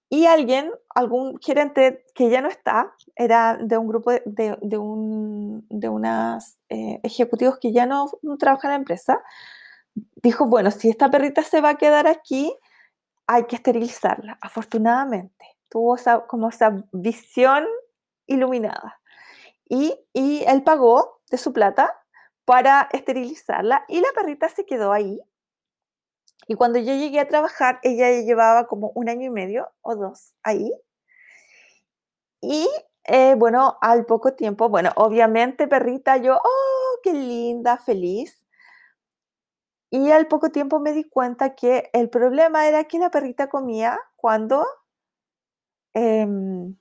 y 0.09 0.25
alguien, 0.25 0.71
algún 0.95 1.37
gerente 1.39 2.05
que 2.15 2.29
ya 2.29 2.41
no 2.41 2.47
está, 2.47 2.93
era 3.15 3.57
de 3.57 3.77
un 3.77 3.87
grupo 3.87 4.11
de, 4.11 4.57
de, 4.61 4.77
un, 4.77 5.65
de 5.69 5.89
unos 5.89 6.57
eh, 6.69 6.99
ejecutivos 7.03 7.59
que 7.59 7.73
ya 7.73 7.85
no, 7.85 8.09
trabajan 8.39 8.71
en 8.71 8.73
la 8.73 8.79
empresa, 8.79 9.21
dijo, 10.23 10.45
bueno, 10.45 10.71
si 10.71 10.89
esta 10.89 11.09
perrita 11.11 11.43
se 11.43 11.59
va 11.59 11.69
a 11.69 11.77
quedar 11.77 12.07
aquí, 12.07 12.55
hay 13.27 13.45
que 13.45 13.57
esterilizarla. 13.57 14.37
Afortunadamente, 14.41 15.57
tuvo 15.69 15.95
esa, 15.95 16.25
como 16.25 16.49
esa 16.49 16.83
visión 16.93 17.65
iluminada. 18.27 19.01
Y, 19.67 19.93
y 20.13 20.43
él 20.47 20.63
pagó 20.63 21.19
de 21.29 21.37
su 21.37 21.51
plata 21.51 21.93
para 22.45 22.87
esterilizarla 22.93 23.83
y 23.89 23.99
la 23.99 24.07
perrita 24.15 24.47
se 24.47 24.65
quedó 24.65 24.93
ahí 24.93 25.19
y 26.47 26.55
cuando 26.55 26.79
yo 26.79 26.93
llegué 26.93 27.19
a 27.19 27.27
trabajar, 27.27 27.79
ella 27.83 28.09
llevaba 28.21 28.67
como 28.67 28.91
un 28.95 29.09
año 29.09 29.25
y 29.25 29.29
medio 29.29 29.69
o 29.81 29.95
dos 29.95 30.33
ahí. 30.43 30.71
Y 32.41 32.67
eh, 33.05 33.35
bueno, 33.35 33.77
al 33.81 34.05
poco 34.05 34.33
tiempo, 34.33 34.69
bueno, 34.69 34.91
obviamente 34.95 35.67
perrita, 35.67 36.17
yo, 36.17 36.35
oh, 36.43 36.99
qué 37.03 37.13
linda, 37.13 37.77
feliz. 37.77 38.45
Y 39.89 40.11
al 40.11 40.27
poco 40.27 40.49
tiempo 40.51 40.79
me 40.79 40.91
di 40.93 41.03
cuenta 41.05 41.55
que 41.55 41.89
el 41.93 42.09
problema 42.09 42.67
era 42.67 42.83
que 42.85 42.99
la 42.99 43.09
perrita 43.09 43.47
comía 43.49 43.99
cuando, 44.17 44.65
em, 45.93 46.75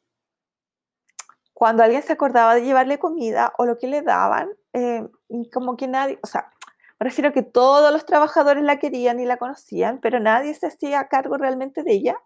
cuando 1.55 1.83
alguien 1.83 2.03
se 2.03 2.13
acordaba 2.13 2.55
de 2.55 2.63
llevarle 2.63 2.99
comida 2.99 3.53
o 3.59 3.65
lo 3.67 3.79
que 3.79 3.87
le 3.87 4.03
daban, 4.03 4.51
em, 4.73 5.09
y 5.29 5.49
como 5.51 5.77
que 5.77 5.89
nadie, 5.89 6.19
o 6.23 6.27
sea, 6.27 6.53
me 6.99 7.05
refiero 7.05 7.29
a 7.29 7.33
que 7.33 7.43
todos 7.43 7.93
los 7.93 8.07
trabajadores 8.07 8.65
la 8.65 8.79
querían 8.79 9.21
y 9.21 9.27
la 9.27 9.37
conocían, 9.37 10.01
pero 10.01 10.19
nadie 10.19 10.55
se 10.55 10.67
hacía 10.67 11.09
cargo 11.09 11.37
realmente 11.37 11.83
de 11.83 11.93
ella. 11.93 12.17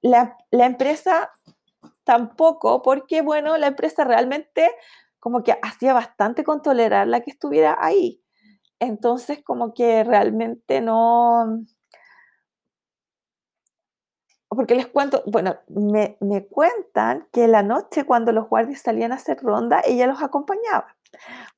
La, 0.00 0.36
empresa 0.52 1.32
tampoco, 2.04 2.82
porque 2.82 3.22
bueno, 3.22 3.56
la 3.58 3.68
empresa 3.68 4.04
realmente 4.04 4.70
como 5.18 5.42
que 5.42 5.58
hacía 5.62 5.94
bastante 5.94 6.44
con 6.44 6.62
tolerar 6.62 7.08
la 7.08 7.20
que 7.20 7.30
estuviera 7.30 7.76
ahí. 7.80 8.22
Entonces, 8.78 9.42
como 9.42 9.72
que 9.74 10.04
realmente 10.04 10.80
no, 10.80 11.64
porque 14.48 14.74
les 14.74 14.86
cuento, 14.86 15.22
bueno, 15.26 15.56
me, 15.68 16.16
me, 16.20 16.46
cuentan 16.46 17.26
que 17.32 17.48
la 17.48 17.62
noche 17.62 18.04
cuando 18.04 18.32
los 18.32 18.48
guardias 18.48 18.82
salían 18.82 19.12
a 19.12 19.16
hacer 19.16 19.38
ronda, 19.42 19.80
ella 19.84 20.06
los 20.06 20.22
acompañaba. 20.22 20.94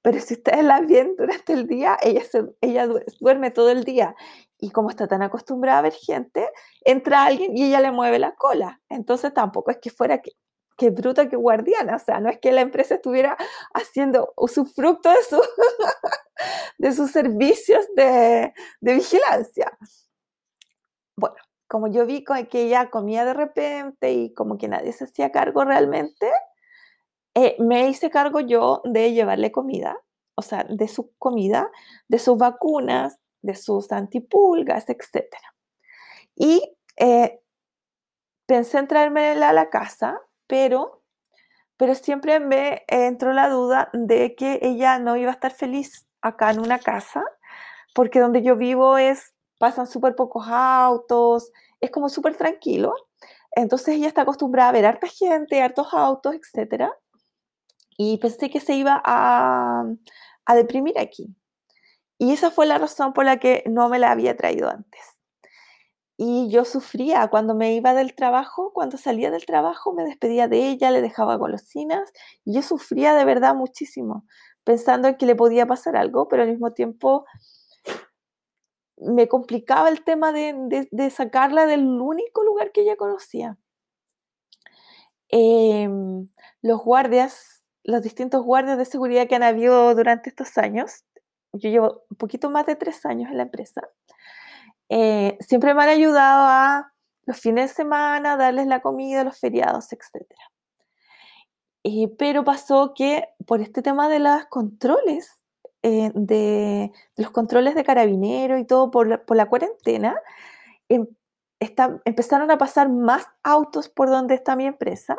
Pero 0.02 0.20
si 0.20 0.34
ustedes 0.34 0.64
la 0.64 0.80
ven 0.80 1.14
durante 1.16 1.52
el 1.52 1.66
día, 1.66 1.96
ella, 2.02 2.24
se, 2.24 2.44
ella 2.60 2.88
duerme 3.20 3.50
todo 3.50 3.70
el 3.70 3.84
día. 3.84 4.14
Y 4.58 4.70
como 4.70 4.90
está 4.90 5.06
tan 5.06 5.22
acostumbrada 5.22 5.78
a 5.78 5.82
ver 5.82 5.92
gente, 5.92 6.48
entra 6.84 7.24
alguien 7.24 7.56
y 7.56 7.64
ella 7.64 7.80
le 7.80 7.90
mueve 7.92 8.18
la 8.18 8.34
cola. 8.34 8.80
Entonces 8.88 9.34
tampoco 9.34 9.70
es 9.70 9.78
que 9.78 9.90
fuera 9.90 10.22
que, 10.22 10.32
que 10.76 10.90
bruta 10.90 11.28
que 11.28 11.36
guardiana. 11.36 11.96
O 11.96 11.98
sea, 11.98 12.20
no 12.20 12.30
es 12.30 12.38
que 12.38 12.52
la 12.52 12.62
empresa 12.62 12.94
estuviera 12.96 13.36
haciendo 13.74 14.32
usufructo 14.36 15.10
de, 15.10 15.22
su, 15.28 15.40
de 16.78 16.92
sus 16.92 17.10
servicios 17.10 17.84
de, 17.96 18.54
de 18.80 18.94
vigilancia. 18.94 19.76
Bueno, 21.16 21.36
como 21.68 21.88
yo 21.88 22.06
vi 22.06 22.24
que 22.24 22.62
ella 22.62 22.90
comía 22.90 23.24
de 23.24 23.34
repente 23.34 24.12
y 24.12 24.32
como 24.34 24.58
que 24.58 24.68
nadie 24.68 24.92
se 24.92 25.04
hacía 25.04 25.32
cargo 25.32 25.64
realmente, 25.64 26.30
eh, 27.36 27.54
me 27.58 27.86
hice 27.86 28.08
cargo 28.08 28.40
yo 28.40 28.80
de 28.84 29.12
llevarle 29.12 29.52
comida, 29.52 30.00
o 30.36 30.42
sea, 30.42 30.64
de 30.70 30.88
su 30.88 31.12
comida, 31.18 31.70
de 32.08 32.18
sus 32.18 32.38
vacunas, 32.38 33.20
de 33.42 33.54
sus 33.54 33.92
antipulgas, 33.92 34.88
etc. 34.88 35.26
Y 36.34 36.62
eh, 36.96 37.38
pensé 38.46 38.78
en 38.78 38.88
traérmela 38.88 39.50
a 39.50 39.52
la 39.52 39.68
casa, 39.68 40.18
pero, 40.46 41.02
pero 41.76 41.94
siempre 41.94 42.40
me 42.40 42.84
entró 42.88 43.34
la 43.34 43.50
duda 43.50 43.90
de 43.92 44.34
que 44.34 44.58
ella 44.62 44.98
no 44.98 45.18
iba 45.18 45.30
a 45.30 45.34
estar 45.34 45.52
feliz 45.52 46.06
acá 46.22 46.50
en 46.50 46.60
una 46.60 46.78
casa, 46.78 47.22
porque 47.94 48.18
donde 48.18 48.42
yo 48.42 48.56
vivo 48.56 48.96
es 48.96 49.34
pasan 49.58 49.86
súper 49.86 50.14
pocos 50.14 50.46
autos, 50.48 51.52
es 51.82 51.90
como 51.90 52.08
súper 52.08 52.34
tranquilo. 52.34 52.94
Entonces 53.52 53.96
ella 53.96 54.08
está 54.08 54.22
acostumbrada 54.22 54.70
a 54.70 54.72
ver 54.72 54.86
harta 54.86 55.06
gente, 55.06 55.60
hartos 55.60 55.92
autos, 55.92 56.34
etc. 56.34 56.90
Y 57.96 58.18
pensé 58.18 58.50
que 58.50 58.60
se 58.60 58.74
iba 58.74 59.00
a, 59.04 59.84
a 60.44 60.54
deprimir 60.54 60.98
aquí. 60.98 61.34
Y 62.18 62.32
esa 62.32 62.50
fue 62.50 62.66
la 62.66 62.78
razón 62.78 63.12
por 63.12 63.24
la 63.24 63.38
que 63.38 63.64
no 63.66 63.88
me 63.88 63.98
la 63.98 64.10
había 64.10 64.36
traído 64.36 64.70
antes. 64.70 65.16
Y 66.18 66.48
yo 66.48 66.64
sufría 66.64 67.28
cuando 67.28 67.54
me 67.54 67.74
iba 67.74 67.92
del 67.92 68.14
trabajo, 68.14 68.72
cuando 68.72 68.96
salía 68.96 69.30
del 69.30 69.44
trabajo, 69.44 69.92
me 69.92 70.04
despedía 70.04 70.48
de 70.48 70.68
ella, 70.70 70.90
le 70.90 71.02
dejaba 71.02 71.36
golosinas, 71.36 72.10
y 72.44 72.54
yo 72.54 72.62
sufría 72.62 73.14
de 73.14 73.26
verdad 73.26 73.54
muchísimo, 73.54 74.24
pensando 74.64 75.08
en 75.08 75.16
que 75.16 75.26
le 75.26 75.36
podía 75.36 75.66
pasar 75.66 75.94
algo, 75.96 76.26
pero 76.28 76.42
al 76.42 76.48
mismo 76.48 76.72
tiempo 76.72 77.26
me 78.96 79.28
complicaba 79.28 79.88
el 79.90 80.04
tema 80.04 80.32
de, 80.32 81.10
sacarla 81.10 81.66
del 81.66 81.84
único 81.86 82.42
lugar 82.44 82.72
que 82.72 82.82
ella 82.82 82.96
conocía. 82.96 83.58
Em, 85.28 86.28
los 86.62 86.82
guardias, 86.82 87.55
los 87.86 88.02
distintos 88.02 88.44
guardias 88.44 88.78
de 88.78 88.84
seguridad 88.84 89.28
que 89.28 89.36
han 89.36 89.44
habido 89.44 89.94
durante 89.94 90.28
estos 90.28 90.58
años, 90.58 91.04
yo 91.52 91.70
llevo 91.70 92.02
un 92.10 92.16
poquito 92.16 92.50
más 92.50 92.66
de 92.66 92.74
tres 92.74 93.06
años 93.06 93.30
en 93.30 93.36
la 93.36 93.44
empresa, 93.44 93.88
eh, 94.88 95.38
siempre 95.40 95.72
me 95.72 95.82
han 95.82 95.88
ayudado 95.88 96.46
a 96.46 96.92
los 97.26 97.40
fines 97.40 97.70
de 97.70 97.74
semana, 97.74 98.36
darles 98.36 98.66
la 98.66 98.80
comida, 98.80 99.24
los 99.24 99.38
feriados, 99.38 99.92
etc. 99.92 100.26
Eh, 101.84 102.08
pero 102.18 102.44
pasó 102.44 102.92
que 102.94 103.28
por 103.46 103.60
este 103.60 103.82
tema 103.82 104.08
de 104.08 104.18
los 104.18 104.46
controles, 104.46 105.30
eh, 105.82 106.10
de, 106.14 106.92
los 107.16 107.30
controles 107.30 107.76
de 107.76 107.84
carabinero 107.84 108.58
y 108.58 108.64
todo 108.64 108.90
por 108.90 109.06
la, 109.36 109.46
cuarentena, 109.46 110.16
em, 110.88 111.06
empezaron 112.04 112.50
a 112.50 112.58
pasar 112.58 112.88
más 112.88 113.26
autos 113.42 113.88
por 113.88 114.08
donde 114.08 114.34
está 114.34 114.56
mi 114.56 114.66
empresa. 114.66 115.16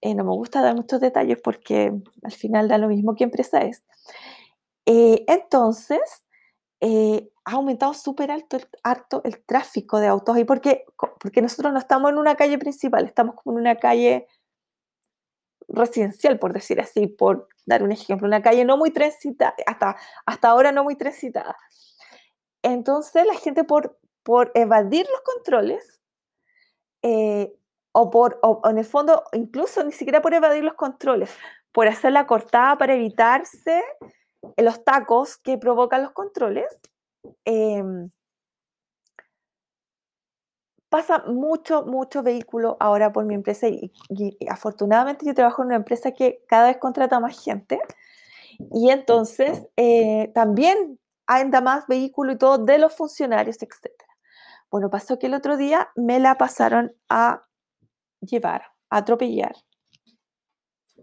Eh, 0.00 0.14
no 0.14 0.24
me 0.24 0.30
gusta 0.30 0.62
dar 0.62 0.74
muchos 0.74 1.00
detalles 1.00 1.38
porque 1.42 1.92
al 2.22 2.32
final 2.32 2.68
da 2.68 2.78
lo 2.78 2.88
mismo 2.88 3.14
que 3.14 3.24
empresa 3.24 3.60
es. 3.60 3.82
Eh, 4.86 5.24
entonces, 5.26 6.24
ha 6.80 7.52
aumentado 7.52 7.94
súper 7.94 8.30
alto 8.30 8.56
el, 8.56 8.68
harto 8.82 9.22
el 9.24 9.40
tráfico 9.44 9.98
de 9.98 10.06
autos 10.06 10.36
ahí 10.36 10.44
porque, 10.44 10.84
porque 11.18 11.42
nosotros 11.42 11.72
no 11.72 11.78
estamos 11.78 12.10
en 12.10 12.18
una 12.18 12.36
calle 12.36 12.58
principal, 12.58 13.04
estamos 13.06 13.34
como 13.34 13.56
en 13.56 13.62
una 13.62 13.76
calle 13.76 14.28
residencial, 15.68 16.38
por 16.38 16.52
decir 16.52 16.80
así, 16.80 17.06
por 17.06 17.48
dar 17.66 17.82
un 17.82 17.92
ejemplo, 17.92 18.26
una 18.26 18.42
calle 18.42 18.64
no 18.64 18.76
muy 18.76 18.90
transitada, 18.90 19.54
hasta, 19.66 19.96
hasta 20.26 20.48
ahora 20.48 20.72
no 20.72 20.84
muy 20.84 20.96
transitada. 20.96 21.56
Entonces 22.62 23.26
la 23.26 23.34
gente 23.34 23.64
por, 23.64 23.98
por 24.22 24.50
evadir 24.54 25.06
los 25.10 25.20
controles, 25.22 26.00
eh, 27.02 27.54
o 27.98 28.10
por, 28.10 28.38
o, 28.42 28.60
en 28.64 28.78
el 28.78 28.84
fondo, 28.84 29.24
incluso 29.32 29.82
ni 29.82 29.90
siquiera 29.90 30.22
por 30.22 30.32
evadir 30.32 30.62
los 30.62 30.74
controles, 30.74 31.30
por 31.72 31.88
hacer 31.88 32.12
la 32.12 32.28
cortada 32.28 32.78
para 32.78 32.94
evitarse 32.94 33.82
los 34.56 34.84
tacos 34.84 35.36
que 35.38 35.58
provocan 35.58 36.02
los 36.02 36.12
controles, 36.12 36.66
eh, 37.44 37.82
pasa 40.88 41.24
mucho, 41.26 41.84
mucho 41.86 42.22
vehículo 42.22 42.76
ahora 42.78 43.12
por 43.12 43.24
mi 43.24 43.34
empresa 43.34 43.66
y, 43.66 43.90
afortunadamente 44.48 45.26
yo 45.26 45.34
trabajo 45.34 45.62
en 45.62 45.66
una 45.66 45.76
empresa 45.76 46.12
que 46.12 46.44
cada 46.46 46.68
vez 46.68 46.78
contrata 46.78 47.18
más 47.18 47.42
gente 47.42 47.80
y 48.70 48.90
entonces 48.90 49.66
eh, 49.76 50.30
también 50.34 51.00
anda 51.26 51.60
más 51.60 51.88
vehículo 51.88 52.32
y 52.32 52.38
todo 52.38 52.58
de 52.58 52.78
los 52.78 52.94
funcionarios, 52.94 53.60
etc. 53.60 53.90
Bueno, 54.70 54.88
pasó 54.88 55.18
que 55.18 55.26
el 55.26 55.34
otro 55.34 55.56
día 55.56 55.90
me 55.96 56.20
la 56.20 56.38
pasaron 56.38 56.94
a 57.08 57.47
llevar, 58.20 58.62
atropellar. 58.90 59.54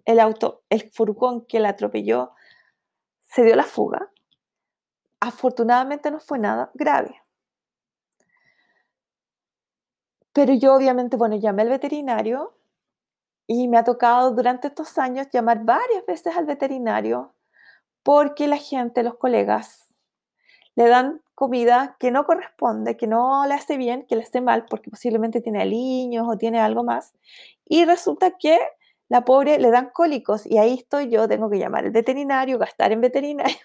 El 0.06 0.20
auto, 0.20 0.64
el 0.70 0.92
furgón 0.92 1.46
que 1.46 1.60
la 1.60 1.70
atropelló, 1.70 2.34
se 3.24 3.44
dio 3.44 3.56
la 3.56 3.64
fuga. 3.64 4.12
Afortunadamente 5.20 6.12
no 6.12 6.20
fue 6.20 6.38
nada 6.38 6.72
grave 6.76 7.26
Pero 10.36 10.54
yo 10.54 10.76
obviamente, 10.76 11.16
bueno, 11.16 11.38
llamé 11.38 11.62
al 11.62 11.70
veterinario 11.70 12.58
y 13.48 13.70
me 13.70 13.78
ha 13.78 13.86
tocado 13.86 14.32
durante 14.32 14.68
estos 14.68 14.98
años 14.98 15.28
llamar 15.32 15.64
varias 15.64 16.06
veces 16.06 16.36
al 16.36 16.46
veterinario 16.46 17.34
porque 18.04 18.50
la 18.50 18.58
gente, 18.58 19.02
los 19.02 19.16
colegas, 19.16 19.96
le 20.76 20.90
dan 20.90 21.22
comida 21.36 21.98
que 22.00 22.12
no 22.12 22.26
corresponde, 22.26 22.98
que 22.98 23.08
no 23.08 23.46
le 23.46 23.54
hace 23.54 23.78
bien, 23.78 24.06
que 24.08 24.16
le 24.16 24.24
hace 24.24 24.42
mal, 24.42 24.66
porque 24.70 24.90
posiblemente 24.90 25.42
tiene 25.42 25.62
aliños 25.62 26.26
o 26.28 26.38
tiene 26.38 26.60
algo 26.60 26.84
más. 26.84 27.14
Y 27.66 27.86
resulta 27.86 28.32
que 28.38 28.60
la 29.10 29.26
pobre 29.26 29.60
le 29.60 29.70
dan 29.70 29.92
cólicos 29.94 30.46
y 30.46 30.58
ahí 30.58 30.74
estoy 30.74 31.10
yo, 31.10 31.28
tengo 31.28 31.50
que 31.50 31.60
llamar 31.60 31.86
al 31.86 31.92
veterinario, 31.92 32.58
gastar 32.58 32.92
en 32.92 33.02
veterinario, 33.02 33.58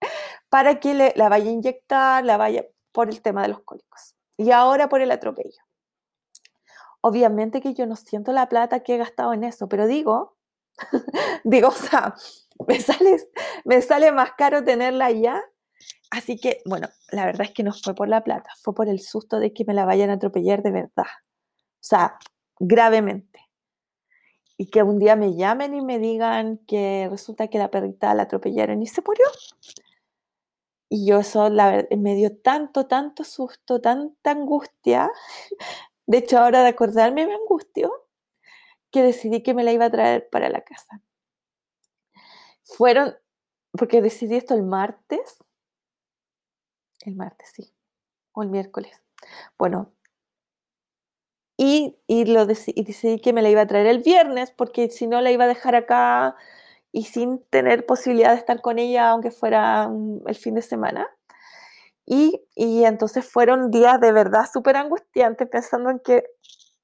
para 0.48 0.80
que 0.80 0.94
le, 0.94 1.12
la 1.16 1.28
vaya 1.28 1.50
a 1.50 1.52
inyectar, 1.52 2.24
la 2.24 2.36
vaya 2.36 2.64
por 2.92 3.08
el 3.08 3.20
tema 3.20 3.42
de 3.42 3.48
los 3.48 3.60
cólicos. 3.60 4.14
Y 4.36 4.52
ahora 4.52 4.88
por 4.88 5.00
el 5.00 5.10
atropello. 5.10 5.62
Obviamente 7.00 7.60
que 7.60 7.74
yo 7.74 7.86
no 7.86 7.96
siento 7.96 8.32
la 8.32 8.48
plata 8.48 8.80
que 8.80 8.94
he 8.94 8.98
gastado 8.98 9.32
en 9.32 9.44
eso, 9.44 9.68
pero 9.68 9.86
digo, 9.86 10.36
digo, 11.44 11.68
o 11.68 11.72
sea, 11.72 12.14
me 12.66 12.80
sale, 12.80 13.18
me 13.64 13.82
sale 13.82 14.12
más 14.12 14.32
caro 14.32 14.64
tenerla 14.64 15.06
allá. 15.06 15.42
Así 16.10 16.38
que, 16.38 16.62
bueno, 16.64 16.88
la 17.12 17.26
verdad 17.26 17.46
es 17.46 17.52
que 17.52 17.62
no 17.62 17.72
fue 17.72 17.94
por 17.94 18.08
la 18.08 18.24
plata, 18.24 18.50
fue 18.62 18.74
por 18.74 18.88
el 18.88 19.00
susto 19.00 19.38
de 19.38 19.52
que 19.52 19.64
me 19.64 19.74
la 19.74 19.84
vayan 19.84 20.10
a 20.10 20.14
atropellar 20.14 20.62
de 20.62 20.70
verdad. 20.70 21.04
O 21.04 21.80
sea, 21.80 22.18
gravemente. 22.58 23.40
Y 24.56 24.70
que 24.70 24.82
un 24.82 24.98
día 24.98 25.16
me 25.16 25.36
llamen 25.36 25.74
y 25.74 25.82
me 25.82 25.98
digan 25.98 26.58
que 26.66 27.08
resulta 27.10 27.48
que 27.48 27.58
la 27.58 27.70
perrita 27.70 28.14
la 28.14 28.24
atropellaron 28.24 28.82
y 28.82 28.86
se 28.86 29.02
murió. 29.02 29.26
Y 30.88 31.06
yo 31.06 31.20
eso 31.20 31.50
la, 31.50 31.86
me 31.96 32.14
dio 32.14 32.36
tanto, 32.38 32.86
tanto 32.86 33.22
susto, 33.22 33.80
tanta 33.80 34.30
angustia, 34.30 35.10
de 36.06 36.18
hecho, 36.18 36.38
ahora 36.38 36.62
de 36.62 36.68
acordarme 36.68 37.26
me 37.26 37.34
angustió 37.34 37.92
que 38.90 39.02
decidí 39.02 39.42
que 39.42 39.52
me 39.52 39.62
la 39.62 39.72
iba 39.72 39.84
a 39.84 39.90
traer 39.90 40.28
para 40.30 40.48
la 40.48 40.62
casa. 40.62 41.02
Fueron, 42.62 43.14
porque 43.72 44.00
decidí 44.00 44.36
esto 44.36 44.54
el 44.54 44.62
martes, 44.62 45.36
el 47.04 47.16
martes, 47.16 47.50
sí, 47.54 47.72
o 48.32 48.42
el 48.42 48.50
miércoles. 48.50 49.02
Bueno, 49.58 49.92
y, 51.60 51.96
lo 52.26 52.46
decidí, 52.46 53.20
que 53.20 53.32
me 53.32 53.42
la 53.42 53.50
iba 53.50 53.62
a 53.62 53.66
traer 53.66 53.88
el 53.88 54.00
viernes, 54.02 54.52
porque 54.52 54.90
si 54.90 55.08
no 55.08 55.20
la 55.20 55.32
iba 55.32 55.44
a 55.44 55.48
dejar 55.48 55.74
acá 55.74 56.36
y 56.92 57.04
sin 57.04 57.42
tener 57.50 57.84
posibilidad 57.86 58.30
de 58.30 58.38
estar 58.38 58.60
con 58.60 58.78
ella, 58.78 59.10
aunque 59.10 59.32
fuera 59.32 59.90
el 60.26 60.36
fin 60.36 60.54
de 60.54 60.62
semana. 60.62 61.08
Y, 62.06 62.42
y 62.54 62.84
entonces 62.84 63.28
fueron 63.28 63.70
días 63.70 64.00
de 64.00 64.12
verdad 64.12 64.46
súper 64.52 64.76
angustiantes, 64.76 65.48
pensando 65.48 65.90
en 65.90 65.98
que 66.00 66.24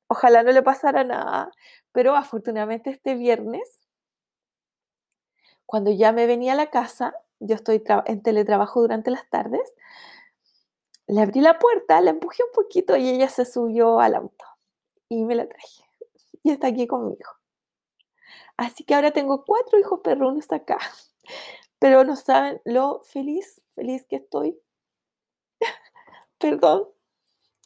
ojalá 0.09 0.43
no 0.43 0.53
le 0.53 0.63
pasara 0.63 1.05
nada, 1.05 1.51
pero 1.93 2.17
afortunadamente 2.17 2.91
este 2.91 3.15
viernes, 3.15 3.81
cuando 5.67 5.93
ya 5.93 6.13
me 6.13 6.27
venía 6.27 6.55
a 6.55 6.57
la 6.57 6.71
casa, 6.71 7.15
yo 7.41 7.55
estoy 7.55 7.83
en 8.07 8.23
teletrabajo 8.23 8.81
durante 8.81 9.11
las 9.11 9.29
tardes, 9.29 9.73
le 11.07 11.21
abrí 11.21 11.41
la 11.41 11.59
puerta, 11.59 12.01
la 12.01 12.11
empujé 12.11 12.43
un 12.45 12.53
poquito 12.53 12.97
y 12.97 13.09
ella 13.09 13.29
se 13.29 13.45
subió 13.45 14.01
al 14.01 14.15
auto 14.15 14.45
y 15.09 15.25
me 15.25 15.35
la 15.35 15.47
traje. 15.47 15.85
Y 16.43 16.51
está 16.51 16.69
aquí 16.69 16.87
conmigo. 16.87 17.31
Así 18.57 18.85
que 18.85 18.95
ahora 18.95 19.11
tengo 19.11 19.45
cuatro 19.45 19.79
hijos 19.79 20.01
perrunos 20.01 20.51
acá. 20.53 20.79
Pero 21.79 22.05
no 22.05 22.17
saben 22.17 22.61
lo 22.65 23.03
feliz, 23.03 23.61
feliz 23.75 24.07
que 24.07 24.17
estoy. 24.17 24.59
Perdón 26.39 26.89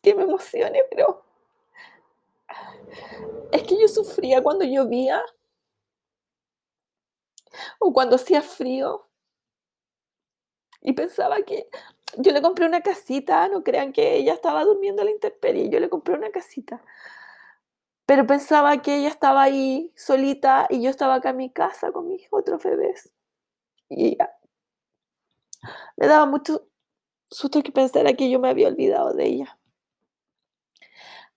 que 0.03 0.14
me 0.14 0.23
emocione, 0.23 0.81
pero 0.91 1.25
es 3.51 3.62
que 3.64 3.81
yo 3.81 3.89
sufría 3.89 4.43
cuando 4.43 4.64
llovía 4.64 5.21
o 7.81 7.93
cuando 7.93 8.14
hacía 8.14 8.43
frío 8.43 9.08
y 10.81 10.93
pensaba 10.93 11.43
que 11.43 11.68
yo 12.16 12.33
le 12.33 12.43
compré 12.43 12.66
una 12.66 12.81
casita, 12.81 13.49
no 13.49 13.62
crean 13.62 13.93
que 13.93 14.16
ella 14.16 14.33
estaba 14.35 14.64
durmiendo 14.64 15.03
a 15.03 15.05
la 15.05 15.11
intemperie, 15.11 15.68
yo 15.68 15.81
le 15.81 15.89
compré 15.89 16.14
una 16.14 16.31
casita. 16.31 16.83
Pero 18.07 18.26
pensaba 18.26 18.81
que 18.81 18.97
ella 18.97 19.09
estaba 19.09 19.43
ahí 19.43 19.93
solita 19.95 20.66
y 20.70 20.83
yo 20.83 20.91
estaba 20.91 21.16
acá 21.16 21.31
en 21.31 21.37
mi 21.37 21.51
casa 21.51 21.93
con 21.93 22.09
mis 22.09 22.26
otros 22.31 22.62
bebés. 22.62 23.12
Y 23.91 24.16
me 25.97 26.07
daba 26.07 26.26
mucho 26.26 26.66
susto 27.31 27.62
que 27.62 27.72
pensara 27.72 28.14
que 28.14 28.31
yo 28.31 28.39
me 28.39 28.49
había 28.49 28.68
olvidado 28.68 29.12
de 29.12 29.26
ella. 29.26 29.59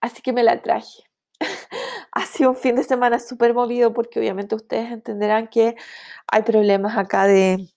Así 0.00 0.22
que 0.22 0.32
me 0.32 0.42
la 0.42 0.62
traje. 0.62 1.04
ha 2.12 2.26
sido 2.26 2.50
un 2.50 2.56
fin 2.56 2.76
de 2.76 2.84
semana 2.84 3.18
súper 3.18 3.54
movido 3.54 3.92
porque 3.92 4.18
obviamente 4.20 4.54
ustedes 4.54 4.90
entenderán 4.92 5.48
que 5.48 5.76
hay 6.26 6.42
problemas 6.42 6.96
acá 6.96 7.26
de, 7.26 7.68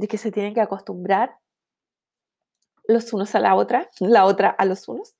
de 0.00 0.08
que 0.08 0.18
se 0.18 0.32
tienen 0.32 0.54
que 0.54 0.62
acostumbrar 0.62 1.36
los 2.84 3.12
unos 3.12 3.34
a 3.34 3.40
la 3.40 3.54
otra, 3.54 3.90
la 4.00 4.24
otra 4.24 4.48
a 4.48 4.64
los 4.64 4.88
unos. 4.88 5.16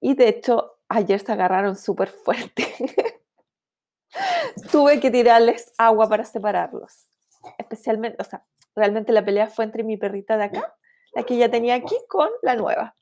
Y 0.00 0.14
de 0.14 0.28
hecho, 0.28 0.78
ayer 0.88 1.20
se 1.20 1.32
agarraron 1.32 1.76
súper 1.76 2.10
fuerte. 2.10 2.66
Tuve 4.70 5.00
que 5.00 5.10
tirarles 5.10 5.72
agua 5.78 6.08
para 6.08 6.24
separarlos. 6.24 7.08
Especialmente, 7.56 8.18
o 8.20 8.24
sea, 8.24 8.44
realmente 8.76 9.12
la 9.12 9.24
pelea 9.24 9.48
fue 9.48 9.64
entre 9.64 9.84
mi 9.84 9.96
perrita 9.96 10.36
de 10.36 10.44
acá, 10.44 10.74
la 11.14 11.22
que 11.22 11.36
ya 11.36 11.50
tenía 11.50 11.74
aquí, 11.74 11.96
con 12.08 12.28
la 12.42 12.56
nueva. 12.56 12.94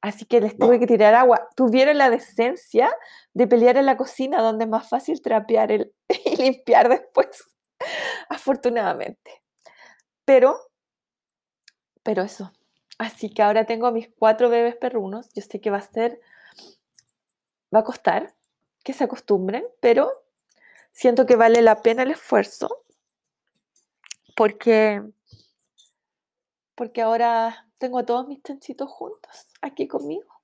Así 0.00 0.24
que 0.24 0.40
les 0.40 0.56
tuve 0.56 0.78
que 0.78 0.86
tirar 0.86 1.14
agua. 1.14 1.48
Tuvieron 1.56 1.98
la 1.98 2.10
decencia 2.10 2.94
de 3.34 3.48
pelear 3.48 3.76
en 3.76 3.86
la 3.86 3.96
cocina, 3.96 4.40
donde 4.40 4.64
es 4.64 4.70
más 4.70 4.88
fácil 4.88 5.20
trapear 5.20 5.72
el, 5.72 5.92
y 6.24 6.36
limpiar 6.36 6.88
después, 6.88 7.44
afortunadamente. 8.28 9.42
Pero 10.28 10.68
pero 12.02 12.22
eso. 12.22 12.52
Así 12.98 13.30
que 13.30 13.42
ahora 13.42 13.64
tengo 13.64 13.86
a 13.86 13.92
mis 13.92 14.08
cuatro 14.18 14.50
bebés 14.50 14.76
perrunos. 14.76 15.32
Yo 15.34 15.40
sé 15.40 15.58
que 15.58 15.70
va 15.70 15.78
a 15.78 15.82
ser, 15.82 16.20
va 17.74 17.80
a 17.80 17.84
costar 17.84 18.34
que 18.82 18.92
se 18.92 19.04
acostumbren, 19.04 19.64
pero 19.80 20.10
siento 20.92 21.24
que 21.24 21.36
vale 21.36 21.62
la 21.62 21.80
pena 21.80 22.02
el 22.02 22.10
esfuerzo 22.10 22.84
porque, 24.36 25.02
porque 26.74 27.00
ahora 27.00 27.66
tengo 27.78 27.98
a 27.98 28.04
todos 28.04 28.28
mis 28.28 28.42
chanchitos 28.42 28.90
juntos 28.90 29.48
aquí 29.62 29.88
conmigo, 29.88 30.42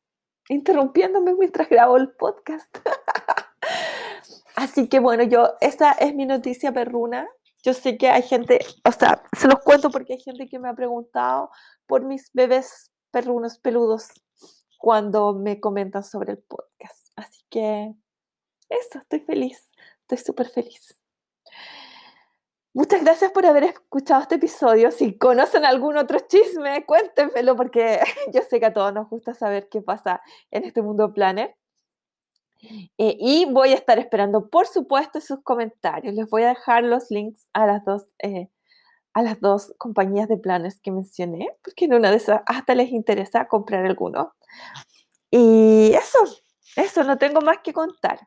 interrumpiéndome 0.48 1.34
mientras 1.34 1.68
grabo 1.68 1.98
el 1.98 2.10
podcast. 2.10 2.76
Así 4.56 4.88
que 4.88 4.98
bueno, 4.98 5.24
yo, 5.24 5.54
esa 5.60 5.92
es 5.92 6.14
mi 6.14 6.24
noticia 6.24 6.72
perruna. 6.72 7.28
Yo 7.64 7.72
sé 7.72 7.96
que 7.96 8.10
hay 8.10 8.22
gente, 8.22 8.58
o 8.86 8.92
sea, 8.92 9.22
se 9.38 9.48
los 9.48 9.58
cuento 9.60 9.90
porque 9.90 10.12
hay 10.12 10.20
gente 10.20 10.46
que 10.46 10.58
me 10.58 10.68
ha 10.68 10.74
preguntado 10.74 11.50
por 11.86 12.04
mis 12.04 12.30
bebés 12.34 12.92
perrunos 13.10 13.58
peludos 13.58 14.08
cuando 14.78 15.32
me 15.32 15.60
comentan 15.60 16.04
sobre 16.04 16.32
el 16.32 16.38
podcast. 16.38 17.10
Así 17.16 17.42
que 17.48 17.94
eso, 18.68 18.98
estoy 18.98 19.20
feliz, 19.20 19.70
estoy 20.02 20.18
súper 20.18 20.48
feliz. 20.50 20.98
Muchas 22.74 23.02
gracias 23.02 23.32
por 23.32 23.46
haber 23.46 23.64
escuchado 23.64 24.20
este 24.20 24.34
episodio. 24.34 24.90
Si 24.90 25.16
conocen 25.16 25.64
algún 25.64 25.96
otro 25.96 26.18
chisme, 26.18 26.84
cuéntenmelo 26.84 27.56
porque 27.56 28.00
yo 28.34 28.42
sé 28.42 28.60
que 28.60 28.66
a 28.66 28.74
todos 28.74 28.92
nos 28.92 29.08
gusta 29.08 29.32
saber 29.32 29.68
qué 29.70 29.80
pasa 29.80 30.20
en 30.50 30.64
este 30.64 30.82
mundo 30.82 31.14
planner. 31.14 31.56
Eh, 32.98 33.16
y 33.18 33.46
voy 33.50 33.70
a 33.70 33.74
estar 33.74 33.98
esperando, 33.98 34.48
por 34.48 34.66
supuesto, 34.66 35.20
sus 35.20 35.42
comentarios. 35.42 36.14
Les 36.14 36.28
voy 36.28 36.42
a 36.42 36.48
dejar 36.48 36.84
los 36.84 37.10
links 37.10 37.48
a 37.52 37.66
las 37.66 37.84
dos, 37.84 38.06
eh, 38.18 38.48
a 39.12 39.22
las 39.22 39.40
dos 39.40 39.74
compañías 39.78 40.28
de 40.28 40.36
planes 40.36 40.80
que 40.80 40.90
mencioné, 40.90 41.48
porque 41.62 41.86
en 41.86 41.94
una 41.94 42.10
de 42.10 42.16
esas 42.16 42.42
hasta 42.46 42.74
les 42.74 42.90
interesa 42.90 43.48
comprar 43.48 43.84
alguno. 43.84 44.34
Y 45.30 45.92
eso, 45.94 46.18
eso, 46.76 47.04
no 47.04 47.18
tengo 47.18 47.40
más 47.40 47.58
que 47.62 47.72
contar. 47.72 48.20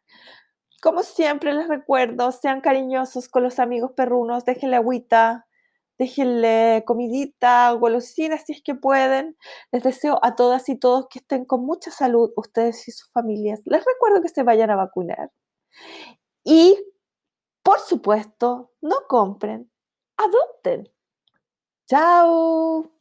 Como 0.82 1.04
siempre 1.04 1.54
les 1.54 1.68
recuerdo, 1.68 2.32
sean 2.32 2.62
cariñosos 2.62 3.30
con 3.30 3.44
los 3.44 3.60
amigos 3.60 3.92
perrunos, 3.94 4.46
déjenle 4.46 4.76
agüita, 4.76 5.47
déjenle 5.98 6.84
comidita, 6.86 7.72
golosinas 7.72 8.44
si 8.46 8.54
es 8.54 8.62
que 8.62 8.76
pueden. 8.76 9.38
Les 9.72 9.84
deseo 9.84 10.20
a 10.24 10.36
todas 10.36 10.70
y 10.70 10.78
todos 10.78 11.08
que 11.10 11.20
estén 11.20 11.46
con 11.46 11.66
mucha 11.66 11.92
salud, 11.92 12.32
ustedes 12.36 12.88
y 12.88 12.92
sus 12.92 13.12
familias. 13.12 13.62
Les 13.66 13.84
recuerdo 13.84 14.22
que 14.22 14.30
se 14.30 14.44
vayan 14.44 14.70
a 14.70 14.76
vacunar. 14.76 15.32
Y, 16.44 16.78
por 17.64 17.80
supuesto, 17.80 18.72
no 18.82 18.98
compren, 19.08 19.72
adopten. 20.18 20.90
Chao. 21.88 22.92